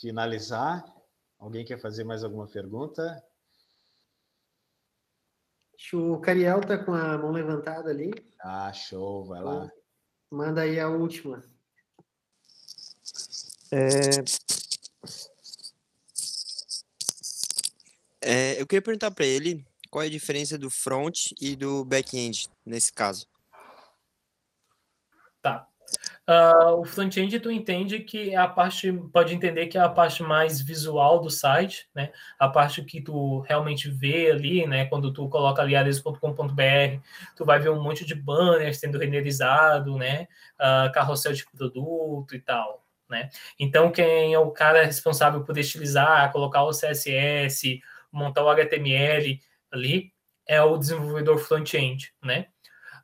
finalizar. 0.00 0.82
Alguém 1.38 1.62
quer 1.62 1.78
fazer 1.78 2.04
mais 2.04 2.24
alguma 2.24 2.46
pergunta? 2.46 3.22
O 5.92 6.18
Cariel 6.20 6.62
tá 6.62 6.78
com 6.78 6.94
a 6.94 7.18
mão 7.18 7.32
levantada 7.32 7.90
ali. 7.90 8.10
Ah, 8.40 8.72
show, 8.72 9.26
vai 9.26 9.42
lá. 9.42 9.70
Manda 10.30 10.62
aí 10.62 10.80
a 10.80 10.88
última. 10.88 11.44
É... 13.70 14.24
É, 18.22 18.60
eu 18.60 18.66
queria 18.66 18.80
perguntar 18.80 19.10
para 19.10 19.26
ele 19.26 19.66
qual 19.90 20.02
é 20.02 20.06
a 20.06 20.10
diferença 20.10 20.56
do 20.56 20.70
front 20.70 21.32
e 21.38 21.54
do 21.54 21.84
back-end 21.84 22.48
nesse 22.64 22.90
caso. 22.90 23.26
Uh, 26.28 26.78
o 26.78 26.84
front-end 26.84 27.40
tu 27.40 27.50
entende 27.50 27.98
que 27.98 28.30
é 28.30 28.36
a 28.36 28.46
parte, 28.46 28.92
pode 29.12 29.34
entender 29.34 29.66
que 29.66 29.76
é 29.76 29.80
a 29.80 29.88
parte 29.88 30.22
mais 30.22 30.60
visual 30.60 31.20
do 31.20 31.28
site, 31.28 31.88
né? 31.92 32.12
A 32.38 32.48
parte 32.48 32.80
que 32.84 33.00
tu 33.00 33.40
realmente 33.40 33.90
vê 33.90 34.30
ali, 34.30 34.64
né? 34.64 34.86
Quando 34.86 35.12
tu 35.12 35.28
coloca 35.28 35.60
ali 35.60 35.74
ares.com.br, 35.74 37.00
tu 37.36 37.44
vai 37.44 37.58
ver 37.58 37.70
um 37.70 37.82
monte 37.82 38.04
de 38.04 38.14
banners 38.14 38.78
sendo 38.78 38.98
renderizado, 38.98 39.96
né? 39.98 40.28
Uh, 40.60 40.92
carrossel 40.92 41.32
de 41.32 41.44
produto 41.44 42.36
e 42.36 42.40
tal, 42.40 42.86
né? 43.10 43.28
Então, 43.58 43.90
quem 43.90 44.32
é 44.32 44.38
o 44.38 44.52
cara 44.52 44.84
responsável 44.84 45.42
por 45.42 45.58
estilizar, 45.58 46.30
colocar 46.30 46.62
o 46.62 46.70
CSS, 46.70 47.80
montar 48.12 48.44
o 48.44 48.48
HTML 48.50 49.40
ali, 49.72 50.12
é 50.46 50.62
o 50.62 50.76
desenvolvedor 50.76 51.38
front-end, 51.38 52.14
né? 52.22 52.46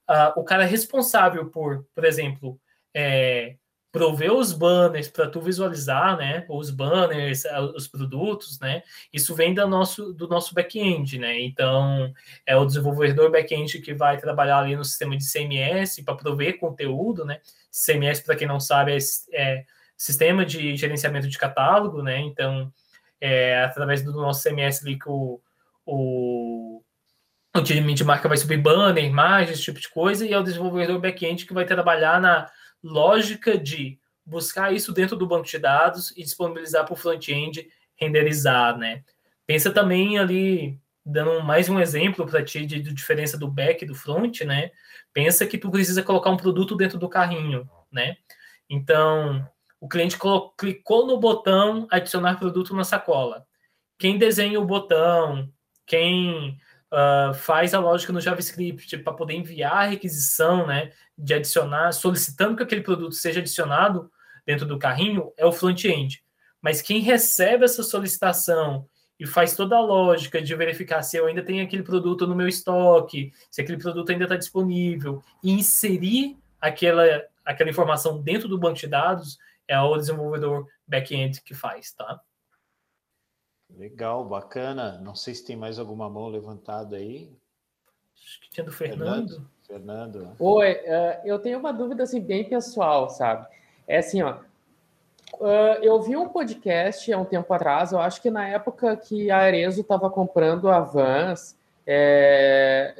Uh, 0.08 0.40
o 0.40 0.44
cara 0.44 0.64
responsável 0.64 1.50
por, 1.50 1.84
por 1.94 2.04
exemplo, 2.04 2.60
é, 2.94 3.56
prover 3.90 4.32
os 4.32 4.52
banners 4.52 5.08
para 5.08 5.28
tu 5.28 5.40
visualizar, 5.40 6.16
né, 6.16 6.44
os 6.48 6.70
banners, 6.70 7.44
os 7.74 7.88
produtos, 7.88 8.58
né, 8.60 8.82
isso 9.12 9.34
vem 9.34 9.54
do 9.54 9.66
nosso, 9.66 10.12
do 10.12 10.28
nosso 10.28 10.54
back-end, 10.54 11.18
né, 11.18 11.40
então 11.40 12.12
é 12.46 12.54
o 12.56 12.66
desenvolvedor 12.66 13.30
back-end 13.30 13.80
que 13.80 13.94
vai 13.94 14.18
trabalhar 14.18 14.58
ali 14.58 14.76
no 14.76 14.84
sistema 14.84 15.16
de 15.16 15.24
CMS 15.24 16.02
para 16.04 16.14
prover 16.14 16.58
conteúdo, 16.58 17.24
né, 17.24 17.40
CMS, 17.72 18.20
para 18.20 18.36
quem 18.36 18.46
não 18.46 18.60
sabe, 18.60 18.92
é, 18.92 18.98
é, 19.32 19.64
sistema 19.96 20.44
de 20.44 20.76
gerenciamento 20.76 21.28
de 21.28 21.38
catálogo, 21.38 22.02
né, 22.02 22.20
então 22.20 22.70
é 23.20 23.64
através 23.64 24.02
do 24.02 24.12
nosso 24.12 24.42
CMS 24.42 24.82
ali 24.82 24.98
que 24.98 25.08
o, 25.08 25.40
o 25.84 26.82
o 27.56 27.62
time 27.62 27.94
de 27.94 28.04
marca 28.04 28.28
vai 28.28 28.36
subir 28.36 28.58
banner, 28.58 29.02
imagens, 29.02 29.50
esse 29.50 29.62
tipo 29.62 29.80
de 29.80 29.88
coisa, 29.88 30.24
e 30.24 30.32
é 30.32 30.38
o 30.38 30.42
desenvolvedor 30.42 31.00
back-end 31.00 31.44
que 31.44 31.54
vai 31.54 31.64
trabalhar 31.64 32.20
na 32.20 32.48
lógica 32.82 33.58
de 33.58 33.98
buscar 34.24 34.72
isso 34.72 34.92
dentro 34.92 35.16
do 35.16 35.26
banco 35.26 35.46
de 35.46 35.58
dados 35.58 36.10
e 36.12 36.22
disponibilizar 36.22 36.84
para 36.84 36.92
o 36.92 36.96
front-end 36.96 37.68
renderizar, 37.96 38.76
né? 38.76 39.02
Pensa 39.46 39.70
também 39.72 40.18
ali, 40.18 40.78
dando 41.04 41.42
mais 41.42 41.68
um 41.68 41.80
exemplo 41.80 42.26
para 42.26 42.44
ti 42.44 42.64
de, 42.64 42.80
de, 42.80 42.92
diferença 42.92 43.36
do 43.36 43.48
back 43.48 43.82
e 43.82 43.86
do 43.86 43.94
front, 43.94 44.42
né? 44.42 44.70
Pensa 45.12 45.46
que 45.46 45.58
tu 45.58 45.70
precisa 45.70 46.02
colocar 46.02 46.30
um 46.30 46.36
produto 46.36 46.76
dentro 46.76 46.98
do 46.98 47.08
carrinho, 47.08 47.68
né? 47.90 48.16
Então, 48.68 49.46
o 49.80 49.88
cliente 49.88 50.18
clicou 50.56 51.06
no 51.06 51.18
botão 51.18 51.86
adicionar 51.90 52.38
produto 52.38 52.74
na 52.74 52.84
sacola. 52.84 53.46
Quem 53.98 54.18
desenha 54.18 54.60
o 54.60 54.66
botão, 54.66 55.50
quem 55.86 56.58
uh, 56.92 57.34
faz 57.34 57.74
a 57.74 57.80
lógica 57.80 58.12
no 58.12 58.20
JavaScript 58.20 58.98
para 58.98 59.12
poder 59.12 59.34
enviar 59.34 59.72
a 59.72 59.86
requisição, 59.86 60.66
né, 60.66 60.92
de 61.16 61.34
adicionar, 61.34 61.92
solicitando 61.92 62.56
que 62.56 62.62
aquele 62.62 62.82
produto 62.82 63.14
seja 63.14 63.40
adicionado 63.40 64.10
dentro 64.46 64.66
do 64.66 64.78
carrinho, 64.78 65.32
é 65.36 65.44
o 65.44 65.52
front-end. 65.52 66.22
Mas 66.60 66.82
quem 66.82 67.00
recebe 67.00 67.64
essa 67.64 67.82
solicitação 67.82 68.86
e 69.18 69.26
faz 69.26 69.54
toda 69.54 69.76
a 69.76 69.80
lógica 69.80 70.40
de 70.40 70.54
verificar 70.54 71.02
se 71.02 71.16
eu 71.16 71.26
ainda 71.26 71.42
tenho 71.42 71.62
aquele 71.62 71.82
produto 71.82 72.26
no 72.26 72.36
meu 72.36 72.46
estoque, 72.46 73.32
se 73.50 73.60
aquele 73.60 73.78
produto 73.78 74.10
ainda 74.10 74.24
está 74.24 74.36
disponível, 74.36 75.22
e 75.42 75.50
inserir 75.50 76.38
aquela, 76.60 77.04
aquela 77.44 77.70
informação 77.70 78.20
dentro 78.22 78.48
do 78.48 78.58
banco 78.58 78.78
de 78.78 78.86
dados, 78.86 79.38
é 79.66 79.78
o 79.78 79.96
desenvolvedor 79.96 80.66
back-end 80.86 81.42
que 81.42 81.54
faz, 81.54 81.92
tá? 81.92 82.20
Legal, 83.76 84.24
bacana. 84.24 85.00
Não 85.02 85.14
sei 85.14 85.34
se 85.34 85.44
tem 85.44 85.56
mais 85.56 85.78
alguma 85.78 86.08
mão 86.08 86.28
levantada 86.28 86.96
aí. 86.96 87.30
Acho 88.16 88.40
que 88.40 88.50
tinha 88.50 88.64
do 88.64 88.72
Fernando. 88.72 89.28
Fernando. 89.28 89.58
Fernando. 89.68 90.36
Oi, 90.38 90.72
uh, 90.72 91.26
eu 91.26 91.38
tenho 91.38 91.58
uma 91.58 91.72
dúvida 91.72 92.02
assim, 92.02 92.20
bem 92.20 92.48
pessoal, 92.48 93.10
sabe? 93.10 93.46
É 93.86 93.98
assim, 93.98 94.22
ó. 94.22 94.38
Uh, 95.34 95.82
eu 95.82 96.00
vi 96.00 96.16
um 96.16 96.28
podcast 96.28 97.12
há 97.12 97.18
um 97.18 97.24
tempo 97.24 97.52
atrás, 97.52 97.92
eu 97.92 98.00
acho 98.00 98.22
que 98.22 98.30
na 98.30 98.48
época 98.48 98.96
que 98.96 99.30
a 99.30 99.36
Arezo 99.36 99.82
estava 99.82 100.08
comprando 100.08 100.70
a 100.70 100.80
Vans, 100.80 101.54
é, 101.86 102.94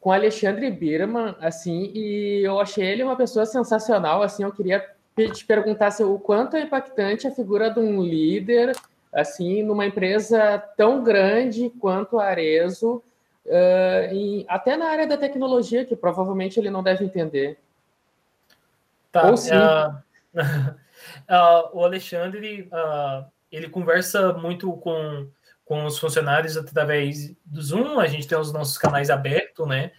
com 0.00 0.12
Alexandre 0.12 0.70
Birman, 0.70 1.34
assim, 1.40 1.90
e 1.92 2.42
eu 2.44 2.60
achei 2.60 2.86
ele 2.86 3.02
uma 3.02 3.16
pessoa 3.16 3.44
sensacional, 3.44 4.22
assim, 4.22 4.44
eu 4.44 4.52
queria 4.52 4.84
te 5.32 5.44
perguntar 5.44 5.88
assim, 5.88 6.04
o 6.04 6.18
quanto 6.18 6.56
é 6.56 6.62
impactante 6.62 7.26
a 7.26 7.32
figura 7.32 7.68
de 7.68 7.80
um 7.80 8.00
líder 8.00 8.72
assim, 9.16 9.62
numa 9.62 9.86
empresa 9.86 10.58
tão 10.76 11.02
grande 11.02 11.70
quanto 11.80 12.18
a 12.20 12.26
Arezo, 12.26 13.02
uh, 13.46 14.12
e 14.12 14.44
até 14.46 14.76
na 14.76 14.88
área 14.90 15.06
da 15.06 15.16
tecnologia, 15.16 15.86
que 15.86 15.96
provavelmente 15.96 16.60
ele 16.60 16.68
não 16.68 16.82
deve 16.82 17.06
entender. 17.06 17.58
Tá, 19.10 19.30
Ou 19.30 19.36
sim. 19.38 19.52
Uh, 19.54 20.38
uh, 20.38 21.70
o 21.72 21.82
Alexandre, 21.82 22.68
ele 23.50 23.70
conversa 23.70 24.34
muito 24.34 24.70
com, 24.74 25.26
com 25.64 25.86
os 25.86 25.98
funcionários 25.98 26.58
através 26.58 27.34
do 27.42 27.62
Zoom, 27.62 27.98
a 27.98 28.06
gente 28.08 28.28
tem 28.28 28.36
os 28.36 28.52
nossos 28.52 28.76
canais 28.76 29.08
abertos, 29.08 29.66
né? 29.66 29.92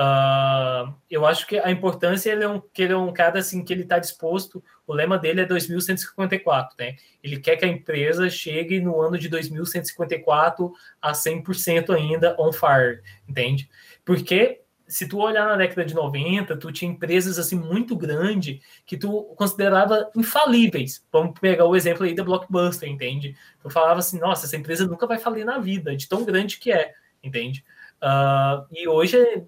Uh, 0.00 0.94
eu 1.10 1.26
acho 1.26 1.46
que 1.46 1.58
a 1.58 1.70
importância 1.70 2.30
ele 2.30 2.42
é 2.42 2.48
um, 2.48 2.58
que 2.58 2.82
ele 2.82 2.94
é 2.94 2.96
um 2.96 3.12
cara 3.12 3.40
assim 3.40 3.62
que 3.62 3.70
ele 3.70 3.82
está 3.82 3.98
disposto. 3.98 4.64
O 4.86 4.94
lema 4.94 5.18
dele 5.18 5.42
é 5.42 5.44
2154, 5.44 6.74
né? 6.78 6.96
Ele 7.22 7.38
quer 7.38 7.56
que 7.56 7.66
a 7.66 7.68
empresa 7.68 8.30
chegue 8.30 8.80
no 8.80 8.98
ano 9.02 9.18
de 9.18 9.28
2154 9.28 10.72
a 11.02 11.12
100% 11.12 11.94
ainda 11.94 12.34
on 12.38 12.50
fire, 12.50 13.02
entende? 13.28 13.68
Porque 14.02 14.62
se 14.88 15.06
tu 15.06 15.18
olhar 15.18 15.46
na 15.46 15.56
década 15.56 15.84
de 15.84 15.94
90, 15.94 16.56
tu 16.56 16.72
tinha 16.72 16.90
empresas 16.90 17.38
assim 17.38 17.56
muito 17.56 17.94
grandes 17.94 18.58
que 18.86 18.96
tu 18.96 19.24
considerava 19.36 20.10
infalíveis. 20.16 21.04
Vamos 21.12 21.38
pegar 21.38 21.66
o 21.66 21.76
exemplo 21.76 22.06
aí 22.06 22.14
da 22.14 22.24
Blockbuster, 22.24 22.88
entende? 22.88 23.36
Tu 23.62 23.68
falava 23.68 24.00
assim, 24.00 24.18
nossa, 24.18 24.46
essa 24.46 24.56
empresa 24.56 24.86
nunca 24.86 25.06
vai 25.06 25.18
falir 25.18 25.44
na 25.44 25.58
vida, 25.58 25.94
de 25.94 26.08
tão 26.08 26.24
grande 26.24 26.58
que 26.58 26.72
é, 26.72 26.94
entende? 27.22 27.62
Uh, 28.02 28.66
e 28.72 28.88
hoje 28.88 29.44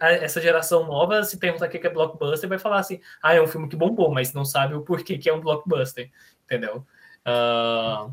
essa 0.00 0.40
geração 0.40 0.86
nova, 0.86 1.22
se 1.24 1.38
perguntar 1.38 1.66
o 1.66 1.68
que 1.68 1.86
é 1.86 1.90
blockbuster, 1.90 2.48
vai 2.48 2.58
falar 2.58 2.80
assim: 2.80 3.00
ah, 3.22 3.34
é 3.34 3.42
um 3.42 3.46
filme 3.46 3.68
que 3.68 3.76
bombou, 3.76 4.12
mas 4.12 4.32
não 4.32 4.44
sabe 4.44 4.74
o 4.74 4.82
porquê 4.82 5.18
que 5.18 5.28
é 5.28 5.34
um 5.34 5.40
blockbuster, 5.40 6.10
entendeu? 6.44 6.86
Uh, 7.26 8.12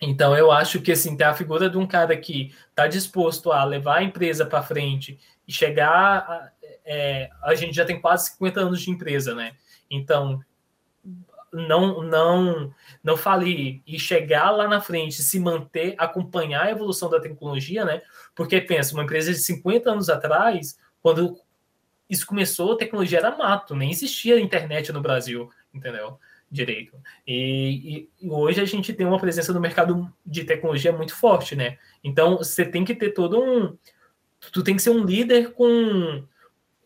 Então, 0.00 0.36
eu 0.36 0.50
acho 0.50 0.80
que 0.80 0.92
assim, 0.92 1.16
ter 1.16 1.24
a 1.24 1.34
figura 1.34 1.70
de 1.70 1.78
um 1.78 1.86
cara 1.86 2.16
que 2.16 2.54
está 2.70 2.86
disposto 2.86 3.50
a 3.50 3.64
levar 3.64 3.98
a 3.98 4.02
empresa 4.02 4.44
para 4.44 4.62
frente 4.62 5.18
e 5.48 5.52
chegar. 5.52 5.90
A, 5.90 6.52
é, 6.84 7.30
a 7.42 7.54
gente 7.54 7.74
já 7.74 7.84
tem 7.84 8.00
quase 8.00 8.30
50 8.30 8.60
anos 8.60 8.82
de 8.82 8.90
empresa, 8.90 9.34
né? 9.34 9.52
Então, 9.90 10.40
não 11.52 12.02
não 12.02 12.74
não 13.02 13.16
falir 13.16 13.82
e 13.86 13.98
chegar 13.98 14.50
lá 14.50 14.68
na 14.68 14.80
frente, 14.80 15.22
se 15.22 15.40
manter, 15.40 15.94
acompanhar 15.98 16.66
a 16.66 16.70
evolução 16.70 17.08
da 17.08 17.20
tecnologia, 17.20 17.84
né? 17.84 18.02
Porque 18.34 18.60
pensa, 18.60 18.92
uma 18.94 19.04
empresa 19.04 19.32
de 19.32 19.38
50 19.38 19.90
anos 19.90 20.10
atrás, 20.10 20.78
quando 21.06 21.38
isso 22.10 22.26
começou, 22.26 22.72
a 22.72 22.76
tecnologia 22.76 23.18
era 23.18 23.36
mato, 23.36 23.76
nem 23.76 23.92
existia 23.92 24.40
internet 24.40 24.92
no 24.92 25.00
Brasil, 25.00 25.48
entendeu? 25.72 26.18
Direito. 26.50 27.00
E, 27.24 28.08
e, 28.20 28.28
hoje 28.28 28.60
a 28.60 28.64
gente 28.64 28.92
tem 28.92 29.06
uma 29.06 29.20
presença 29.20 29.52
no 29.52 29.60
mercado 29.60 30.12
de 30.26 30.42
tecnologia 30.42 30.90
muito 30.90 31.14
forte, 31.14 31.54
né? 31.54 31.78
Então 32.02 32.38
você 32.38 32.64
tem 32.64 32.84
que 32.84 32.92
ter 32.92 33.12
todo 33.12 33.40
um. 33.40 33.78
Tu 34.50 34.64
tem 34.64 34.74
que 34.74 34.82
ser 34.82 34.90
um 34.90 35.04
líder 35.04 35.52
com, 35.52 36.26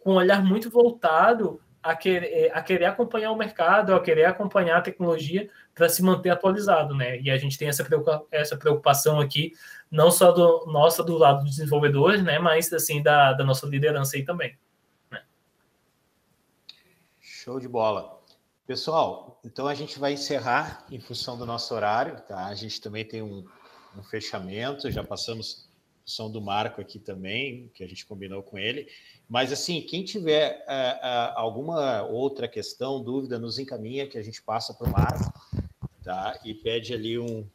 com 0.05 0.12
um 0.12 0.16
olhar 0.16 0.45
muito 0.45 0.68
voltado 0.68 1.59
a 1.83 1.93
a 1.93 1.97
querer 2.62 2.85
acompanhar 2.85 3.31
o 3.31 3.39
mercado, 3.39 3.95
a 3.95 4.03
querer 4.03 4.27
acompanhar 4.27 4.77
a 4.77 4.83
tecnologia 4.83 5.49
para 5.81 5.89
se 5.89 6.03
manter 6.03 6.28
atualizado, 6.28 6.95
né? 6.95 7.18
E 7.22 7.31
a 7.31 7.39
gente 7.39 7.57
tem 7.57 7.66
essa 7.66 7.89
essa 8.31 8.55
preocupação 8.55 9.18
aqui, 9.18 9.55
não 9.91 10.11
só 10.11 10.31
do 10.31 10.66
nossa 10.70 11.03
do 11.03 11.16
lado 11.16 11.43
dos 11.43 11.57
desenvolvedores, 11.57 12.22
né? 12.22 12.39
Mas 12.39 12.70
assim 12.70 13.03
da, 13.03 13.33
da 13.33 13.43
nossa 13.43 13.66
liderança 13.66 14.14
aí 14.14 14.22
também. 14.22 14.59
Né? 15.11 15.22
Show 17.18 17.59
de 17.59 17.66
bola. 17.66 18.20
Pessoal, 18.66 19.41
então 19.43 19.66
a 19.66 19.74
gente 19.74 19.99
vai 19.99 20.12
encerrar 20.12 20.85
em 20.91 21.01
função 21.01 21.39
do 21.39 21.47
nosso 21.47 21.74
horário, 21.74 22.20
tá? 22.28 22.45
A 22.45 22.55
gente 22.55 22.78
também 22.78 23.03
tem 23.03 23.22
um, 23.22 23.43
um 23.97 24.03
fechamento, 24.03 24.91
já 24.91 25.03
passamos 25.03 25.70
som 26.05 26.31
do 26.31 26.41
Marco 26.41 26.81
aqui 26.81 26.99
também, 26.99 27.70
que 27.74 27.83
a 27.85 27.89
gente 27.89 28.05
combinou 28.05 28.43
com 28.43 28.59
ele. 28.59 28.87
Mas, 29.28 29.53
assim, 29.53 29.81
quem 29.81 30.05
tiver 30.05 30.64
uh, 30.66 31.07
uh, 31.07 31.39
alguma 31.39 32.03
outra 32.03 32.49
questão, 32.49 33.03
dúvida, 33.03 33.39
nos 33.39 33.59
encaminha, 33.59 34.09
que 34.09 34.18
a 34.18 34.22
gente 34.22 34.43
passa 34.43 34.74
para 34.74 34.89
o 34.89 34.91
Marco, 34.91 35.33
tá? 36.11 36.41
E 36.45 36.53
pede 36.53 36.93
ali 36.93 37.17
um 37.19 37.47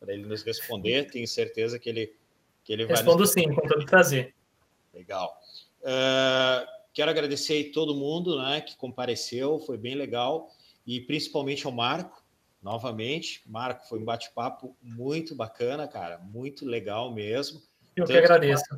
para 0.00 0.14
ele 0.14 0.24
nos 0.24 0.42
responder. 0.42 1.10
Tenho 1.10 1.28
certeza 1.28 1.78
que 1.78 1.88
ele, 1.90 2.14
que 2.64 2.72
ele 2.72 2.86
vai. 2.86 2.96
Respondo 2.96 3.26
sim, 3.26 3.52
com 3.52 3.68
todo 3.68 3.84
prazer. 3.84 4.34
Legal. 4.94 5.38
Uh, 5.82 6.66
quero 6.94 7.10
agradecer 7.10 7.68
a 7.68 7.72
todo 7.74 7.94
mundo 7.94 8.40
né, 8.40 8.62
que 8.62 8.76
compareceu, 8.76 9.60
foi 9.60 9.76
bem 9.76 9.94
legal, 9.94 10.50
e 10.86 11.00
principalmente 11.00 11.66
ao 11.66 11.72
Marco, 11.72 12.24
novamente. 12.62 13.42
Marco, 13.46 13.86
foi 13.86 13.98
um 13.98 14.04
bate-papo 14.04 14.74
muito 14.82 15.34
bacana, 15.34 15.86
cara, 15.86 16.18
muito 16.18 16.64
legal 16.64 17.12
mesmo. 17.12 17.60
Eu 17.94 18.06
tanto 18.06 18.18
que 18.18 18.24
agradeço. 18.24 18.64
Que, 18.64 18.76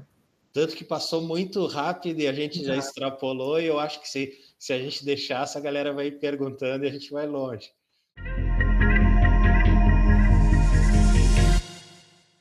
tanto 0.52 0.76
que 0.76 0.84
passou 0.84 1.22
muito 1.22 1.64
rápido 1.66 2.20
e 2.20 2.26
a 2.26 2.32
gente 2.32 2.64
já 2.64 2.76
extrapolou, 2.76 3.60
e 3.60 3.66
eu 3.66 3.78
acho 3.78 4.00
que 4.00 4.08
se, 4.08 4.36
se 4.58 4.72
a 4.72 4.78
gente 4.78 5.04
deixasse, 5.04 5.56
a 5.56 5.60
galera 5.60 5.92
vai 5.92 6.10
perguntando 6.10 6.84
e 6.84 6.88
a 6.88 6.92
gente 6.92 7.12
vai 7.12 7.26
longe. 7.26 7.70